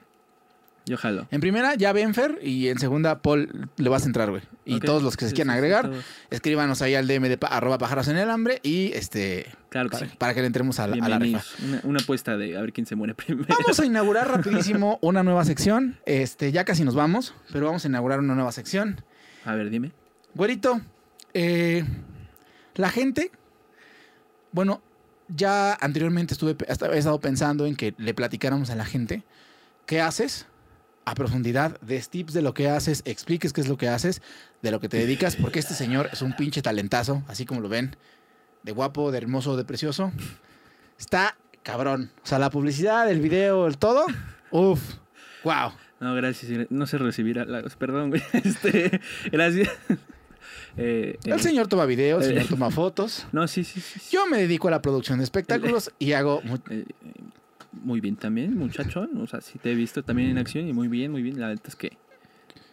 Yo 0.89 0.97
jalo. 0.97 1.29
En 1.31 1.41
primera, 1.41 1.75
ya 1.75 1.93
Benfer 1.93 2.39
y 2.43 2.69
en 2.69 2.79
segunda, 2.79 3.21
Paul, 3.23 3.69
le 3.77 3.89
vas 3.89 4.05
a 4.05 4.07
entrar, 4.07 4.31
güey. 4.31 4.43
Y 4.65 4.81
todos 4.81 5.03
los 5.03 5.17
que 5.17 5.25
se 5.27 5.31
Sí, 5.31 5.35
quieran 5.37 5.53
sí, 5.55 5.59
agregar, 5.59 5.91
escríbanos 6.31 6.83
ahí 6.83 6.95
al 6.95 7.07
DM 7.07 7.29
de 7.29 7.39
pa- 7.39 7.49
arroba 7.49 7.79
pájaros 7.79 8.09
en 8.09 8.17
el 8.17 8.29
hambre 8.31 8.61
y 8.63 8.93
este 8.95 9.47
Claro 9.69 9.91
que 9.91 9.97
para, 9.99 10.09
sí. 10.11 10.17
para 10.19 10.35
que 10.35 10.41
le 10.41 10.47
entremos 10.47 10.79
a 10.81 10.87
la, 10.87 11.05
a 11.05 11.09
la 11.09 11.19
rifa. 11.19 11.43
Una, 11.67 11.81
una 11.85 12.01
apuesta 12.01 12.37
de 12.37 12.57
a 12.57 12.61
ver 12.63 12.73
quién 12.73 12.87
se 12.87 12.97
muere 12.97 13.15
primero. 13.15 13.47
Vamos 13.49 13.79
a 13.81 13.85
inaugurar 13.87 14.29
rapidísimo 14.29 14.99
una 15.03 15.23
nueva 15.23 15.45
sección. 15.45 15.99
Este, 16.07 16.53
ya 16.53 16.65
casi 16.65 16.85
nos 16.85 16.95
vamos, 16.95 17.35
pero 17.53 17.67
vamos 17.67 17.85
a 17.85 17.89
inaugurar 17.89 18.19
una 18.21 18.35
nueva 18.35 18.53
sección. 18.53 19.03
A 19.45 19.55
ver, 19.55 19.71
dime. 19.71 19.93
Güerito, 20.35 20.81
eh, 21.35 21.85
la 22.75 22.91
gente, 22.91 23.31
bueno, 24.53 24.83
ya 25.29 25.75
anteriormente 25.75 26.35
estuve, 26.35 26.57
he 26.67 26.73
estado 26.99 27.21
pensando 27.21 27.67
en 27.67 27.77
que 27.77 27.95
le 27.99 28.15
platicáramos 28.15 28.71
a 28.71 28.75
la 28.75 28.85
gente 28.85 29.23
qué 29.87 30.01
haces 30.01 30.47
a 31.11 31.15
profundidad, 31.15 31.81
des 31.81 32.09
tips 32.11 32.33
de 32.33 32.43
lo 32.43 32.55
que 32.55 32.69
haces, 32.69 33.03
expliques 33.05 33.53
qué 33.53 33.61
es 33.61 33.69
lo 33.69 33.77
que 33.77 33.89
haces, 33.89 34.21
de 34.63 34.71
lo 34.71 34.81
que 34.81 34.89
te 34.89 34.99
dedicas, 34.99 35.37
porque 35.37 35.59
este 35.59 35.75
señor 35.75 36.11
es 36.13 36.23
un 36.23 36.35
pinche 36.35 36.63
talentazo, 36.63 37.23
así 37.29 37.47
como 37.47 37.61
lo 37.61 37.69
ven, 37.69 37.97
de 38.63 38.73
guapo, 38.73 39.11
de 39.11 39.19
hermoso, 39.19 39.57
de 39.57 39.65
precioso. 39.65 40.13
Está 40.99 41.37
cabrón. 41.63 42.11
O 42.23 42.27
sea, 42.27 42.39
la 42.39 42.51
publicidad, 42.51 43.11
el 43.11 43.21
video, 43.21 43.67
el 43.67 43.79
todo, 43.79 44.05
uff, 44.51 44.81
wow. 45.45 45.73
No, 46.01 46.15
gracias. 46.15 46.67
No 46.71 46.87
sé 46.87 46.99
recibir 46.99 47.41
halagos. 47.41 47.77
Perdón, 47.77 48.11
güey. 48.11 48.23
Este, 48.33 49.01
gracias. 49.31 49.71
Eh, 50.81 51.19
El 51.25 51.33
eh, 51.33 51.39
señor 51.41 51.67
toma 51.67 51.87
videos, 51.87 52.25
el 52.25 52.31
eh. 52.31 52.35
señor 52.35 52.51
toma 52.51 52.71
fotos. 52.71 53.27
No, 53.33 53.49
sí, 53.49 53.65
sí, 53.65 53.81
sí. 53.81 54.01
Yo 54.13 54.27
me 54.29 54.39
dedico 54.39 54.69
a 54.69 54.71
la 54.71 54.81
producción 54.81 55.19
de 55.19 55.25
espectáculos 55.25 55.91
y 55.99 56.13
hago 56.13 56.41
Eh, 56.45 56.55
eh, 56.71 56.85
muy 57.83 58.01
bien 58.01 58.17
también, 58.17 58.57
muchachón. 58.57 59.11
O 59.21 59.27
sea, 59.27 59.41
sí 59.41 59.59
te 59.59 59.73
he 59.73 59.75
visto 59.75 60.03
también 60.03 60.31
en 60.31 60.39
acción 60.39 60.69
y 60.69 60.73
muy 60.73 60.89
bien, 60.89 61.11
muy 61.11 61.23
bien. 61.23 61.41
La 61.41 61.49
verdad 61.49 61.65
es 61.67 61.77
que 61.77 61.97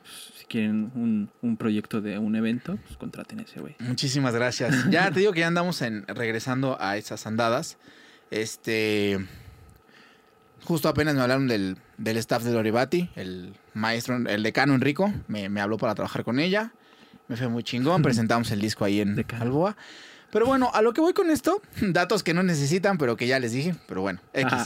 pues, 0.02 0.34
si 0.36 0.46
quieren 0.46 0.92
un, 0.96 1.30
un 1.42 1.58
proyecto 1.58 2.02
de 2.02 2.18
un 2.18 2.36
evento, 2.36 2.78
pues 2.86 2.98
contraten 2.98 3.40
a 3.40 3.44
ese 3.44 3.60
güey. 3.60 3.76
Muchísimas 3.80 4.34
gracias. 4.34 4.76
Ya 4.90 5.12
te 5.12 5.20
digo 5.20 5.32
que 5.34 5.42
ya 5.42 5.48
andamos 5.48 5.82
en, 5.82 6.06
regresando 6.08 6.78
a 6.80 6.98
esas 6.98 7.26
andadas. 7.28 7.78
Este. 8.32 9.20
Justo 10.64 10.90
apenas 10.90 11.14
me 11.14 11.22
hablaron 11.22 11.48
del, 11.48 11.78
del 11.98 12.18
staff 12.18 12.44
de 12.44 12.52
Loribati, 12.52 13.12
el 13.16 13.54
maestro, 13.76 14.16
el 14.16 14.42
decano 14.42 14.74
Enrico, 14.74 15.14
me, 15.28 15.48
me 15.48 15.62
habló 15.62 15.78
para 15.78 15.94
trabajar 15.94 16.24
con 16.24 16.40
ella. 16.40 16.74
Me 17.28 17.38
fue 17.38 17.48
muy 17.48 17.64
chingón, 17.64 18.02
presentamos 18.04 18.50
el 18.52 18.62
disco 18.62 18.86
ahí 18.86 19.02
en 19.02 19.16
Decano. 19.16 19.44
Alboa. 19.44 19.78
Pero 20.32 20.46
bueno, 20.48 20.70
a 20.74 20.82
lo 20.82 20.94
que 20.94 21.02
voy 21.02 21.14
con 21.14 21.30
esto, 21.30 21.62
datos 21.82 22.24
que 22.24 22.34
no 22.34 22.44
necesitan, 22.44 22.98
pero 22.98 23.16
que 23.16 23.28
ya 23.28 23.40
les 23.40 23.52
dije, 23.52 23.76
pero 23.88 24.02
bueno, 24.02 24.20
X. 24.34 24.52
Ajá. 24.52 24.66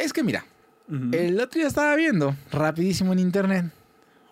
Es 0.00 0.12
que 0.12 0.22
mira, 0.22 0.44
el 1.12 1.40
otro 1.40 1.58
día 1.58 1.68
estaba 1.68 1.94
viendo 1.94 2.34
rapidísimo 2.50 3.12
en 3.12 3.18
internet 3.20 3.66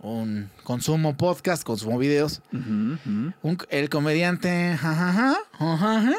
un 0.01 0.49
consumo 0.63 1.17
podcast, 1.17 1.65
consumo 1.65 1.99
videos. 1.99 2.41
Un- 2.53 3.35
el 3.69 3.89
comediante, 3.89 4.77
jajaja, 4.81 5.37
jajaja, 5.53 6.15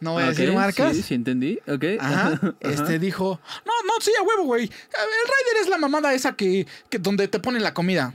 no 0.00 0.12
voy 0.12 0.22
a 0.24 0.26
decir 0.28 0.52
marcas. 0.52 0.94
Sí, 0.94 1.02
sí, 1.02 1.14
entendí. 1.14 1.58
Ok. 1.66 1.84
Ajá, 1.98 2.28
Ajá. 2.34 2.54
este 2.60 2.98
dijo, 2.98 3.40
no, 3.64 3.72
no, 3.86 3.92
sí, 4.00 4.12
a 4.18 4.22
huevo, 4.22 4.44
güey. 4.44 4.64
El 4.64 4.70
Rider 4.70 5.62
es 5.62 5.68
la 5.68 5.78
mamada 5.78 6.12
esa 6.14 6.32
que, 6.36 6.66
que 6.90 6.98
donde 6.98 7.28
te 7.28 7.40
ponen 7.40 7.62
la 7.62 7.72
comida. 7.74 8.12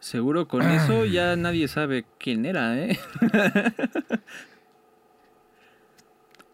Seguro 0.00 0.46
con 0.46 0.62
Ah. 0.62 0.76
eso 0.76 1.04
ya 1.06 1.34
nadie 1.36 1.66
sabe 1.66 2.04
quién 2.18 2.44
era, 2.46 2.78
¿eh? 2.78 2.98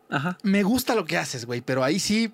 Ajá. 0.09 0.39
Me 0.43 0.63
gusta 0.63 0.95
lo 0.95 1.05
que 1.05 1.19
haces, 1.19 1.45
güey, 1.47 1.61
pero 1.61 1.83
ahí 1.83 1.99
sí, 1.99 2.33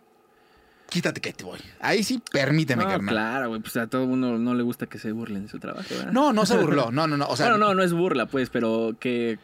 quítate 0.90 1.20
que 1.20 1.32
te 1.32 1.44
voy. 1.44 1.58
Ahí 1.80 2.02
sí, 2.04 2.20
permíteme, 2.32 2.82
No, 2.84 2.90
carnal. 2.90 3.14
claro, 3.14 3.48
güey. 3.48 3.60
Pues 3.60 3.76
a 3.78 3.86
todo 3.86 4.06
mundo 4.06 4.36
no 4.38 4.54
le 4.54 4.62
gusta 4.62 4.86
que 4.86 4.98
se 4.98 5.12
burlen 5.12 5.44
de 5.44 5.48
su 5.48 5.58
trabajo, 5.58 5.88
¿verdad? 5.90 6.12
No, 6.12 6.32
no 6.32 6.44
se 6.44 6.56
burló, 6.60 6.90
no, 6.90 7.06
no, 7.06 7.16
no. 7.16 7.26
O 7.28 7.36
sea, 7.36 7.50
bueno, 7.50 7.66
no, 7.68 7.74
no 7.74 7.82
es 7.82 7.92
burla, 7.92 8.26
pues, 8.26 8.50
pero 8.50 8.94
que 9.00 9.38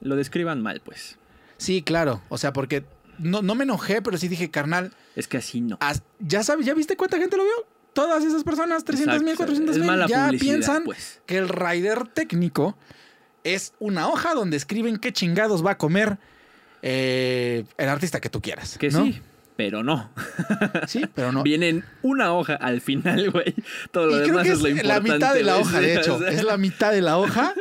lo 0.00 0.16
describan 0.16 0.62
mal, 0.62 0.80
pues. 0.84 1.18
sí, 1.58 1.82
claro. 1.82 2.22
O 2.28 2.38
sea, 2.38 2.52
porque 2.52 2.84
no, 3.18 3.42
no 3.42 3.54
me 3.54 3.64
enojé, 3.64 4.00
pero 4.02 4.16
sí 4.18 4.28
dije, 4.28 4.50
carnal, 4.50 4.92
Es 5.14 5.26
que 5.28 5.38
así 5.38 5.60
no. 5.60 5.78
ya 6.20 6.42
sabes, 6.42 6.64
¿ya 6.66 6.74
viste 6.74 6.96
cuánta 6.96 7.18
gente 7.18 7.36
lo 7.36 7.44
vio? 7.44 7.52
Todas 7.92 8.22
esas 8.24 8.44
personas, 8.44 8.84
300 8.84 9.20
mil, 9.22 9.32
Exacto, 9.32 9.52
400 9.54 9.76
Es 9.76 9.82
mil, 9.82 10.06
ya 10.08 10.30
piensan 10.38 10.84
pues. 10.84 11.22
que 11.24 11.38
el 11.38 11.48
rider 11.48 12.06
técnico 12.08 12.76
es 13.42 13.72
una 13.78 14.08
hoja 14.08 14.34
donde 14.34 14.58
escriben 14.58 14.98
qué 14.98 15.12
chingados 15.14 15.64
va 15.64 15.70
a 15.72 15.78
comer 15.78 16.18
eh, 16.82 17.64
el 17.78 17.88
artista 17.88 18.20
que 18.20 18.28
tú 18.28 18.42
quieras. 18.42 18.76
Que 18.78 18.90
¿no? 18.90 19.04
sí, 19.04 19.20
pero 19.56 19.82
no. 19.82 20.10
Sí, 20.86 21.04
pero 21.14 21.32
no. 21.32 21.42
Viene 21.42 21.68
en 21.68 21.84
una 22.02 22.32
hoja 22.32 22.54
al 22.54 22.80
final, 22.80 23.30
güey. 23.30 23.54
Todo 23.90 24.06
lo 24.06 24.20
y 24.20 24.28
creo 24.28 24.42
que 24.42 24.50
es, 24.50 24.60
lo 24.60 24.68
la 24.82 25.00
mitad 25.00 25.34
de 25.34 25.42
la 25.42 25.56
hoja, 25.56 25.80
de 25.80 25.94
hecho. 25.98 26.16
o 26.16 26.18
sea, 26.18 26.30
Es 26.30 26.44
la 26.44 26.56
mitad 26.56 26.92
de 26.92 27.02
la 27.02 27.18
hoja. 27.18 27.54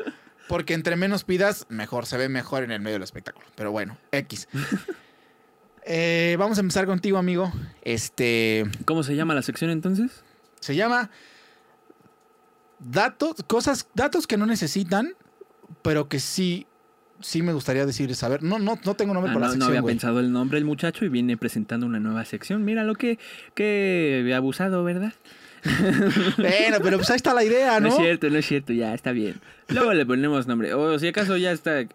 Porque 0.48 0.76
entre 0.76 0.96
menos 0.96 1.24
pidas, 1.24 1.66
mejor 1.70 2.06
se 2.06 2.18
ve 2.18 2.30
mejor 2.30 2.64
en 2.64 2.72
el 2.72 2.80
medio 2.80 2.96
del 2.96 3.04
espectáculo. 3.04 3.48
Pero 3.56 3.72
bueno, 3.72 3.98
X. 4.12 4.48
Eh, 5.88 6.36
vamos 6.40 6.58
a 6.58 6.62
empezar 6.62 6.88
contigo, 6.88 7.20
amigo. 7.20 7.54
Este 7.84 8.66
¿Cómo 8.86 9.04
se 9.04 9.16
llama 9.16 9.36
la 9.36 9.44
sección 9.44 9.70
entonces? 9.70 10.24
se 10.60 10.76
llama 10.76 11.12
datos, 12.80 13.36
cosas, 13.46 13.88
datos 13.94 14.26
que 14.26 14.36
no 14.36 14.48
necesitan, 14.48 15.14
pero 15.84 16.10
que 16.10 16.20
sí, 16.20 16.66
sí 17.22 17.42
me 17.42 17.54
gustaría 17.54 17.86
decir, 17.86 18.14
saber. 18.16 18.44
No, 18.44 18.60
no, 18.60 18.80
no 18.84 18.94
tengo 18.96 19.14
nombre 19.14 19.32
Ah, 19.32 19.34
para 19.34 19.46
no, 19.48 19.52
la 19.52 19.58
no 19.58 19.66
sección, 19.66 19.70
había 19.70 19.82
güey. 19.82 19.94
pensado 19.96 20.20
el 20.20 20.32
nombre 20.32 20.58
el 20.58 20.66
muchacho 20.66 21.06
y 21.06 21.10
viene 21.10 21.38
presentando 21.38 21.86
una 21.86 22.00
nueva 22.00 22.26
sección. 22.26 22.64
Mira 22.66 22.84
lo 22.84 22.96
que, 22.96 23.20
que 23.54 24.34
abusado, 24.36 24.84
¿verdad? 24.84 25.14
Bueno, 26.38 26.78
pero 26.84 26.98
pues 26.98 27.10
ahí 27.10 27.16
está 27.16 27.34
la 27.34 27.44
idea, 27.44 27.80
No 27.80 27.88
¿no? 27.90 27.96
es 27.96 28.00
cierto, 28.02 28.30
no 28.30 28.38
es 28.38 28.46
cierto, 28.46 28.72
ya 28.74 28.94
está 28.94 29.12
bien. 29.12 29.40
Luego 29.70 29.94
le 29.94 30.06
ponemos 30.06 30.46
nombre. 30.48 30.74
O 30.76 31.00
si 31.00 31.08
acaso 31.08 31.38
ya 31.38 31.52
está 31.52 31.80
aquí. 31.80 31.90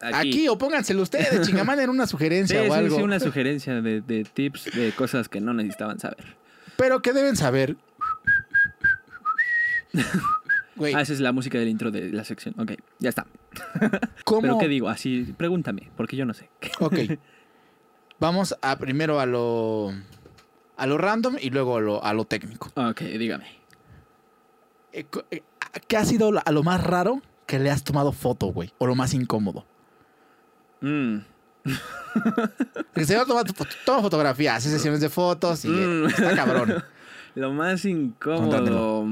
Aquí. 0.00 0.48
o 0.48 0.56
pónganselo 0.58 1.02
ustedes, 1.02 1.40
chingamanden 1.46 1.90
una 1.90 2.06
Sí, 2.06 2.10
sugerencia 2.12 2.62
sí, 2.62 2.68
o 2.68 2.74
algo. 2.74 2.96
sí, 2.96 3.02
una 3.02 3.20
sugerencia 3.20 3.80
de, 3.82 4.00
de 4.00 4.24
tips, 4.24 4.64
de 4.74 4.92
cosas 4.92 5.28
que 5.28 5.40
no 5.40 5.52
necesitaban 5.54 5.98
saber. 6.00 6.24
Pero 6.76 7.02
que 7.02 7.12
deben 7.12 7.36
saber. 7.36 7.76
Güey, 10.76 10.92
Ah, 10.94 11.02
esa 11.02 11.12
es 11.12 11.20
la 11.20 11.30
música 11.30 11.56
del 11.56 11.68
intro 11.68 11.92
de 11.92 12.10
la 12.12 12.24
sección. 12.24 12.54
Ok, 12.58 12.72
ya 12.98 13.08
está. 13.08 13.26
¿cómo? 14.24 14.40
¿Pero 14.42 14.58
qué 14.58 14.68
digo? 14.68 14.88
Así, 14.88 15.34
pregúntame, 15.36 15.90
porque 15.96 16.16
yo 16.16 16.24
no 16.26 16.34
sé. 16.34 16.48
Ok. 16.80 16.94
Vamos 18.20 18.56
a 18.62 18.78
primero 18.78 19.20
a 19.20 19.26
lo. 19.26 19.92
A 20.76 20.86
lo 20.86 20.98
random 20.98 21.36
y 21.40 21.50
luego 21.50 21.76
a 21.76 21.80
lo, 21.80 22.04
a 22.04 22.12
lo 22.14 22.24
técnico. 22.24 22.70
Ok, 22.74 23.00
dígame. 23.02 23.46
Eh, 24.92 25.06
eh, 25.30 25.42
¿Qué 25.88 25.96
ha 25.96 26.04
sido 26.04 26.32
a 26.44 26.52
lo 26.52 26.62
más 26.62 26.82
raro 26.82 27.20
que 27.46 27.58
le 27.58 27.70
has 27.70 27.82
tomado 27.84 28.12
foto, 28.12 28.46
güey? 28.46 28.72
O 28.78 28.86
lo 28.86 28.94
más 28.94 29.14
incómodo. 29.14 29.66
Mm, 30.80 31.18
El 32.94 33.06
señor 33.06 33.26
toma, 33.26 33.42
toma 33.84 34.02
fotografías, 34.02 34.56
hace 34.56 34.70
sesiones 34.70 35.00
de 35.00 35.08
fotos 35.08 35.64
y 35.64 35.68
Mm. 35.68 36.06
está 36.06 36.34
cabrón. 36.36 36.82
Lo 37.34 37.52
más 37.52 37.84
incómodo. 37.84 38.42
Contrátelo. 38.42 39.08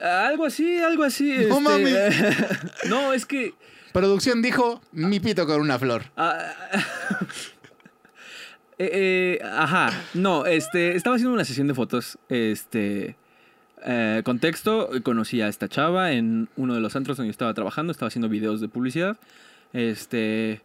Algo 0.00 0.44
así, 0.44 0.78
algo 0.78 1.04
así. 1.04 1.36
No 1.48 1.58
este, 1.58 1.60
mames. 1.60 2.14
no, 2.88 3.12
es 3.12 3.26
que. 3.26 3.54
Producción 3.92 4.42
dijo, 4.42 4.82
mi 4.92 5.20
pito 5.20 5.46
con 5.46 5.60
una 5.60 5.78
flor. 5.78 6.04
ah, 6.16 6.52
eh, 8.78 8.90
eh, 8.92 9.38
ajá. 9.44 9.92
No, 10.14 10.46
este. 10.46 10.96
Estaba 10.96 11.16
haciendo 11.16 11.34
una 11.34 11.44
sesión 11.44 11.68
de 11.68 11.74
fotos. 11.74 12.18
Este. 12.28 13.16
eh, 13.84 14.22
contexto, 14.24 14.90
conocí 15.02 15.40
a 15.40 15.48
esta 15.48 15.68
chava 15.68 16.12
en 16.12 16.48
uno 16.56 16.74
de 16.74 16.80
los 16.80 16.96
antros 16.96 17.16
donde 17.16 17.28
yo 17.28 17.32
estaba 17.32 17.54
trabajando, 17.54 17.92
estaba 17.92 18.08
haciendo 18.08 18.28
videos 18.28 18.60
de 18.60 18.68
publicidad. 18.68 19.16
Este. 19.72 20.62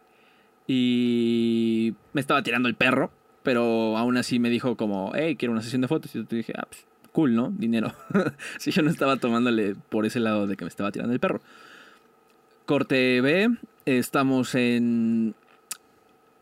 Y 0.66 1.94
me 2.12 2.20
estaba 2.20 2.42
tirando 2.42 2.68
el 2.68 2.76
perro, 2.76 3.10
pero 3.42 3.96
aún 3.96 4.16
así 4.16 4.38
me 4.38 4.50
dijo 4.50 4.76
como, 4.76 5.12
hey, 5.14 5.34
quiero 5.36 5.52
una 5.52 5.62
sesión 5.62 5.82
de 5.82 5.88
fotos. 5.88 6.14
Y 6.14 6.18
yo 6.18 6.26
te 6.26 6.36
dije, 6.36 6.52
ah, 6.56 6.66
pues, 6.68 6.86
cool, 7.12 7.34
¿no? 7.34 7.50
Dinero. 7.50 7.94
si 8.58 8.70
yo 8.70 8.82
no 8.82 8.90
estaba 8.90 9.16
tomándole 9.16 9.74
por 9.88 10.06
ese 10.06 10.20
lado 10.20 10.46
de 10.46 10.56
que 10.56 10.64
me 10.64 10.68
estaba 10.68 10.92
tirando 10.92 11.12
el 11.12 11.20
perro. 11.20 11.40
Corte 12.66 13.20
B, 13.20 13.50
estamos 13.84 14.54
en 14.54 15.34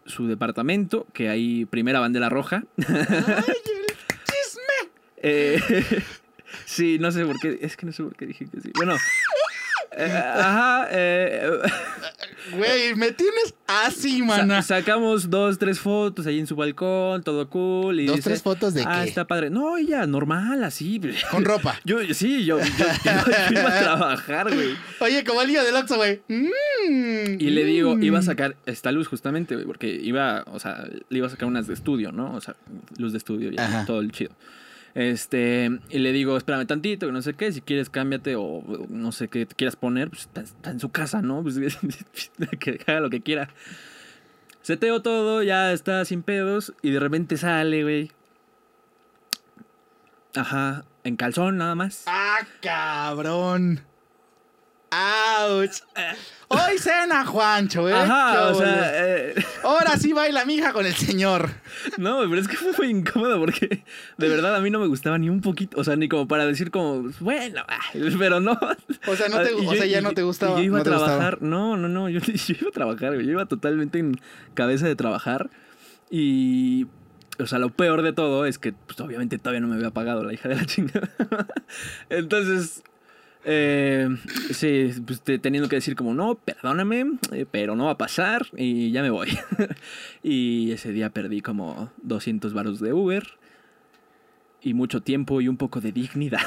su 0.05 0.27
departamento, 0.27 1.07
que 1.13 1.29
hay 1.29 1.65
primera 1.65 2.01
bandera 2.01 2.29
roja. 2.29 2.65
¡Ay, 2.79 2.85
el 2.89 4.25
chisme! 4.25 4.91
Eh, 5.19 5.61
sí, 6.65 6.99
no 6.99 7.13
sé 7.13 7.25
por 7.25 7.39
qué, 7.39 7.59
es 7.63 7.77
que 7.77 7.87
no 7.87 7.93
sé 7.93 8.03
por 8.03 8.15
qué 8.17 8.27
dije 8.27 8.47
que 8.47 8.61
sí. 8.61 8.71
Bueno, 8.75 8.97
eh, 9.93 10.13
ajá, 10.13 10.89
eh, 10.91 11.51
Güey, 12.57 12.95
me 12.95 13.13
tienes 13.13 13.55
así, 13.67 14.19
sa- 14.21 14.25
mana. 14.25 14.63
sacamos 14.63 15.29
dos, 15.31 15.59
tres 15.59 15.79
fotos 15.81 16.27
ahí 16.27 16.39
en 16.39 16.47
su 16.47 16.57
balcón, 16.57 17.23
todo 17.23 17.49
cool. 17.51 18.01
Y 18.01 18.07
Dos, 18.07 18.17
dice, 18.17 18.31
tres 18.31 18.43
fotos 18.43 18.75
de 18.75 18.83
Ah, 18.87 19.01
qué? 19.03 19.09
está 19.09 19.27
padre. 19.27 19.51
No, 19.51 19.77
ella, 19.77 20.07
normal, 20.07 20.65
así. 20.65 21.01
Con 21.31 21.45
ropa. 21.45 21.79
Yo, 21.85 21.99
sí, 22.15 22.45
yo, 22.45 22.59
yo, 22.59 22.65
yo- 22.67 23.33
yo 23.51 23.61
iba 23.61 23.77
a 23.77 23.81
trabajar, 23.83 24.55
güey. 24.55 24.77
Oye, 25.01 25.25
como 25.25 25.43
el 25.43 25.49
niño 25.49 25.63
del 25.65 25.75
Oxxo, 25.77 25.97
güey. 25.97 26.21
Mm, 26.29 26.49
Mm, 26.89 27.37
Y 27.41 27.51
le 27.51 27.65
digo, 27.65 27.97
mm. 27.97 28.03
iba 28.03 28.19
a 28.21 28.23
sacar 28.23 28.57
esta 28.65 28.93
luz 28.93 29.09
justamente, 29.09 29.55
güey, 29.55 29.67
porque 29.67 29.89
iba, 30.03 30.45
o 30.53 30.59
sea, 30.61 30.85
le 31.09 31.19
iba 31.19 31.27
a 31.27 31.31
sacar 31.31 31.49
unas 31.49 31.67
de 31.67 31.75
estudio, 31.75 32.13
¿no? 32.13 32.35
O 32.35 32.41
sea, 32.41 32.55
luz 32.99 33.13
de 33.13 33.19
estudio, 33.19 33.51
ya, 33.51 33.65
Ajá. 33.67 33.85
todo 33.87 34.01
el 34.01 34.13
chido. 34.13 34.31
Este, 34.95 35.71
y 35.91 35.99
le 35.99 36.13
digo, 36.13 36.37
espérame 36.37 36.67
tantito, 36.67 37.07
que 37.07 37.13
no 37.13 37.23
sé 37.23 37.35
qué, 37.35 37.53
si 37.53 37.61
quieres 37.61 37.91
cámbiate 37.91 38.37
o 38.37 38.63
no 38.89 39.13
sé 39.13 39.29
qué 39.29 39.47
te 39.47 39.55
quieras 39.55 39.77
poner, 39.77 40.09
pues 40.09 40.23
está, 40.23 40.41
está 40.41 40.71
en 40.71 40.81
su 40.81 40.91
casa, 40.91 41.23
¿no? 41.23 41.43
Pues 41.43 41.59
que 42.61 42.81
haga 42.87 43.01
lo 43.01 43.11
que 43.11 43.21
quiera. 43.21 43.49
Seteo 44.63 45.01
todo, 45.03 45.43
ya 45.43 45.73
está 45.73 46.05
sin 46.05 46.23
pedos, 46.23 46.75
y 46.83 46.91
de 46.91 47.01
repente 47.01 47.37
sale, 47.37 47.83
güey. 47.83 48.11
Ajá, 50.35 50.85
en 51.05 51.17
calzón 51.17 51.59
nada 51.59 51.75
más. 51.75 52.05
Ah, 52.07 52.39
cabrón. 52.61 53.88
¡Auch! 54.91 55.71
Hoy 56.51 56.79
cena, 56.79 57.27
Juancho, 57.27 57.87
¿eh? 57.91 57.93
Ajá, 57.93 58.33
¿Qué 58.33 58.39
o 58.39 58.55
sea, 58.55 58.91
eh, 58.95 59.35
Ahora 59.63 59.99
sí 59.99 60.15
baila 60.15 60.47
mi 60.47 60.55
hija 60.55 60.73
con 60.73 60.87
el 60.87 60.95
señor. 60.95 61.51
No, 61.99 62.21
pero 62.21 62.39
es 62.41 62.49
que 62.49 62.57
fue 62.57 62.73
muy 62.79 62.89
incómodo 63.01 63.39
porque 63.39 63.85
de 64.17 64.29
verdad 64.31 64.57
a 64.57 64.61
mí 64.61 64.71
no 64.71 64.79
me 64.79 64.87
gustaba 64.87 65.19
ni 65.19 65.29
un 65.29 65.43
poquito, 65.43 65.79
o 65.79 65.85
sea, 65.85 65.97
ni 65.97 66.09
como 66.09 66.27
para 66.27 66.47
decir 66.47 66.71
como, 66.71 67.11
bueno, 67.21 67.63
ah, 67.69 67.81
pero 68.19 68.41
no. 68.41 68.59
O 69.07 69.15
sea, 69.15 69.29
no 69.29 69.43
te- 69.43 69.53
Y 69.63 69.67
o 69.67 69.75
sea, 69.75 69.85
ya 69.85 70.01
no 70.01 70.13
te 70.13 70.23
gustaba, 70.23 70.57
yo 70.57 70.63
iba 70.63 70.79
no 70.79 70.81
a 70.83 70.85
gustaba. 70.85 71.05
trabajar, 71.07 71.43
no, 71.43 71.77
no, 71.77 71.89
no, 71.89 72.09
yo, 72.09 72.21
yo 72.21 72.55
iba 72.59 72.69
a 72.71 72.73
trabajar, 72.73 73.13
güey, 73.15 73.27
yo 73.27 73.33
iba 73.33 73.45
totalmente 73.45 73.99
en 73.99 74.19
cabeza 74.55 74.87
de 74.87 74.97
trabajar 74.97 75.51
y, 76.11 76.87
o 77.39 77.47
sea, 77.47 77.59
lo 77.59 77.69
peor 77.69 78.01
de 78.01 78.15
todo 78.15 78.47
es 78.47 78.59
que, 78.59 78.73
pues 78.73 78.99
obviamente 79.01 79.37
todavía 79.39 79.61
no 79.61 79.69
me 79.69 79.75
había 79.75 79.91
pagado 79.91 80.25
la 80.25 80.33
hija 80.33 80.49
de 80.49 80.57
la 80.57 80.65
chingada. 80.65 81.11
Entonces, 82.09 82.83
eh, 83.51 84.09
sí, 84.53 84.91
pues 85.07 85.23
te- 85.23 85.39
teniendo 85.39 85.69
que 85.71 85.77
decir 85.77 85.97
como, 85.97 86.13
no, 86.13 86.35
perdóname, 86.35 87.07
eh, 87.33 87.47
pero 87.51 87.75
no 87.77 87.87
va 87.87 87.93
a 87.93 87.99
pasar 87.99 88.47
y 88.57 88.91
ya 88.93 89.01
me 89.03 89.09
voy. 89.11 89.31
y 90.23 90.71
ese 90.73 90.93
día 90.93 91.09
perdí 91.11 91.41
como 91.41 91.91
200 92.03 92.53
varos 92.53 92.79
de 92.81 92.93
Uber 92.93 93.27
y 94.61 94.75
mucho 94.75 95.01
tiempo 95.01 95.41
y 95.41 95.49
un 95.49 95.57
poco 95.57 95.81
de 95.81 95.93
dignidad. 95.93 96.43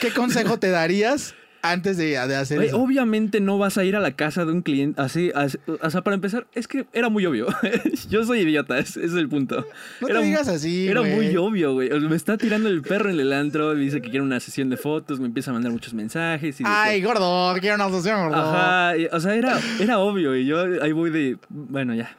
¿Qué 0.00 0.10
consejo 0.10 0.58
te 0.58 0.68
darías 0.70 1.34
antes 1.62 1.96
de, 1.96 2.04
de 2.10 2.36
hacer 2.36 2.58
Güey, 2.58 2.68
eso? 2.68 2.78
obviamente 2.80 3.40
no 3.40 3.58
vas 3.58 3.78
a 3.78 3.84
ir 3.84 3.96
a 3.96 4.00
la 4.00 4.12
casa 4.12 4.44
de 4.44 4.52
un 4.52 4.62
cliente 4.62 5.00
así, 5.02 5.32
así- 5.34 5.58
o 5.66 5.90
sea, 5.90 6.02
para 6.02 6.14
empezar, 6.14 6.46
es 6.54 6.68
que 6.68 6.86
era 6.92 7.08
muy 7.08 7.26
obvio. 7.26 7.46
Yo 8.10 8.24
soy 8.24 8.40
idiota, 8.40 8.78
ese 8.78 9.04
es 9.04 9.12
el 9.14 9.28
punto. 9.28 9.66
No 10.00 10.08
Era 10.08 10.20
te 10.20 10.26
digas 10.26 10.48
así, 10.48 10.88
Era 10.88 11.00
güey. 11.00 11.14
muy 11.14 11.36
obvio, 11.36 11.72
güey. 11.72 11.90
Me 12.00 12.16
está 12.16 12.36
tirando 12.38 12.68
el 12.68 12.82
perro 12.82 13.10
en 13.10 13.18
el 13.20 13.32
antro, 13.32 13.74
dice 13.74 14.00
que 14.00 14.10
quiere 14.10 14.22
una 14.24 14.40
sesión 14.40 14.70
de 14.70 14.76
fotos, 14.76 15.18
me 15.20 15.26
empieza 15.26 15.50
a 15.50 15.54
mandar 15.54 15.72
muchos 15.72 15.94
mensajes. 15.94 16.60
Y 16.60 16.64
Ay, 16.66 17.02
gordo, 17.02 17.54
quiero 17.60 17.74
una 17.74 17.90
sesión, 17.90 18.28
gordo. 18.28 18.36
Ajá, 18.42 18.96
y- 18.96 19.06
o 19.06 19.18
sea, 19.20 19.34
era, 19.34 19.58
era 19.80 19.98
obvio 19.98 20.36
y 20.36 20.46
yo 20.46 20.60
ahí 20.82 20.92
voy 20.92 21.10
de, 21.10 21.38
bueno, 21.48 21.94
ya. 21.94 22.16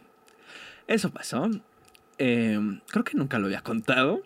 Eso 0.87 1.11
pasó. 1.11 1.49
Eh, 2.17 2.59
creo 2.87 3.03
que 3.05 3.15
nunca 3.17 3.39
lo 3.39 3.45
había 3.45 3.61
contado. 3.61 4.21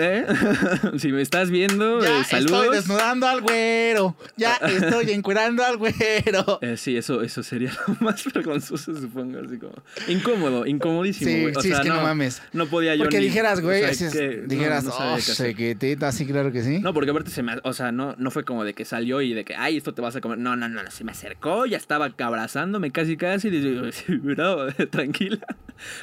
¿Eh? 0.00 0.26
si 0.98 1.10
me 1.12 1.22
estás 1.22 1.50
viendo, 1.50 2.00
Ya 2.00 2.20
eh, 2.20 2.24
saludos. 2.24 2.62
estoy 2.62 2.76
desnudando 2.76 3.26
al 3.26 3.40
güero. 3.40 4.16
Ya 4.36 4.54
estoy 4.62 5.10
encuerando 5.10 5.64
al 5.64 5.76
güero. 5.76 6.58
Eh, 6.62 6.76
sí, 6.76 6.96
eso, 6.96 7.22
eso 7.22 7.42
sería 7.42 7.72
lo 7.88 7.96
más 8.00 8.24
vergonzoso, 8.32 8.94
supongo. 8.94 9.40
Así 9.44 9.58
como. 9.58 9.74
Incómodo, 10.06 10.66
incomodísimo. 10.66 11.30
Sí, 11.30 11.42
güey. 11.42 11.54
O 11.56 11.60
sí, 11.60 11.68
sea, 11.68 11.78
es 11.78 11.82
que 11.82 11.88
no, 11.88 12.02
mames. 12.02 12.42
No 12.52 12.66
podía 12.66 12.94
yo. 12.94 13.04
Porque 13.04 13.18
ni- 13.18 13.24
dijeras, 13.26 13.60
güey, 13.60 13.82
o 13.84 13.94
sea, 13.94 14.10
que- 14.10 14.36
no, 14.42 14.46
dijeras, 14.48 14.84
no 14.84 14.92
sabía 14.92 15.14
oh, 15.14 15.20
sequetita, 15.20 16.12
sí, 16.12 16.26
claro 16.26 16.52
que 16.52 16.62
sí. 16.62 16.78
No, 16.78 16.94
porque 16.94 17.10
aparte 17.10 17.30
se 17.30 17.42
me, 17.42 17.54
o 17.64 17.72
sea, 17.72 17.92
no, 17.92 18.14
no 18.18 18.30
fue 18.30 18.44
como 18.44 18.64
de 18.64 18.74
que 18.74 18.84
salió 18.84 19.20
y 19.20 19.34
de 19.34 19.44
que, 19.44 19.54
ay, 19.56 19.76
esto 19.76 19.94
te 19.94 20.00
vas 20.02 20.14
a 20.16 20.20
comer. 20.20 20.38
No, 20.38 20.56
no, 20.56 20.68
no, 20.68 20.80
se 20.90 21.04
me 21.04 21.12
acercó, 21.12 21.66
ya 21.66 21.76
estaba 21.76 22.12
abrazándome 22.18 22.90
casi, 22.90 23.16
casi. 23.16 23.48
Y 23.48 23.60
digo, 23.60 23.82
bro, 24.22 24.72
tranquila. 24.90 25.38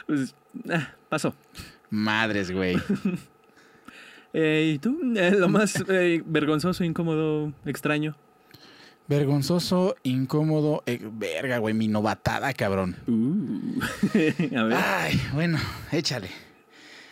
Pues, 0.07 0.35
ah, 0.69 0.93
pasó. 1.09 1.35
Madres, 1.89 2.51
güey. 2.51 2.77
Eh, 4.37 4.73
¿Y 4.75 4.79
tú? 4.79 4.99
Eh, 5.15 5.31
lo 5.31 5.47
más 5.47 5.81
eh, 5.87 6.21
vergonzoso, 6.25 6.83
incómodo, 6.83 7.53
extraño. 7.65 8.17
Vergonzoso, 9.07 9.95
incómodo. 10.03 10.83
verga, 11.13 11.59
güey, 11.59 11.73
mi 11.73 11.87
novatada, 11.87 12.51
cabrón. 12.53 12.97
Uh. 13.07 13.79
a 14.57 14.63
ver, 14.63 14.77
Ay, 14.77 15.21
bueno, 15.33 15.57
échale. 15.91 16.27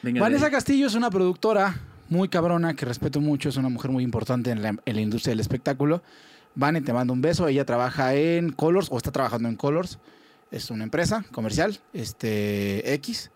venga. 0.01 0.19
Vanessa 0.19 0.51
Castillo 0.51 0.87
es 0.87 0.95
una 0.95 1.09
productora 1.09 1.79
muy 2.09 2.27
cabrona 2.27 2.73
que 2.75 2.85
respeto 2.85 3.21
mucho, 3.21 3.47
es 3.47 3.57
una 3.57 3.69
mujer 3.69 3.91
muy 3.91 4.03
importante 4.03 4.51
en 4.51 4.61
la, 4.61 4.75
en 4.85 4.95
la 4.95 5.01
industria 5.01 5.31
del 5.31 5.39
espectáculo. 5.39 6.03
Vane, 6.55 6.81
te 6.81 6.91
mando 6.91 7.13
un 7.13 7.21
beso. 7.21 7.47
Ella 7.47 7.65
trabaja 7.65 8.13
en 8.15 8.51
Colors 8.51 8.89
o 8.91 8.97
está 8.97 9.11
trabajando 9.11 9.47
en 9.47 9.55
Colors. 9.55 9.97
Es 10.51 10.69
una 10.71 10.83
empresa 10.83 11.23
comercial, 11.31 11.79
este 11.93 12.93
X. 12.95 13.31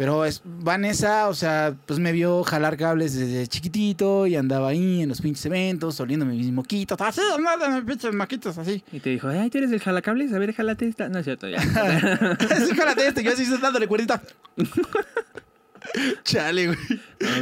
Pero 0.00 0.24
es 0.24 0.40
Vanessa, 0.46 1.28
o 1.28 1.34
sea, 1.34 1.74
pues 1.84 1.98
me 1.98 2.10
vio 2.12 2.42
jalar 2.42 2.78
cables 2.78 3.14
desde 3.14 3.46
chiquitito 3.46 4.26
y 4.26 4.34
andaba 4.34 4.68
ahí 4.68 5.02
en 5.02 5.10
los 5.10 5.20
pinches 5.20 5.44
eventos, 5.44 6.00
oliéndome 6.00 6.32
mis 6.32 6.50
moquitos, 6.50 6.98
así, 6.98 7.20
andando 7.36 7.84
pinches 7.84 8.14
moquitos, 8.14 8.56
así. 8.56 8.82
Y 8.92 9.00
te 9.00 9.10
dijo, 9.10 9.28
ay, 9.28 9.50
¿tú 9.50 9.58
eres 9.58 9.72
el 9.72 9.80
jalacables? 9.80 10.32
A 10.32 10.38
ver, 10.38 10.54
jálate 10.54 10.88
esta. 10.88 11.10
No 11.10 11.18
es 11.18 11.26
cierto, 11.26 11.50
ya. 11.50 11.58
Así, 12.40 12.74
jálate 12.74 13.08
este, 13.08 13.22
yo 13.22 13.30
así 13.30 13.44
dándole 13.60 13.86
cuerdita. 13.88 14.22
Chale, 16.24 16.66
güey. 16.68 16.78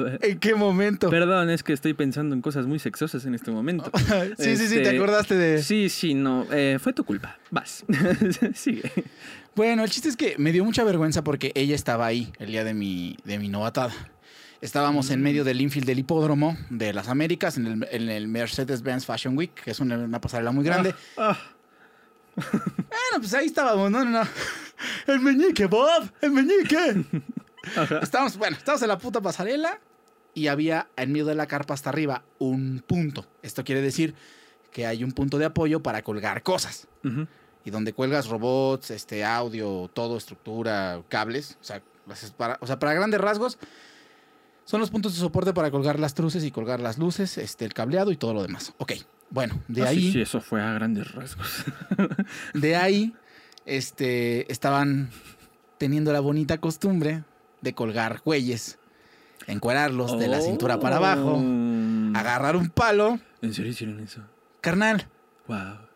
Ver. 0.00 0.18
¿En 0.22 0.38
qué 0.40 0.54
momento? 0.56 1.10
Perdón, 1.10 1.50
es 1.50 1.62
que 1.62 1.72
estoy 1.72 1.94
pensando 1.94 2.34
en 2.34 2.42
cosas 2.42 2.66
muy 2.66 2.80
sexosas 2.80 3.24
en 3.24 3.34
este 3.34 3.52
momento. 3.52 3.90
sí, 4.38 4.56
sí, 4.56 4.66
sí, 4.68 4.74
te 4.76 4.82
Este, 4.82 4.96
acordaste 4.96 5.34
de... 5.36 5.62
Sí, 5.62 5.88
sí, 5.88 6.14
no. 6.14 6.46
eh, 6.50 6.78
fue 6.80 6.92
tu 6.92 7.04
culpa. 7.04 7.38
Vas. 7.50 7.84
Sigue. 8.54 8.90
Bueno, 9.58 9.82
el 9.82 9.90
chiste 9.90 10.08
es 10.08 10.16
que 10.16 10.36
me 10.38 10.52
dio 10.52 10.64
mucha 10.64 10.84
vergüenza 10.84 11.24
porque 11.24 11.50
ella 11.56 11.74
estaba 11.74 12.06
ahí 12.06 12.32
el 12.38 12.46
día 12.52 12.62
de 12.62 12.74
mi, 12.74 13.16
de 13.24 13.40
mi 13.40 13.48
novatada. 13.48 13.92
Estábamos 14.60 15.10
en 15.10 15.20
medio 15.20 15.42
del 15.42 15.60
infield 15.60 15.84
del 15.84 15.98
hipódromo 15.98 16.56
de 16.70 16.92
las 16.92 17.08
Américas, 17.08 17.56
en 17.56 17.66
el, 17.66 17.88
en 17.90 18.08
el 18.08 18.28
Mercedes-Benz 18.28 19.04
Fashion 19.04 19.36
Week, 19.36 19.52
que 19.52 19.72
es 19.72 19.80
una, 19.80 19.98
una 19.98 20.20
pasarela 20.20 20.52
muy 20.52 20.64
grande. 20.64 20.94
Ah, 21.16 21.36
Bueno, 22.36 23.16
pues 23.18 23.34
ahí 23.34 23.46
estábamos, 23.46 23.90
no, 23.90 24.04
no, 24.04 24.22
no. 24.22 24.28
El 25.08 25.18
meñique, 25.18 25.66
Bob, 25.66 26.08
el 26.20 26.30
meñique. 26.30 27.04
ajá. 27.76 27.98
Estábamos, 27.98 28.36
bueno, 28.36 28.56
estábamos 28.56 28.82
en 28.82 28.88
la 28.88 28.98
puta 28.98 29.20
pasarela 29.20 29.80
y 30.34 30.46
había 30.46 30.86
en 30.96 31.10
medio 31.10 31.24
de 31.26 31.34
la 31.34 31.48
carpa 31.48 31.74
hasta 31.74 31.90
arriba 31.90 32.22
un 32.38 32.84
punto. 32.86 33.26
Esto 33.42 33.64
quiere 33.64 33.82
decir 33.82 34.14
que 34.70 34.86
hay 34.86 35.02
un 35.02 35.10
punto 35.10 35.36
de 35.36 35.46
apoyo 35.46 35.82
para 35.82 36.02
colgar 36.02 36.44
cosas. 36.44 36.86
Ujú. 37.04 37.26
Y 37.68 37.70
donde 37.70 37.92
cuelgas 37.92 38.28
robots, 38.28 38.90
este 38.90 39.24
audio, 39.26 39.90
todo, 39.92 40.16
estructura, 40.16 41.02
cables, 41.10 41.58
o 41.60 41.64
sea, 41.64 41.82
para, 42.38 42.56
o 42.62 42.66
sea, 42.66 42.78
para 42.78 42.94
grandes 42.94 43.20
rasgos 43.20 43.58
son 44.64 44.80
los 44.80 44.90
puntos 44.90 45.12
de 45.14 45.20
soporte 45.20 45.52
para 45.52 45.70
colgar 45.70 46.00
las 46.00 46.14
truces 46.14 46.42
y 46.44 46.50
colgar 46.50 46.80
las 46.80 46.96
luces, 46.96 47.36
este 47.36 47.66
el 47.66 47.74
cableado 47.74 48.10
y 48.10 48.16
todo 48.16 48.32
lo 48.32 48.42
demás. 48.42 48.72
Ok. 48.78 48.92
Bueno, 49.30 49.60
de 49.68 49.82
Ah, 49.82 49.88
sí, 49.88 49.96
ahí 49.98 50.12
Sí, 50.12 50.20
eso 50.22 50.40
fue 50.40 50.62
a 50.62 50.72
grandes 50.72 51.12
rasgos. 51.12 51.64
de 52.54 52.76
ahí 52.76 53.14
este 53.66 54.50
estaban 54.50 55.10
teniendo 55.76 56.10
la 56.14 56.20
bonita 56.20 56.56
costumbre 56.58 57.24
de 57.60 57.74
colgar 57.74 58.22
güeyes, 58.24 58.78
encuerarlos 59.46 60.18
de 60.18 60.28
la 60.28 60.40
cintura 60.40 60.80
para 60.80 60.96
abajo, 60.96 61.34
Oh. 61.42 62.16
agarrar 62.18 62.56
un 62.56 62.70
palo, 62.70 63.18
¿En 63.42 63.52
serio 63.52 63.70
hicieron 63.72 64.00
eso? 64.00 64.22
carnal, 64.62 65.06
Wow. 65.46 65.87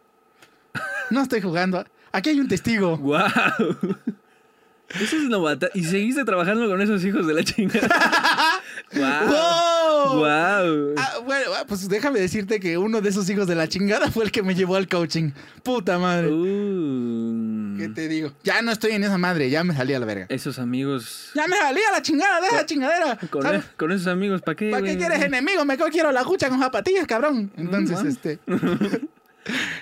No 1.12 1.22
estoy 1.22 1.40
jugando. 1.40 1.84
Aquí 2.12 2.30
hay 2.30 2.40
un 2.40 2.48
testigo. 2.48 2.96
Wow. 3.02 5.00
Eso 5.00 5.16
es 5.16 5.22
novata. 5.22 5.70
Y 5.72 5.84
seguiste 5.84 6.22
trabajando 6.24 6.68
con 6.68 6.80
esos 6.82 7.02
hijos 7.04 7.26
de 7.26 7.32
la 7.32 7.42
chingada. 7.42 7.88
wow. 8.94 9.26
¡Wow! 9.26 10.16
Wow. 10.18 10.94
Ah, 10.98 11.18
bueno, 11.24 11.50
ah, 11.56 11.64
pues 11.66 11.88
déjame 11.88 12.20
decirte 12.20 12.60
que 12.60 12.76
uno 12.76 13.00
de 13.00 13.08
esos 13.08 13.28
hijos 13.30 13.46
de 13.46 13.54
la 13.54 13.68
chingada 13.68 14.10
fue 14.10 14.24
el 14.24 14.30
que 14.30 14.42
me 14.42 14.54
llevó 14.54 14.76
al 14.76 14.88
coaching. 14.88 15.30
Puta 15.62 15.98
madre. 15.98 16.30
Uh. 16.30 17.78
¿Qué 17.78 17.88
te 17.88 18.06
digo? 18.08 18.32
Ya 18.44 18.60
no 18.60 18.70
estoy 18.70 18.92
en 18.92 19.04
esa 19.04 19.16
madre, 19.16 19.48
ya 19.48 19.64
me 19.64 19.74
salí 19.74 19.94
a 19.94 19.98
la 19.98 20.04
verga. 20.04 20.26
Esos 20.28 20.58
amigos. 20.58 21.30
Ya 21.34 21.46
me 21.48 21.56
salí 21.56 21.80
a 21.88 21.92
la 21.92 22.02
chingada, 22.02 22.40
deja 22.42 22.56
la 22.56 22.66
chingadera. 22.66 23.18
Con, 23.30 23.42
¿Sabes? 23.42 23.64
con 23.78 23.92
esos 23.92 24.08
amigos, 24.08 24.42
¿para 24.42 24.56
qué? 24.56 24.70
¿Para 24.70 24.84
qué 24.84 24.98
quieres 24.98 25.22
enemigo? 25.22 25.64
Mejor 25.64 25.90
quiero 25.90 26.12
la 26.12 26.22
cucha 26.24 26.50
con 26.50 26.58
zapatillas, 26.58 27.06
cabrón. 27.06 27.50
Entonces, 27.56 28.04
este. 28.04 28.38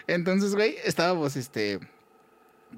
Entonces, 0.06 0.54
güey, 0.54 0.76
estábamos, 0.84 1.36
este. 1.36 1.80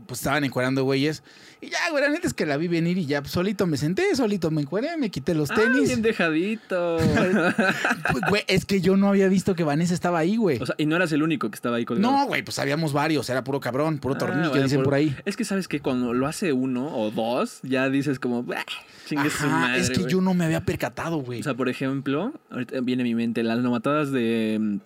Pues 0.07 0.21
estaban 0.21 0.43
encuerando 0.43 0.85
güeyes. 0.85 1.23
Y 1.61 1.69
ya, 1.69 1.77
güey, 1.91 2.03
la 2.03 2.09
neta 2.09 2.27
es 2.27 2.33
que 2.33 2.47
la 2.47 2.57
vi 2.57 2.67
venir 2.67 2.97
y 2.97 3.05
ya 3.05 3.21
pues, 3.21 3.31
solito 3.31 3.67
me 3.67 3.77
senté, 3.77 4.17
solito 4.17 4.51
me 4.51 4.63
encueré, 4.63 4.97
me 4.97 5.11
quité 5.11 5.35
los 5.35 5.51
Ah, 5.51 5.55
tenis. 5.55 5.87
bien 5.89 6.01
dejadito. 6.01 6.97
Pues, 8.11 8.25
güey, 8.31 8.43
es 8.49 8.65
que 8.65 8.81
yo 8.81 8.97
no 8.97 9.09
había 9.09 9.29
visto 9.29 9.55
que 9.55 9.65
Vanessa 9.65 9.93
estaba 9.93 10.19
ahí, 10.19 10.37
güey. 10.37 10.59
o 10.63 10.65
sea, 10.65 10.75
y 10.79 10.87
no 10.87 10.97
eras 10.97 11.13
el 11.13 11.23
único 11.23 11.51
que 11.51 11.57
estaba 11.57 11.77
ahí 11.77 11.85
colgado. 11.85 12.11
No, 12.11 12.27
güey, 12.27 12.43
pues 12.43 12.59
habíamos 12.59 12.95
varios, 12.95 13.29
era 13.29 13.45
puro 13.45 13.61
cabrón, 13.61 13.99
puro 13.99 14.15
Ah, 14.15 14.19
tornillo, 14.19 14.49
bueno, 14.49 14.65
dicen 14.65 14.83
por 14.83 14.95
ahí. 14.95 15.15
Es 15.27 15.37
que 15.37 15.45
sabes 15.45 15.69
que 15.69 15.81
cuando 15.81 16.15
lo 16.15 16.27
hace 16.27 16.55
uno 16.55 16.97
o 16.97 17.11
dos, 17.11 17.61
ya 17.63 17.91
dices 17.91 18.19
como, 18.19 18.43
"Bah, 18.45 18.65
chingue 19.07 19.29
su 19.29 19.47
madre. 19.47 19.79
es 19.79 19.91
que 19.91 20.01
güey". 20.01 20.11
yo 20.11 20.23
no 20.23 20.33
me 20.33 20.47
había 20.47 20.63
percatado, 20.65 21.19
güey. 21.19 21.41
O 21.41 21.43
sea, 21.45 21.53
por 21.55 21.69
ejemplo, 21.69 22.33
ahorita 22.51 22.81
viene 22.81 23.03
a 23.03 23.05
mi 23.05 23.15
mente 23.15 23.43
las 23.43 23.59
nomatadas 23.59 24.11
de. 24.11 24.79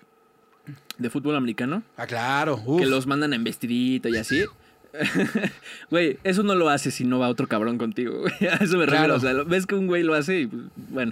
De 0.99 1.11
fútbol 1.11 1.37
americano, 1.37 1.83
Ah, 1.97 2.07
claro. 2.07 2.61
Uf. 2.65 2.81
que 2.81 2.87
los 2.87 3.07
mandan 3.07 3.33
en 3.33 3.45
vestidito 3.45 4.09
y 4.09 4.17
así. 4.17 4.45
Güey, 5.91 6.19
eso 6.25 6.43
no 6.43 6.55
lo 6.55 6.69
hace 6.69 6.91
si 6.91 7.05
no 7.05 7.19
va 7.19 7.29
otro 7.29 7.47
cabrón 7.49 7.77
contigo. 7.79 8.25
A 8.41 8.65
eso 8.65 8.79
me 8.79 8.87
refiero. 8.87 8.87
Claro. 8.87 9.15
O 9.17 9.21
sea, 9.21 9.33
ves 9.45 9.67
que 9.67 9.75
un 9.75 9.87
güey 9.87 10.03
lo 10.03 10.15
hace 10.15 10.41
y, 10.43 10.47
pues, 10.47 11.09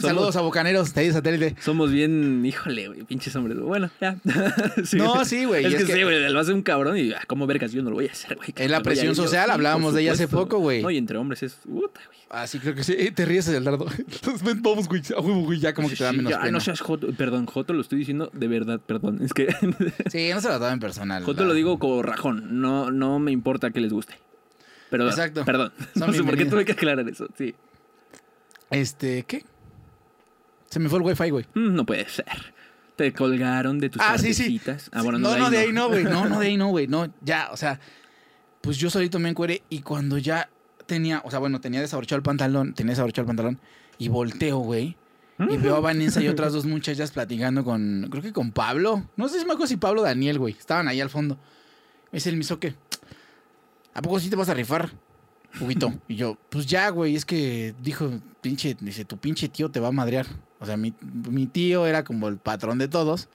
Saludos 0.00 0.34
a 0.36 0.40
Bocaneros, 0.40 0.92
de 0.94 1.00
ahí 1.00 1.12
satélite. 1.12 1.54
somos 1.60 1.90
bien, 1.92 2.44
híjole, 2.44 2.88
güey, 2.88 3.02
pinches 3.04 3.34
hombres. 3.36 3.58
Bueno, 3.58 3.90
ya. 4.00 4.16
Sí. 4.84 4.96
No, 4.96 5.24
sí, 5.24 5.44
güey, 5.44 5.64
Es, 5.64 5.74
es 5.74 5.84
que, 5.84 5.92
sí, 5.94 6.02
güey, 6.02 6.28
lo 6.30 6.40
hace 6.40 6.52
un 6.52 6.62
cabrón 6.62 6.98
y, 6.98 7.12
ah, 7.12 7.22
¿cómo 7.26 7.46
vergas? 7.46 7.72
Yo 7.72 7.82
no 7.82 7.90
lo 7.90 7.96
voy 7.96 8.08
a 8.08 8.12
hacer, 8.12 8.36
güey. 8.36 8.52
Es 8.56 8.70
la 8.70 8.82
presión 8.82 9.14
yo. 9.14 9.22
social, 9.22 9.46
Sí, 9.46 9.52
hablábamos 9.52 9.94
de 9.94 10.02
ella 10.02 10.12
hace 10.12 10.26
poco, 10.28 10.58
güey. 10.58 10.82
No, 10.82 10.90
y 10.90 10.96
entre 10.98 11.16
hombres 11.18 11.42
es, 11.42 11.54
puta, 11.64 12.00
güey. 12.06 12.16
Ah, 12.28 12.46
sí, 12.48 12.58
creo 12.58 12.74
que 12.74 12.82
sí. 12.82 12.92
Eh, 12.98 13.12
Te 13.12 13.24
ríes 13.24 13.46
del 13.46 13.62
dardo. 13.62 13.86
Entonces, 13.98 14.42
ven, 14.42 14.60
vamos, 14.60 14.88
güey. 14.88 15.00
Güey. 15.16 15.60
Ya 15.60 15.72
como 15.72 15.88
que 15.88 15.94
te 15.94 16.02
da 16.02 16.10
Sí, 16.10 16.16
menos 16.16 16.32
ya, 16.32 16.38
pena. 16.40 16.50
no 16.50 16.60
seas 16.60 16.80
Joto. 16.80 17.12
Perdón, 17.12 17.46
Joto 17.46 17.72
lo 17.72 17.80
estoy 17.80 18.00
diciendo 18.00 18.30
de 18.32 18.48
verdad, 18.48 18.80
perdón. 18.84 19.20
Es 19.22 19.32
que 19.32 19.46
Sí, 20.10 20.30
no 20.34 20.40
se 20.40 20.48
lo 20.48 20.68
en 20.68 20.80
personal. 20.80 21.22
Joto 21.22 21.42
la- 21.42 21.48
lo 21.48 21.54
digo 21.54 21.78
como 21.78 22.02
rajón. 22.02 22.60
No, 22.60 22.90
no 22.90 23.20
me 23.20 23.30
importa 23.30 23.70
que 23.70 23.78
les 23.80 23.92
guste. 23.92 24.14
Perdón. 24.90 25.10
Exacto. 25.10 25.44
Perdón. 25.44 25.72
Son 25.96 26.08
no 26.08 26.12
sé 26.12 26.24
por 26.24 26.36
qué 26.36 26.46
tuve 26.46 26.64
que 26.64 26.72
aclarar 26.72 27.08
eso. 27.08 27.28
Sí. 27.38 27.54
Este, 28.70 29.22
¿qué? 29.22 29.44
Se 30.70 30.78
me 30.78 30.88
fue 30.88 30.98
el 30.98 31.04
wifi, 31.04 31.30
güey. 31.30 31.44
Mm, 31.54 31.74
No 31.74 31.86
puede 31.86 32.08
ser. 32.08 32.54
Te 32.96 33.12
colgaron 33.12 33.78
de 33.78 33.90
tus 33.90 34.00
Ah, 34.02 34.16
sí, 34.16 34.32
sí. 34.32 34.60
Ah, 34.92 35.02
bueno, 35.02 35.18
no, 35.18 35.36
no, 35.36 35.50
de 35.50 35.58
ahí 35.58 35.72
no, 35.72 35.88
güey. 35.88 36.04
No, 36.04 36.28
no, 36.28 36.40
de 36.40 36.46
ahí 36.46 36.56
no, 36.56 36.68
güey. 36.68 36.86
No, 36.86 37.12
ya, 37.20 37.50
o 37.52 37.56
sea, 37.56 37.78
pues 38.62 38.78
yo 38.78 38.88
solito 38.88 39.18
me 39.18 39.28
encuere 39.28 39.62
y 39.68 39.80
cuando 39.80 40.16
ya 40.18 40.48
tenía, 40.86 41.20
o 41.24 41.30
sea, 41.30 41.38
bueno, 41.38 41.60
tenía 41.60 41.80
desabrochado 41.80 42.16
el 42.16 42.22
pantalón, 42.22 42.72
tenía 42.74 42.92
desabrochado 42.92 43.24
el 43.24 43.26
pantalón 43.26 43.60
y 43.98 44.08
volteo, 44.08 44.58
güey. 44.58 44.96
Y 45.38 45.58
veo 45.58 45.76
a 45.76 45.80
Vanessa 45.80 46.22
y 46.22 46.28
otras 46.28 46.52
dos 46.54 46.64
muchachas 46.64 47.10
platicando 47.10 47.62
con, 47.62 48.08
creo 48.10 48.22
que 48.22 48.32
con 48.32 48.52
Pablo. 48.52 49.06
No 49.16 49.28
sé 49.28 49.38
si 49.38 49.44
me 49.44 49.52
acuerdo 49.52 49.66
si 49.66 49.76
Pablo 49.76 50.00
o 50.00 50.04
Daniel, 50.04 50.38
güey. 50.38 50.56
Estaban 50.58 50.88
ahí 50.88 50.98
al 51.00 51.10
fondo. 51.10 51.38
Es 52.12 52.26
el 52.26 52.36
miso 52.38 52.58
que, 52.58 52.74
¿a 53.92 54.00
poco 54.00 54.18
sí 54.18 54.30
te 54.30 54.36
vas 54.36 54.48
a 54.48 54.54
rifar? 54.54 54.90
Huguito. 55.60 55.92
Y 56.08 56.16
yo, 56.16 56.38
pues 56.48 56.64
ya, 56.66 56.88
güey, 56.88 57.14
es 57.16 57.26
que 57.26 57.74
dijo, 57.82 58.10
pinche, 58.40 58.74
dice, 58.80 59.04
tu 59.04 59.18
pinche 59.18 59.48
tío 59.50 59.70
te 59.70 59.80
va 59.80 59.88
a 59.88 59.92
madrear. 59.92 60.26
O 60.58 60.66
sea, 60.66 60.76
mi, 60.76 60.94
mi 61.30 61.46
tío 61.46 61.86
era 61.86 62.02
como 62.04 62.28
el 62.28 62.38
patrón 62.38 62.78
de 62.78 62.88
todos. 62.88 63.28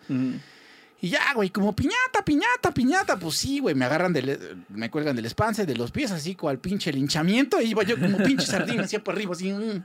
Y 1.03 1.09
ya, 1.09 1.19
güey, 1.35 1.49
como 1.49 1.75
piñata, 1.75 2.23
piñata, 2.25 2.71
piñata. 2.73 3.17
Pues 3.17 3.35
sí, 3.35 3.59
güey, 3.59 3.73
me 3.75 3.85
agarran 3.85 4.13
del. 4.13 4.63
Me 4.69 4.89
cuelgan 4.91 5.15
del 5.15 5.25
espance, 5.25 5.65
de 5.65 5.75
los 5.75 5.91
pies, 5.91 6.11
así 6.11 6.35
cual 6.35 6.59
pinche 6.59 6.91
linchamiento. 6.93 7.59
Y 7.61 7.69
iba 7.71 7.83
yo 7.83 7.99
como 7.99 8.17
pinche 8.19 8.45
sardina, 8.45 8.83
así 8.83 8.97
por 8.99 9.15
arriba, 9.15 9.33
así. 9.33 9.51
mm. 9.51 9.83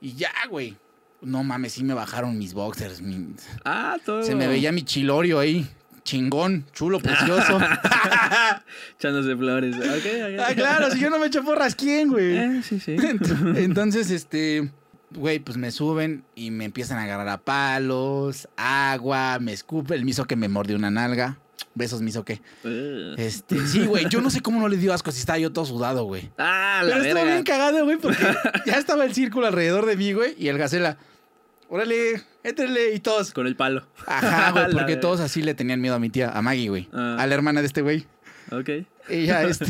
Y 0.00 0.12
ya, 0.14 0.30
güey. 0.50 0.76
No 1.22 1.42
mames, 1.42 1.72
sí 1.72 1.82
me 1.82 1.94
bajaron 1.94 2.36
mis 2.38 2.52
boxers. 2.52 3.00
mi- 3.00 3.34
Ah, 3.64 3.96
todo. 4.04 4.22
Se 4.22 4.34
me 4.34 4.46
veía 4.46 4.70
mi 4.70 4.82
chilorio 4.82 5.38
ahí. 5.38 5.66
Chingón, 6.04 6.64
chulo, 6.72 7.00
precioso. 7.00 7.58
Echándose 8.98 9.36
flores. 9.36 9.74
Ok, 9.76 9.82
ok. 9.84 10.40
ah, 10.46 10.54
claro, 10.54 10.90
si 10.92 11.00
yo 11.00 11.10
no 11.10 11.18
me 11.18 11.26
echo 11.26 11.42
porras, 11.42 11.74
¿quién, 11.74 12.10
güey? 12.10 12.36
Eh, 12.36 12.62
sí, 12.62 12.78
sí. 12.78 12.96
Entonces, 13.56 14.10
este, 14.10 14.70
güey, 15.10 15.38
pues 15.38 15.56
me 15.56 15.70
suben 15.70 16.24
y 16.34 16.50
me 16.50 16.64
empiezan 16.64 16.98
a 16.98 17.04
agarrar 17.04 17.28
a 17.28 17.38
palos, 17.38 18.48
agua, 18.56 19.38
me 19.40 19.52
escupe 19.52 19.94
el 19.94 20.04
miso 20.04 20.24
que 20.24 20.36
me 20.36 20.48
mordió 20.48 20.76
una 20.76 20.90
nalga. 20.90 21.38
Besos, 21.74 22.00
miso 22.00 22.24
que. 22.24 22.40
Eh. 22.64 23.14
Este, 23.18 23.66
sí, 23.66 23.84
güey, 23.84 24.08
yo 24.08 24.20
no 24.22 24.30
sé 24.30 24.40
cómo 24.40 24.60
no 24.60 24.68
le 24.68 24.78
dio 24.78 24.94
asco 24.94 25.12
si 25.12 25.20
estaba 25.20 25.38
yo 25.38 25.52
todo 25.52 25.66
sudado, 25.66 26.04
güey. 26.04 26.30
Ah, 26.38 26.82
la 26.82 26.94
Pero 26.96 27.14
verga. 27.14 27.24
bien 27.24 27.42
cagado, 27.44 27.84
güey, 27.84 27.98
porque 27.98 28.22
ya 28.66 28.74
estaba 28.74 29.04
el 29.04 29.12
círculo 29.14 29.46
alrededor 29.46 29.84
de 29.84 29.96
mí, 29.96 30.12
güey, 30.12 30.34
y 30.38 30.48
el 30.48 30.56
gacela. 30.56 30.96
Órale, 31.68 32.22
éntrele, 32.44 32.94
y 32.94 33.00
todos. 33.00 33.32
Con 33.32 33.46
el 33.46 33.56
palo. 33.56 33.86
Ajá, 34.06 34.50
güey, 34.52 34.64
porque 34.66 34.84
verga. 34.84 35.00
todos 35.00 35.20
así 35.20 35.42
le 35.42 35.54
tenían 35.54 35.80
miedo 35.80 35.94
a 35.96 35.98
mi 35.98 36.08
tía, 36.08 36.30
a 36.30 36.40
Maggie, 36.40 36.68
güey. 36.68 36.88
Ah. 36.92 37.16
A 37.18 37.26
la 37.26 37.34
hermana 37.34 37.60
de 37.60 37.66
este 37.66 37.82
güey. 37.82 38.06
Ok. 38.52 38.70
Y 39.10 39.26
ya, 39.26 39.42
este. 39.48 39.66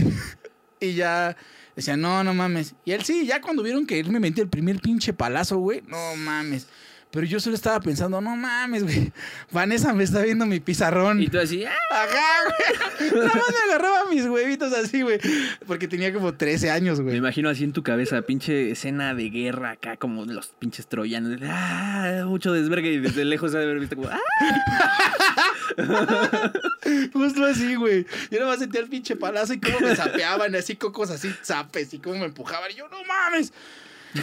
y 0.80 0.94
ya. 0.94 1.36
Decían, 1.76 2.00
no, 2.00 2.24
no 2.24 2.32
mames. 2.32 2.74
Y 2.86 2.92
él 2.92 3.04
sí, 3.04 3.26
ya 3.26 3.42
cuando 3.42 3.62
vieron 3.62 3.86
que 3.86 4.00
él 4.00 4.10
me 4.10 4.18
metió 4.18 4.42
el 4.42 4.48
primer 4.48 4.80
pinche 4.80 5.12
palazo, 5.12 5.58
güey, 5.58 5.82
no 5.86 6.16
mames. 6.16 6.66
Pero 7.16 7.26
yo 7.26 7.40
solo 7.40 7.56
estaba 7.56 7.80
pensando, 7.80 8.20
no 8.20 8.36
mames, 8.36 8.82
güey. 8.82 9.10
Vanessa 9.50 9.94
me 9.94 10.04
está 10.04 10.20
viendo 10.20 10.44
mi 10.44 10.60
pizarrón. 10.60 11.22
Y 11.22 11.28
tú 11.28 11.38
así, 11.38 11.64
ah, 11.64 11.72
Ajá, 11.90 12.26
güey. 12.44 13.10
Nada 13.14 13.34
más 13.34 13.44
me 13.50 13.72
agarraba 13.72 14.10
mis 14.10 14.26
huevitos 14.26 14.70
así, 14.74 15.00
güey. 15.00 15.18
Porque 15.66 15.88
tenía 15.88 16.12
como 16.12 16.34
13 16.34 16.70
años, 16.70 16.98
Me 16.98 17.04
güey. 17.04 17.16
imagino 17.16 17.48
así 17.48 17.64
en 17.64 17.72
tu 17.72 17.82
cabeza, 17.82 18.20
pinche 18.20 18.70
escena 18.72 19.14
de 19.14 19.30
guerra 19.30 19.70
acá, 19.70 19.96
como 19.96 20.26
los 20.26 20.48
pinches 20.58 20.88
troyanos. 20.88 21.40
Ah, 21.44 22.24
mucho 22.26 22.52
desvergue 22.52 22.92
y 22.92 22.98
desde 22.98 23.24
lejos 23.24 23.52
se 23.52 23.56
ha 23.56 23.60
de 23.60 23.64
haber 23.66 23.80
visto 23.80 23.96
como, 23.96 24.10
ah, 24.10 24.20
Justo 27.14 27.46
así, 27.46 27.76
güey. 27.76 28.04
Yo 28.30 28.40
nada 28.40 28.50
más 28.50 28.58
sentía 28.58 28.82
el 28.82 28.88
pinche 28.90 29.16
palazo 29.16 29.54
y 29.54 29.60
cómo 29.60 29.80
me 29.80 29.96
zapeaban, 29.96 30.54
así 30.54 30.76
cocos 30.76 31.10
así, 31.10 31.34
zapes 31.42 31.94
y 31.94 31.98
cómo 31.98 32.16
me 32.18 32.26
empujaban. 32.26 32.70
Y 32.70 32.74
yo, 32.74 32.88
no 32.88 33.02
mames. 33.04 33.54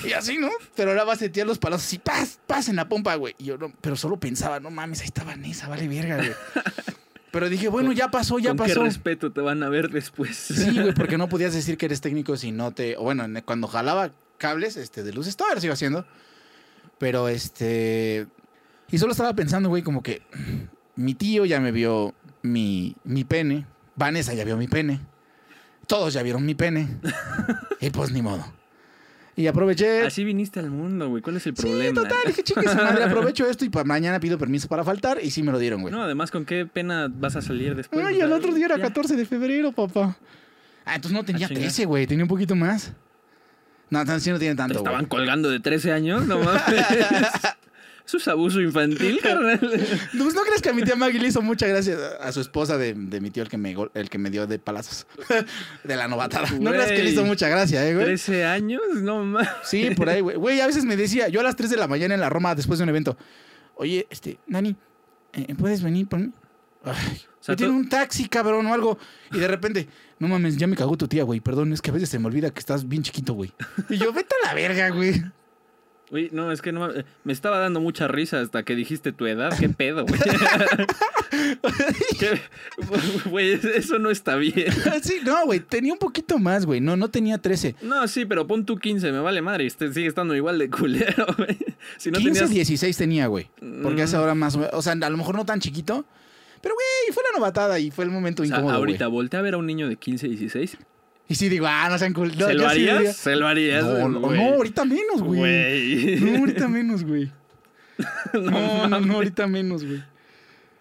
Y 0.05 0.13
así, 0.13 0.37
¿no? 0.37 0.49
Pero 0.75 0.91
ahora 0.91 1.05
más 1.05 1.19
sentía 1.19 1.45
los 1.45 1.57
palazos 1.59 1.85
así, 1.87 1.99
paz, 1.99 2.39
paz 2.47 2.69
en 2.69 2.75
la 2.77 2.87
pompa, 2.89 3.15
güey. 3.15 3.35
Y 3.37 3.45
yo, 3.45 3.57
no, 3.57 3.71
pero 3.81 3.95
solo 3.95 4.19
pensaba, 4.19 4.59
no 4.59 4.69
mames, 4.71 5.01
ahí 5.01 5.07
estaba 5.07 5.31
Vanessa, 5.31 5.67
vale 5.67 5.87
verga, 5.87 6.17
güey. 6.17 6.31
Pero 7.31 7.49
dije, 7.49 7.67
bueno, 7.67 7.91
ya 7.93 8.09
pasó, 8.11 8.37
ya 8.39 8.49
¿con 8.55 8.57
qué 8.67 8.73
pasó. 8.73 8.83
respeto 8.83 9.31
te 9.31 9.41
van 9.41 9.63
a 9.63 9.69
ver 9.69 9.89
después? 9.89 10.35
Sí, 10.37 10.79
güey, 10.79 10.93
porque 10.95 11.17
no 11.17 11.29
podías 11.29 11.53
decir 11.53 11.77
que 11.77 11.87
eres 11.87 11.99
técnico 12.01 12.37
si 12.37 12.51
no 12.51 12.71
te. 12.73 12.95
o 12.97 13.01
Bueno, 13.03 13.23
en- 13.23 13.41
cuando 13.45 13.67
jalaba 13.67 14.11
cables 14.37 14.77
este, 14.77 15.03
de 15.03 15.13
luces, 15.13 15.35
todavía 15.35 15.55
lo 15.55 15.61
sigo 15.61 15.73
haciendo. 15.73 16.05
Pero 16.99 17.27
este. 17.29 18.27
Y 18.91 18.97
solo 18.99 19.13
estaba 19.13 19.33
pensando, 19.33 19.69
güey, 19.69 19.81
como 19.81 20.03
que 20.03 20.21
mi 20.95 21.15
tío 21.15 21.45
ya 21.45 21.59
me 21.59 21.71
vio 21.71 22.13
mi, 22.43 22.95
mi 23.03 23.23
pene. 23.23 23.65
Vanessa 23.95 24.33
ya 24.35 24.43
vio 24.43 24.55
mi 24.57 24.67
pene. 24.67 24.99
Todos 25.87 26.13
ya 26.13 26.21
vieron 26.21 26.45
mi 26.45 26.53
pene. 26.53 26.87
y 27.81 27.89
pues 27.89 28.11
ni 28.11 28.21
modo. 28.21 28.45
Y 29.36 29.47
aproveché. 29.47 30.01
Así 30.03 30.23
viniste 30.23 30.59
al 30.59 30.69
mundo, 30.69 31.09
güey. 31.09 31.23
¿Cuál 31.23 31.38
es 31.38 31.47
el 31.47 31.55
Sí, 31.55 31.61
problema? 31.63 32.01
total, 32.03 32.17
dije, 32.27 32.43
chingue 32.43 32.67
su 32.69 32.75
madre, 32.77 33.03
aprovecho 33.03 33.47
esto 33.47 33.65
y 33.65 33.69
para 33.69 33.84
mañana 33.84 34.19
pido 34.19 34.38
permiso 34.38 34.67
para 34.67 34.84
faltar. 34.84 35.19
Y 35.23 35.31
sí 35.31 35.41
me 35.41 35.51
lo 35.51 35.57
dieron, 35.57 35.81
güey. 35.81 35.91
No, 35.91 36.03
además, 36.03 36.29
¿con 36.29 36.45
qué 36.45 36.65
pena 36.65 37.07
vas 37.11 37.36
a 37.36 37.41
salir 37.41 37.75
después? 37.75 38.05
Ay, 38.05 38.19
el 38.21 38.31
otro 38.31 38.53
día 38.53 38.65
era 38.67 38.77
ya. 38.77 38.84
14 38.84 39.15
de 39.15 39.25
febrero, 39.25 39.71
papá. 39.71 40.17
Ah, 40.86 40.95
entonces 40.95 41.17
no 41.17 41.23
tenía 41.25 41.45
Ah, 41.47 41.49
chinga. 41.49 41.61
13, 41.61 41.86
güey. 41.86 42.05
Tenía 42.05 42.25
un 42.25 42.29
poquito 42.29 42.55
más. 42.55 42.93
No, 43.89 44.01
entonces 44.01 44.23
sí 44.23 44.29
no 44.31 44.38
tiene 44.39 44.53
¿Te 44.53 44.57
tanto, 44.57 44.77
estaban 44.79 45.01
güey. 45.01 45.09
colgando 45.09 45.49
de 45.49 45.59
13 45.59 45.91
años? 45.91 46.25
No 46.27 46.38
mames. 46.39 46.61
Eso 48.06 48.18
es 48.18 48.28
abuso 48.28 48.60
infantil, 48.62 49.20
carnal. 49.22 49.60
Pues 50.18 50.36
no 50.36 50.41
crees 50.41 50.62
que 50.62 50.70
a 50.70 50.74
mi 50.74 50.84
tía 50.84 50.95
Maggie 50.95 51.20
le 51.20 51.28
hizo 51.30 51.41
mucha 51.41 51.68
gracia 51.68 51.95
a 52.22 52.32
su 52.34 52.41
esposa 52.41 52.78
de, 52.78 52.93
de 52.93 53.22
mi 53.22 53.32
tío, 53.32 53.43
el 53.43 53.49
que, 53.49 53.58
me, 53.58 53.76
el 53.93 54.10
que 54.10 54.18
me 54.18 54.30
dio 54.30 54.45
de 54.45 54.60
palazos. 54.60 55.08
de 55.84 55.95
la 55.95 56.08
novatada. 56.08 56.49
No 56.60 56.72
crees 56.72 56.91
que 56.91 57.04
le 57.04 57.10
hizo 57.12 57.22
Güey. 57.22 57.30
mucha 57.32 57.47
gracia, 57.47 57.88
eh, 57.88 57.95
güey. 57.95 58.08
¿13 58.08 58.45
años? 58.45 58.82
No 58.95 59.24
mames. 59.24 59.47
Sí, 59.64 59.89
por 59.95 60.10
ahí, 60.10 60.20
güey. 60.22 60.36
Güey, 60.36 60.60
a 60.62 60.68
veces 60.68 60.84
me 60.84 60.97
decía, 60.97 61.30
yo 61.30 61.39
a 61.39 61.43
las 61.43 61.56
3 61.56 61.70
de 61.70 61.78
la 61.78 61.88
mañana 61.88 62.14
en 62.14 62.20
la 62.20 62.30
Roma, 62.30 62.54
después 62.56 62.78
de 62.80 62.84
un 62.84 62.89
evento, 62.89 63.18
oye, 63.76 64.06
este, 64.10 64.38
Nani, 64.47 64.76
eh, 65.34 65.56
¿puedes 65.58 65.82
venir 65.82 66.08
por 66.08 66.20
mí? 66.20 66.30
Ay, 66.84 67.22
O 67.39 67.43
sea, 67.43 67.54
yo 67.54 67.56
tiene 67.56 67.72
un 67.74 67.88
taxi, 67.88 68.28
cabrón, 68.28 68.66
o 68.66 68.74
algo. 68.74 68.97
Y 69.32 69.39
de 69.39 69.47
repente, 69.47 69.88
no 70.20 70.28
mames, 70.28 70.58
ya 70.58 70.68
me 70.68 70.76
cagó 70.76 70.97
tu 70.97 71.08
tía, 71.08 71.24
güey. 71.24 71.39
Perdón, 71.39 71.72
es 71.72 71.82
que 71.82 71.89
a 71.89 71.93
veces 71.93 72.10
se 72.10 72.20
me 72.20 72.28
olvida 72.28 72.49
que 72.49 72.60
estás 72.60 72.86
bien 72.88 73.01
chiquito, 73.04 73.34
güey. 73.34 73.54
Y 73.89 73.97
yo, 73.97 74.12
vete 74.12 74.36
a 74.43 74.47
la 74.47 74.54
verga, 74.54 74.89
güey. 74.89 75.24
Uy, 76.14 76.30
no, 76.32 76.51
es 76.51 76.61
que 76.61 76.72
no 76.72 76.82
mames. 76.82 77.05
Me 77.24 77.34
estaba 77.34 77.57
dando 77.57 77.82
mucha 77.82 78.07
risa 78.07 78.39
hasta 78.39 78.61
que 78.64 78.76
dijiste 78.76 79.11
tu 79.11 79.26
edad. 79.26 79.51
¿Qué 79.59 79.68
pedo, 79.68 80.05
güey? 80.05 80.22
Güey, 83.30 83.59
eso 83.76 83.99
no 83.99 84.09
está 84.09 84.36
bien. 84.36 84.68
Sí, 85.01 85.18
no, 85.26 85.45
güey, 85.45 85.59
tenía 85.59 85.93
un 85.93 85.99
poquito 85.99 86.38
más, 86.39 86.66
güey. 86.66 86.80
No, 86.80 86.95
no 86.95 87.09
tenía 87.09 87.38
13. 87.38 87.76
No, 87.82 88.07
sí, 88.07 88.26
pero 88.26 88.47
pon 88.47 88.66
tu 88.66 88.78
15, 88.78 89.11
me 89.11 89.20
vale 89.20 89.41
madre. 89.41 89.66
Este 89.66 89.91
sigue 89.91 90.07
estando 90.07 90.36
igual 90.36 90.59
de 90.59 90.70
culero, 90.70 91.26
güey. 91.38 91.57
Si 91.97 92.11
no 92.11 92.20
15, 92.20 92.34
tenías. 92.45 92.49
16 92.51 92.97
tenía, 92.97 93.28
güey. 93.28 93.49
Porque 93.82 94.01
Mm. 94.01 94.05
hace 94.05 94.16
ahora 94.16 94.36
más 94.36 94.55
o 94.55 94.82
sea, 94.82 94.93
a 94.93 95.09
lo 95.09 95.18
mejor 95.18 95.36
no 95.36 95.45
tan 95.45 95.59
chiquito. 95.59 96.05
Pero, 96.61 96.76
güey, 96.76 97.14
fue 97.14 97.24
la 97.32 97.38
novatada 97.39 97.78
y 97.80 97.91
fue 97.91 98.05
el 98.05 98.11
momento 98.11 98.43
O 98.43 98.45
sea, 98.45 98.55
incómodo. 98.57 98.76
ahorita 98.78 99.07
güey. 99.07 99.16
voltea 99.18 99.39
a 99.39 99.43
ver 99.43 99.55
a 99.55 99.57
un 99.57 99.66
niño 99.66 99.89
de 99.89 99.97
15, 99.97 100.28
16. 100.30 100.78
Y 101.28 101.36
sí 101.36 101.49
digo, 101.49 101.65
ah, 101.67 101.88
no 101.89 101.97
sean 101.97 102.13
cool. 102.13 102.32
No, 102.38 102.47
¿Se 102.47 102.53
lo 102.53 102.59
sí 102.61 102.65
harías? 102.69 102.97
diría- 102.97 103.13
¿Se 103.13 103.36
lo 103.36 103.47
harías? 103.47 103.84
No, 103.86 104.09
no, 104.09 104.28
ahorita 104.55 104.86
menos, 104.86 105.21
güey. 105.24 106.19
No, 106.19 106.38
ahorita 106.39 106.67
menos, 106.67 107.03
güey. 107.03 107.32
No, 108.34 108.88
no, 108.88 108.99
no, 108.99 109.13
ahorita 109.15 109.47
menos, 109.47 109.86
güey. 109.86 110.03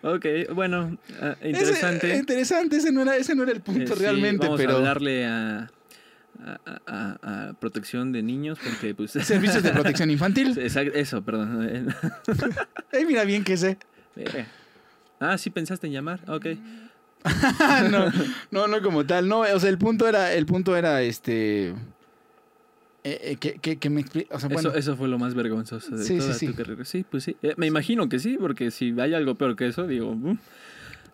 Ok, 0.02 0.26
bueno, 0.54 0.98
ah, 1.20 1.36
Ese- 1.40 1.48
interesante. 1.50 2.16
interesante, 2.16 2.76
ese 2.78 2.90
no 2.90 3.02
era, 3.02 3.16
ese 3.16 3.34
no 3.36 3.44
era 3.44 3.52
el 3.52 3.58
Eh, 3.58 3.60
punto 3.60 3.94
sí, 3.94 4.00
realmente, 4.02 4.46
vamos 4.46 4.60
pero. 4.60 4.72
a 4.72 4.76
hablarle 4.78 5.26
a, 5.26 5.70
a, 6.44 6.80
a- 6.86 7.48
a 7.50 7.52
protección 7.52 8.10
de 8.10 8.22
niños 8.22 8.58
porque, 8.64 8.94
pues... 8.96 9.12
Servicios 9.22 9.62
de 9.62 9.70
protección 9.70 10.10
infantil. 10.10 10.58
Exacto, 10.58 10.92
eso, 10.98 11.22
perdón. 11.22 11.94
Ay, 12.92 13.04
mira 13.06 13.24
bien 13.24 13.44
que 13.44 13.56
sé. 13.56 13.78
Verga. 14.16 14.46
Ah, 15.20 15.38
sí 15.38 15.50
pensaste 15.50 15.86
en 15.86 15.92
llamar. 15.92 16.18
Ok. 16.26 16.46
no, 17.90 18.06
no, 18.50 18.66
no 18.68 18.82
como 18.82 19.04
tal. 19.06 19.28
No, 19.28 19.40
o 19.40 19.60
sea, 19.60 19.70
el 19.70 19.78
punto 19.78 20.08
era, 20.08 20.32
el 20.32 20.46
punto 20.46 20.76
era 20.76 21.02
este. 21.02 21.68
eh, 21.68 21.74
eh, 23.04 23.36
que, 23.38 23.54
que, 23.54 23.76
que 23.78 23.90
me 23.90 24.00
explique. 24.00 24.28
O 24.34 24.40
sea, 24.40 24.48
bueno, 24.48 24.70
Eso, 24.70 24.78
eso 24.78 24.96
fue 24.96 25.08
lo 25.08 25.18
más 25.18 25.34
vergonzoso 25.34 25.96
de 25.96 26.04
Sí, 26.04 26.18
toda 26.18 26.34
sí. 26.34 26.46
tu 26.48 26.54
carrera. 26.54 26.84
Sí, 26.84 27.04
pues 27.08 27.24
sí. 27.24 27.36
Eh, 27.42 27.54
me 27.56 27.66
imagino 27.66 28.08
que 28.08 28.18
sí, 28.18 28.36
porque 28.40 28.70
si 28.70 28.98
hay 29.00 29.14
algo 29.14 29.34
peor 29.34 29.54
que 29.56 29.66
eso, 29.68 29.86
digo. 29.86 30.14
"Mm". 30.14 30.20
bueno. 30.20 30.38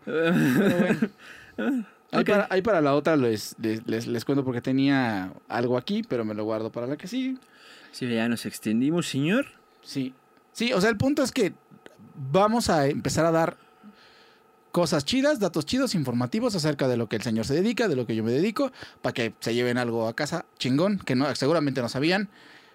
Ahí, 2.10 2.24
para, 2.24 2.46
ahí 2.48 2.62
para 2.62 2.80
la 2.80 2.94
otra 2.94 3.16
les, 3.16 3.54
les, 3.60 3.86
les, 3.86 4.06
les 4.06 4.24
cuento 4.24 4.42
porque 4.42 4.62
tenía 4.62 5.30
algo 5.46 5.76
aquí, 5.76 6.02
pero 6.08 6.24
me 6.24 6.32
lo 6.32 6.44
guardo 6.44 6.72
para 6.72 6.86
la 6.86 6.96
que 6.96 7.06
sí. 7.06 7.36
Sí, 7.92 8.08
ya 8.08 8.26
nos 8.30 8.46
extendimos, 8.46 9.06
señor. 9.06 9.44
Sí. 9.82 10.14
Sí, 10.54 10.72
o 10.72 10.80
sea, 10.80 10.88
el 10.88 10.96
punto 10.96 11.22
es 11.22 11.32
que 11.32 11.52
vamos 12.32 12.70
a 12.70 12.86
empezar 12.86 13.26
a 13.26 13.30
dar 13.30 13.58
cosas 14.72 15.04
chidas, 15.04 15.40
datos 15.40 15.66
chidos, 15.66 15.94
informativos 15.94 16.54
acerca 16.54 16.88
de 16.88 16.96
lo 16.96 17.08
que 17.08 17.16
el 17.16 17.22
señor 17.22 17.46
se 17.46 17.54
dedica, 17.54 17.88
de 17.88 17.96
lo 17.96 18.06
que 18.06 18.14
yo 18.14 18.22
me 18.24 18.30
dedico, 18.32 18.70
para 19.02 19.12
que 19.14 19.34
se 19.40 19.54
lleven 19.54 19.78
algo 19.78 20.06
a 20.08 20.14
casa 20.14 20.44
chingón, 20.58 20.98
que 20.98 21.14
no, 21.14 21.34
seguramente 21.34 21.80
no 21.80 21.88
sabían, 21.88 22.28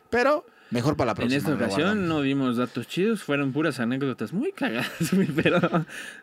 pero 0.10 0.46
mejor 0.72 0.98
para 0.98 1.08
la 1.08 1.12
En 1.12 1.16
próxima. 1.18 1.38
esta 1.38 1.52
me 1.52 1.58
lo 1.58 1.66
ocasión 1.66 2.08
no 2.08 2.22
dimos 2.22 2.58
datos 2.58 2.88
chidos, 2.88 3.22
fueron 3.24 3.54
puras 3.54 3.80
anécdotas 3.80 4.34
muy 4.34 4.52
cagadas, 4.52 4.88
pero... 5.36 5.60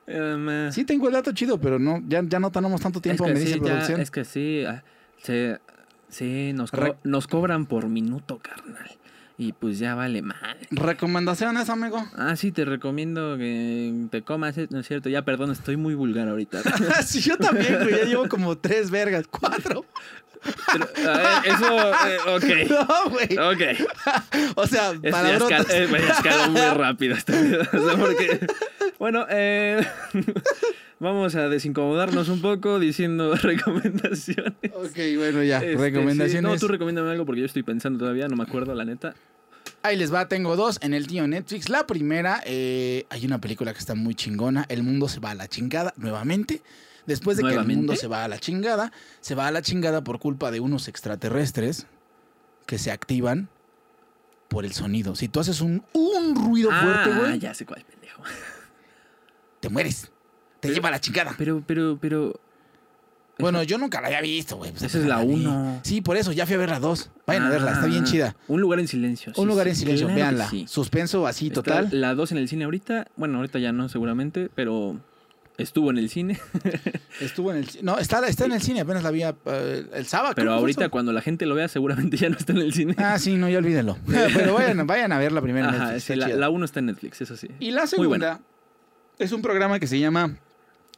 em, 0.07 0.49
eh, 0.51 0.71
Sí 0.73 0.85
tengo 0.85 1.07
el 1.07 1.13
dato 1.15 1.33
chido, 1.33 1.61
pero 1.61 1.79
no, 1.79 2.03
ya, 2.09 2.23
ya 2.25 2.41
no 2.41 2.51
tenemos 2.51 2.81
tanto 2.81 3.01
tiempo, 3.01 3.25
es 3.25 3.29
que 3.29 3.35
me 3.35 3.41
dice 3.41 3.53
sí, 3.55 3.61
ya- 3.61 3.65
producción. 3.67 4.01
es 4.01 4.11
que 4.11 4.25
sí, 4.25 4.65
ah, 4.67 4.83
se- 5.23 5.61
sí, 6.09 6.53
nos, 6.53 6.73
co- 6.73 6.79
Re- 6.79 6.97
nos 7.05 7.27
cobran 7.29 7.67
por 7.67 7.87
minuto, 7.89 8.39
carnal. 8.43 8.91
Y 9.41 9.55
pues 9.55 9.79
ya 9.79 9.95
vale 9.95 10.21
madre. 10.21 10.59
¿Recomendaciones, 10.71 11.71
amigo? 11.71 12.07
Ah, 12.15 12.37
sí, 12.37 12.53
te 12.53 12.67
recomiendo 12.67 13.39
que 13.39 13.91
te 14.11 14.21
comas, 14.21 14.59
eh, 14.59 14.67
no 14.69 14.81
es 14.81 14.87
cierto, 14.87 15.09
ya 15.09 15.23
perdón, 15.23 15.51
estoy 15.51 15.79
muy 15.79 15.95
vulgar 15.95 16.29
ahorita. 16.29 16.61
sí, 17.07 17.23
yo 17.23 17.39
también, 17.39 17.79
güey, 17.83 17.97
ya 18.01 18.05
llevo 18.05 18.29
como 18.29 18.59
tres 18.59 18.91
vergas, 18.91 19.25
cuatro. 19.31 19.87
Pero, 20.73 20.89
a 21.11 21.17
ver, 21.17 21.55
eso, 21.55 21.91
eh, 22.07 22.19
ok. 22.27 22.71
No, 22.89 23.11
güey. 23.11 23.39
Ok. 23.39 23.89
O 24.57 24.67
sea, 24.67 24.93
palabrotas. 25.11 25.67
escal- 25.69 26.45
eh, 26.47 26.49
muy 26.51 26.61
rápido 26.61 27.17
video. 27.27 27.63
O 27.63 27.89
sea, 27.89 27.97
porque, 27.99 28.47
bueno, 28.99 29.25
eh, 29.31 29.87
vamos 31.01 31.35
a 31.35 31.49
desincomodarnos 31.49 32.29
un 32.29 32.41
poco 32.41 32.79
diciendo 32.79 33.35
recomendaciones. 33.43 34.55
Ok, 34.75 34.97
bueno, 35.17 35.43
ya. 35.43 35.59
Este, 35.59 35.77
Recomendaciones. 35.77 36.33
sí. 36.33 36.41
No, 36.41 36.57
tú 36.57 36.69
recomiéndame 36.69 37.11
algo 37.11 37.27
porque 37.27 37.41
yo 37.41 37.47
estoy 37.47 37.65
pensando 37.65 37.99
todavía, 37.99 38.29
no 38.29 38.37
me 38.37 38.45
acuerdo, 38.45 38.75
la 38.75 38.85
neta. 38.85 39.15
Ahí 39.83 39.97
les 39.97 40.13
va, 40.13 40.29
tengo 40.29 40.57
dos 40.57 40.79
en 40.83 40.95
el 40.95 41.07
tío 41.07 41.27
Netflix. 41.27 41.69
La 41.69 41.87
primera, 41.87 42.43
eh, 42.45 43.07
hay 43.09 43.25
una 43.25 43.41
película 43.41 43.73
que 43.73 43.79
está 43.79 43.95
muy 43.95 44.15
chingona. 44.15 44.67
El 44.69 44.83
mundo 44.83 45.09
se 45.09 45.21
va 45.21 45.31
a 45.31 45.35
la 45.35 45.49
chingada 45.49 45.95
nuevamente. 45.97 46.63
Después 47.07 47.39
de 47.39 47.45
que 47.45 47.55
el 47.55 47.67
mundo 47.67 47.97
se 47.97 48.07
va 48.07 48.25
a 48.25 48.29
la 48.29 48.39
chingada, 48.39 48.93
se 49.21 49.35
va 49.35 49.47
a 49.49 49.51
la 49.51 49.63
chingada 49.63 50.05
por 50.05 50.19
culpa 50.19 50.51
de 50.51 50.61
unos 50.61 50.87
extraterrestres 50.87 51.87
que 52.67 52.79
se 52.79 52.93
activan 52.93 53.49
por 54.49 54.65
el 54.67 54.73
sonido. 54.73 55.17
Si 55.17 55.29
tú 55.29 55.41
haces 55.41 55.61
un, 55.63 55.83
un 55.95 56.35
ruido 56.37 56.71
fuerte, 56.71 57.11
ah, 57.11 57.19
güey, 57.19 57.39
ya 57.39 57.55
sé 57.55 57.65
cuál 57.65 57.85
pendejo. 57.85 58.23
te 59.61 59.69
mueres. 59.71 60.11
Te 60.61 60.73
lleva 60.73 60.91
la 60.91 61.01
chingada. 61.01 61.35
Pero, 61.39 61.63
pero, 61.67 61.99
pero. 62.01 62.39
Bueno, 63.39 63.63
yo 63.63 63.79
nunca 63.79 64.01
la 64.03 64.09
había 64.09 64.21
visto, 64.21 64.57
güey. 64.59 64.71
Pues 64.71 64.83
Esa 64.83 64.99
es 64.99 65.07
la 65.07 65.25
vi. 65.25 65.33
uno. 65.33 65.81
Sí, 65.83 66.03
por 66.03 66.19
eso, 66.19 66.31
ya 66.33 66.45
fui 66.45 66.57
a 66.57 66.59
ver 66.59 66.69
la 66.69 66.79
dos. 66.79 67.11
Vayan 67.27 67.45
a 67.45 67.49
verla, 67.49 67.73
está 67.73 67.87
bien 67.87 68.03
Ah, 68.03 68.07
chida. 68.07 68.37
Un 68.49 68.61
lugar 68.61 68.81
en 68.81 68.89
silencio. 68.89 69.33
sí, 69.35 69.41
Un 69.41 69.49
lugar 69.49 69.67
en 69.67 69.77
silencio, 69.77 70.07
claro 70.09 70.17
véanla. 70.21 70.51
sí. 70.51 70.67
Suspenso 70.69 71.27
así 71.27 71.47
Está 71.47 71.63
total. 71.63 71.89
La 71.93 72.15
2 72.15 72.33
en 72.33 72.39
el 72.39 72.49
cine 72.49 72.65
ahorita. 72.65 73.07
Bueno, 73.17 73.39
ahorita 73.39 73.59
ya 73.59 73.73
no, 73.73 73.89
seguramente, 73.89 74.51
pero 74.55 75.01
estuvo 75.57 75.91
en 75.91 75.97
el 75.97 76.11
cine. 76.11 76.39
Estuvo 77.21 77.51
en 77.53 77.59
el 77.59 77.69
No, 77.83 77.99
está, 77.99 78.27
está 78.27 78.45
en 78.47 78.53
el 78.53 78.61
cine, 78.63 78.81
apenas 78.81 79.03
la 79.03 79.11
vi 79.11 79.23
eh, 79.23 79.87
el 79.95 80.07
sábado. 80.07 80.35
Pero 80.35 80.53
ahorita, 80.53 80.83
eso. 80.85 80.91
cuando 80.91 81.13
la 81.13 81.21
gente 81.23 81.45
lo 81.47 81.55
vea, 81.55 81.69
seguramente 81.69 82.17
ya 82.19 82.29
no 82.31 82.37
está 82.37 82.53
en 82.53 82.59
el 82.59 82.73
cine. 82.75 82.95
Ah, 82.99 83.19
sí, 83.19 83.37
no, 83.37 83.49
ya 83.49 83.59
olvídenlo. 83.59 83.97
Pero 84.07 84.55
vayan, 84.55 84.87
vayan 84.87 85.13
a 85.13 85.19
ver 85.19 85.33
la 85.33 85.41
primera. 85.41 85.69
Ajá, 85.69 85.79
Netflix, 85.79 86.05
sí, 86.05 86.13
está 86.13 86.17
la, 86.17 86.27
chida. 86.27 86.37
la 86.41 86.51
uno 86.51 86.65
está 86.67 86.81
en 86.81 86.87
Netflix, 86.87 87.21
eso 87.23 87.37
sí. 87.37 87.49
Y 87.59 87.71
la 87.73 87.87
segunda 87.87 88.41
es 89.19 89.33
un 89.33 89.41
programa 89.43 89.79
que 89.79 89.87
se 89.87 89.99
llama 89.99 90.37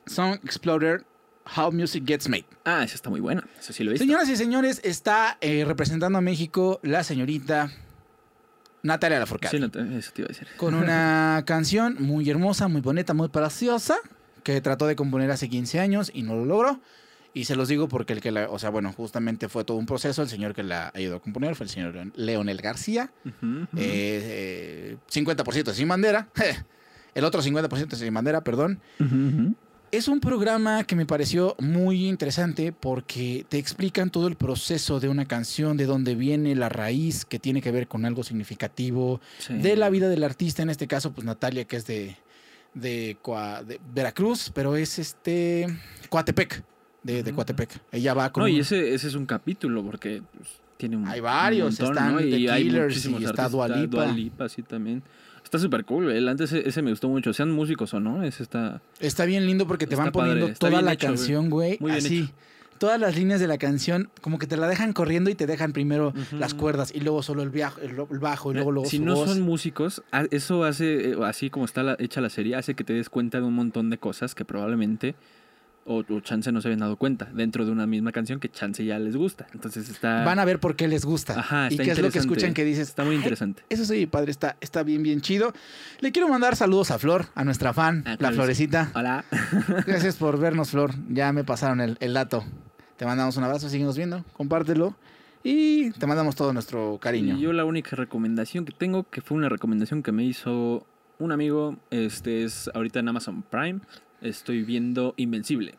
Song 0.06 0.38
Explorer 0.44 1.04
How 1.56 1.72
Music 1.72 2.04
Gets 2.06 2.28
Made. 2.28 2.46
Ah, 2.64 2.84
esa 2.84 2.94
está 2.94 3.10
muy 3.10 3.20
buena. 3.20 3.44
Eso 3.58 3.72
sí 3.72 3.82
lo 3.84 3.90
he 3.90 3.94
visto. 3.94 4.04
Señoras 4.04 4.28
y 4.28 4.36
señores, 4.36 4.80
está 4.84 5.38
eh, 5.40 5.64
representando 5.66 6.18
a 6.18 6.20
México 6.20 6.78
la 6.82 7.02
señorita 7.04 7.70
Natalia 8.82 9.18
Lafourcade. 9.18 9.58
Sí, 9.58 9.64
eso 9.98 10.12
te 10.12 10.22
iba 10.22 10.26
a 10.26 10.28
decir. 10.28 10.48
con 10.56 10.74
una 10.74 11.42
canción 11.46 11.96
muy 12.00 12.28
hermosa, 12.28 12.68
muy 12.68 12.80
bonita, 12.80 13.14
muy 13.14 13.28
preciosa, 13.28 13.96
que 14.42 14.60
trató 14.60 14.86
de 14.86 14.96
componer 14.96 15.30
hace 15.30 15.48
15 15.48 15.80
años 15.80 16.10
y 16.14 16.22
no 16.22 16.34
lo 16.34 16.44
logró. 16.44 16.80
Y 17.34 17.44
se 17.44 17.56
los 17.56 17.66
digo 17.68 17.88
porque 17.88 18.12
el 18.12 18.20
que 18.20 18.30
la, 18.30 18.50
o 18.50 18.58
sea, 18.58 18.68
bueno, 18.68 18.92
justamente 18.92 19.48
fue 19.48 19.64
todo 19.64 19.78
un 19.78 19.86
proceso. 19.86 20.20
El 20.20 20.28
señor 20.28 20.54
que 20.54 20.62
la 20.62 20.92
ayudó 20.94 21.16
a 21.16 21.20
componer 21.20 21.54
fue 21.56 21.64
el 21.64 21.70
señor 21.70 21.94
Leonel 22.14 22.60
García. 22.60 23.10
Ujú. 23.24 23.62
Eh, 23.78 24.96
eh, 24.96 24.96
50% 25.10 25.72
sin 25.72 25.88
bandera. 25.88 26.28
El 27.14 27.24
otro 27.24 27.42
50% 27.42 27.94
sin 27.94 28.12
bandera, 28.14 28.42
perdón. 28.42 28.80
Es 29.92 30.08
un 30.08 30.20
programa 30.20 30.84
que 30.84 30.96
me 30.96 31.04
pareció 31.04 31.54
muy 31.58 32.08
interesante 32.08 32.72
porque 32.72 33.44
te 33.46 33.58
explican 33.58 34.08
todo 34.08 34.26
el 34.26 34.36
proceso 34.36 35.00
de 35.00 35.10
una 35.10 35.26
canción, 35.26 35.76
de 35.76 35.84
dónde 35.84 36.14
viene 36.14 36.56
la 36.56 36.70
raíz, 36.70 37.26
que 37.26 37.38
tiene 37.38 37.60
que 37.60 37.70
ver 37.70 37.88
con 37.88 38.06
algo 38.06 38.24
significativo, 38.24 39.20
Sí. 39.36 39.52
de 39.52 39.76
la 39.76 39.90
vida 39.90 40.08
del 40.08 40.24
artista, 40.24 40.62
en 40.62 40.70
este 40.70 40.86
caso, 40.86 41.12
pues 41.12 41.26
Natalia, 41.26 41.66
que 41.66 41.76
es 41.76 41.86
de, 41.86 42.16
de, 42.72 43.18
Veracruz, 43.92 44.50
pero 44.54 44.76
es 44.76 44.98
este 44.98 45.66
Coatepec, 46.08 46.64
de, 47.02 47.22
de. 47.22 47.32
Coatepec. 47.34 47.78
Ella 47.92 48.14
va 48.14 48.32
con 48.32 48.44
No, 48.44 48.48
y 48.48 48.60
ese, 48.60 48.94
ese 48.94 49.08
es 49.08 49.14
un 49.14 49.26
capítulo 49.26 49.84
porque 49.84 50.22
pues, 50.34 50.48
tiene 50.78 50.96
un. 50.96 51.06
Hay 51.06 51.20
varios, 51.20 51.78
un 51.78 51.86
montón, 51.86 51.98
están 51.98 52.14
¿no? 52.14 52.18
The 52.20 52.38
Y 52.38 52.46
Killers 52.46 52.96
y 52.96 53.08
está 53.08 53.16
artistas, 53.18 53.52
Dua 53.52 53.68
Lipa. 53.68 54.04
Dua 54.04 54.06
Lipa, 54.06 54.48
sí, 54.48 54.62
también. 54.62 55.02
Está 55.52 55.58
súper 55.58 55.84
cool, 55.84 56.04
güey. 56.04 56.16
El 56.16 56.28
antes 56.28 56.50
ese, 56.50 56.66
ese 56.66 56.80
me 56.80 56.88
gustó 56.88 57.10
mucho. 57.10 57.34
Sean 57.34 57.50
músicos 57.50 57.92
o 57.92 58.00
no, 58.00 58.22
ese 58.22 58.42
está. 58.42 58.80
Está 59.00 59.26
bien 59.26 59.44
lindo 59.44 59.66
porque 59.66 59.86
te 59.86 59.96
van 59.96 60.10
poniendo 60.10 60.48
toda 60.54 60.80
la 60.80 60.94
hecho, 60.94 61.08
canción, 61.08 61.50
güey, 61.50 61.78
así. 61.90 62.20
hecho. 62.20 62.32
Todas 62.78 62.98
las 62.98 63.14
líneas 63.18 63.38
de 63.38 63.46
la 63.48 63.58
canción, 63.58 64.08
como 64.22 64.38
que 64.38 64.46
te 64.46 64.56
la 64.56 64.66
dejan 64.66 64.94
corriendo 64.94 65.28
y 65.28 65.34
te 65.34 65.46
dejan 65.46 65.74
primero 65.74 66.14
las 66.32 66.54
cuerdas 66.54 66.90
y 66.94 67.00
luego 67.00 67.22
solo 67.22 67.42
el, 67.42 67.50
viajo, 67.50 67.78
el, 67.82 67.90
el 68.10 68.18
bajo 68.18 68.50
y 68.50 68.54
luego, 68.54 68.72
luego 68.72 68.88
si 68.88 68.96
su 68.96 69.04
no 69.04 69.14
voz. 69.14 69.28
son 69.28 69.42
músicos, 69.42 70.02
eso 70.30 70.64
hace, 70.64 71.10
eh, 71.10 71.16
así 71.22 71.50
como 71.50 71.66
está 71.66 71.82
la- 71.82 71.96
hecha 72.00 72.22
la 72.22 72.30
serie, 72.30 72.56
hace 72.56 72.74
que 72.74 72.82
te 72.82 72.94
des 72.94 73.10
cuenta 73.10 73.38
de 73.38 73.44
un 73.46 73.54
montón 73.54 73.90
de 73.90 73.98
cosas 73.98 74.34
que 74.34 74.44
probablemente 74.46 75.14
o, 75.84 76.04
o 76.08 76.20
chance 76.20 76.50
no 76.52 76.60
se 76.60 76.68
habían 76.68 76.80
dado 76.80 76.96
cuenta 76.96 77.26
dentro 77.34 77.64
de 77.64 77.70
una 77.72 77.86
misma 77.86 78.12
canción 78.12 78.38
que 78.40 78.48
chance 78.48 78.84
ya 78.84 78.98
les 78.98 79.16
gusta. 79.16 79.46
Entonces 79.52 79.88
está. 79.88 80.24
Van 80.24 80.38
a 80.38 80.44
ver 80.44 80.58
por 80.60 80.76
qué 80.76 80.88
les 80.88 81.04
gusta. 81.04 81.38
Ajá, 81.40 81.66
y 81.70 81.74
está 81.74 81.84
qué 81.84 81.90
es 81.92 81.98
lo 82.00 82.10
que 82.10 82.18
escuchan 82.18 82.54
que 82.54 82.64
dices. 82.64 82.88
Está 82.88 83.04
muy 83.04 83.12
"Ay, 83.14 83.18
interesante. 83.18 83.62
Eso 83.68 83.84
sí, 83.84 84.06
padre, 84.06 84.30
está, 84.30 84.56
está 84.60 84.82
bien, 84.82 85.02
bien 85.02 85.20
chido. 85.20 85.52
Le 86.00 86.12
quiero 86.12 86.28
mandar 86.28 86.56
saludos 86.56 86.90
a 86.90 86.98
Flor, 86.98 87.26
a 87.34 87.44
nuestra 87.44 87.72
fan, 87.72 88.02
Ah, 88.06 88.10
la 88.10 88.16
claro, 88.16 88.34
Florecita. 88.36 88.90
Hola. 88.94 89.24
Gracias 89.86 90.16
por 90.16 90.38
vernos, 90.38 90.70
Flor. 90.70 90.92
Ya 91.08 91.32
me 91.32 91.44
pasaron 91.44 91.80
el, 91.80 91.96
el 92.00 92.14
dato. 92.14 92.44
Te 92.96 93.06
mandamos 93.06 93.36
un 93.36 93.44
abrazo, 93.44 93.68
síguenos 93.68 93.96
viendo, 93.96 94.24
compártelo. 94.34 94.96
Y 95.44 95.90
te 95.92 96.06
mandamos 96.06 96.36
todo 96.36 96.52
nuestro 96.52 96.98
cariño. 97.02 97.36
Y 97.36 97.40
yo 97.40 97.52
la 97.52 97.64
única 97.64 97.96
recomendación 97.96 98.64
que 98.64 98.72
tengo, 98.72 99.02
que 99.10 99.20
fue 99.22 99.36
una 99.36 99.48
recomendación 99.48 100.04
que 100.04 100.12
me 100.12 100.22
hizo 100.22 100.86
un 101.18 101.32
amigo, 101.32 101.76
este 101.90 102.44
es 102.44 102.70
ahorita 102.74 103.00
en 103.00 103.08
Amazon 103.08 103.42
Prime, 103.42 103.80
estoy 104.22 104.62
viendo 104.62 105.14
Invencible. 105.16 105.74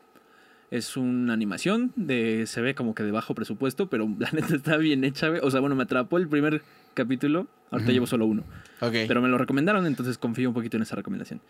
Es 0.72 0.98
una 0.98 1.34
animación 1.34 1.92
de 1.96 2.46
se 2.48 2.60
ve 2.62 2.74
como 2.74 2.96
que 2.96 3.04
de 3.04 3.12
bajo 3.12 3.36
presupuesto, 3.36 3.90
pero 3.90 4.10
la 4.18 4.30
neta 4.34 4.56
está 4.56 4.78
bien 4.78 5.04
hecha. 5.04 5.32
O 5.44 5.52
sea, 5.52 5.60
bueno, 5.60 5.76
me 5.76 5.84
atrapó 5.84 6.18
el 6.18 6.28
primer 6.28 6.62
capítulo, 6.94 7.48
ahorita 7.72 7.88
Ujú. 7.90 7.94
llevo 7.94 8.08
solo 8.08 8.26
uno, 8.26 8.44
Ok. 8.82 8.94
pero 9.08 9.22
me 9.22 9.28
lo 9.28 9.38
recomendaron, 9.38 9.86
entonces 9.86 10.18
confío 10.18 10.50
un 10.50 10.54
poquito 10.56 10.78
en 10.78 10.84
esa 10.84 10.96
recomendación. 10.96 11.42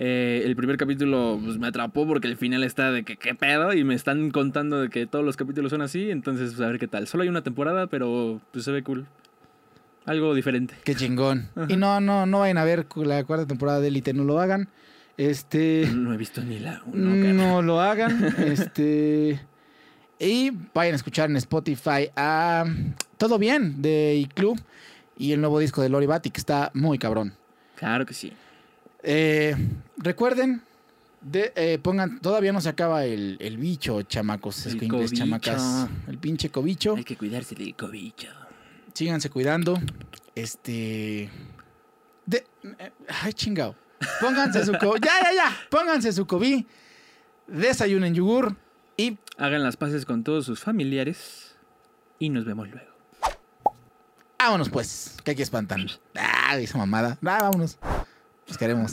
Eh, 0.00 0.42
el 0.44 0.54
primer 0.54 0.76
capítulo 0.76 1.40
pues, 1.44 1.58
me 1.58 1.66
atrapó 1.66 2.06
porque 2.06 2.28
el 2.28 2.36
final 2.36 2.62
está 2.62 2.92
de 2.92 3.02
que 3.02 3.16
qué 3.16 3.34
pedo 3.34 3.72
y 3.74 3.82
me 3.82 3.94
están 3.96 4.30
contando 4.30 4.80
de 4.80 4.90
que 4.90 5.06
todos 5.06 5.24
los 5.24 5.36
capítulos 5.36 5.70
son 5.70 5.82
así, 5.82 6.10
entonces 6.12 6.50
pues, 6.54 6.60
a 6.60 6.70
ver 6.70 6.78
qué 6.78 6.86
tal. 6.86 7.08
Solo 7.08 7.24
hay 7.24 7.28
una 7.28 7.42
temporada, 7.42 7.88
pero 7.88 8.40
pues 8.52 8.64
se 8.64 8.70
ve 8.70 8.82
cool. 8.84 9.06
Algo 10.04 10.34
diferente. 10.34 10.74
Qué 10.84 10.94
chingón. 10.94 11.48
Ajá. 11.56 11.66
Y 11.68 11.76
no, 11.76 12.00
no, 12.00 12.26
no 12.26 12.38
vayan 12.40 12.58
a 12.58 12.64
ver 12.64 12.86
la 12.96 13.24
cuarta 13.24 13.46
temporada 13.46 13.80
de 13.80 13.88
Elite, 13.88 14.14
no 14.14 14.22
lo 14.24 14.38
hagan. 14.40 14.68
Este. 15.18 15.90
No 15.92 16.14
he 16.14 16.16
visto 16.16 16.40
ni 16.42 16.60
la 16.60 16.80
uno. 16.86 17.14
No 17.34 17.60
lo 17.60 17.80
hagan. 17.80 18.34
este. 18.38 19.40
Y 20.20 20.50
vayan 20.72 20.94
a 20.94 20.96
escuchar 20.96 21.28
en 21.28 21.36
Spotify 21.36 22.10
a 22.16 22.64
Todo 23.18 23.38
Bien 23.38 23.82
de 23.82 24.16
iClub 24.16 24.58
y 25.16 25.32
el 25.32 25.40
nuevo 25.40 25.58
disco 25.58 25.82
de 25.82 25.88
Lori 25.88 26.06
Bati, 26.06 26.30
que 26.30 26.38
está 26.40 26.70
muy 26.74 26.98
cabrón. 26.98 27.34
Claro 27.76 28.06
que 28.06 28.14
sí. 28.14 28.32
Eh, 29.02 29.54
recuerden, 29.96 30.62
de, 31.20 31.52
eh, 31.56 31.78
pongan, 31.80 32.20
todavía 32.20 32.52
no 32.52 32.60
se 32.60 32.68
acaba 32.68 33.04
el, 33.04 33.36
el 33.40 33.58
bicho, 33.58 34.02
chamacos, 34.02 34.66
El 34.66 34.72
escuincles, 34.72 35.12
chamacas. 35.12 35.88
El 36.06 36.18
pinche 36.18 36.50
cobicho. 36.50 36.96
Hay 36.96 37.04
que 37.04 37.16
cuidarse 37.16 37.54
del 37.54 37.74
cobicho. 37.74 38.28
Síganse 38.94 39.30
cuidando. 39.30 39.78
Este. 40.34 41.28
De, 42.26 42.44
eh, 42.78 42.92
ay, 43.22 43.32
chingado. 43.32 43.74
Pónganse 44.20 44.64
su 44.64 44.72
Ya, 44.72 45.22
ya, 45.22 45.32
ya. 45.34 45.56
Pónganse 45.70 46.12
su 46.12 46.26
COVID. 46.26 46.64
Desayunen 47.46 48.14
yogur. 48.14 48.56
Y 48.96 49.18
Hagan 49.36 49.62
las 49.62 49.76
paces 49.76 50.04
con 50.04 50.24
todos 50.24 50.44
sus 50.44 50.60
familiares 50.60 51.54
y 52.18 52.30
nos 52.30 52.44
vemos 52.44 52.68
luego. 52.68 52.88
Vámonos 54.38 54.68
pues, 54.68 55.16
que 55.24 55.32
aquí 55.32 55.42
espantan. 55.42 55.86
Ah, 56.16 56.56
esa 56.56 56.78
mamada. 56.78 57.18
Ah, 57.24 57.38
vámonos. 57.42 57.78
Nos 58.46 58.58
queremos. 58.58 58.92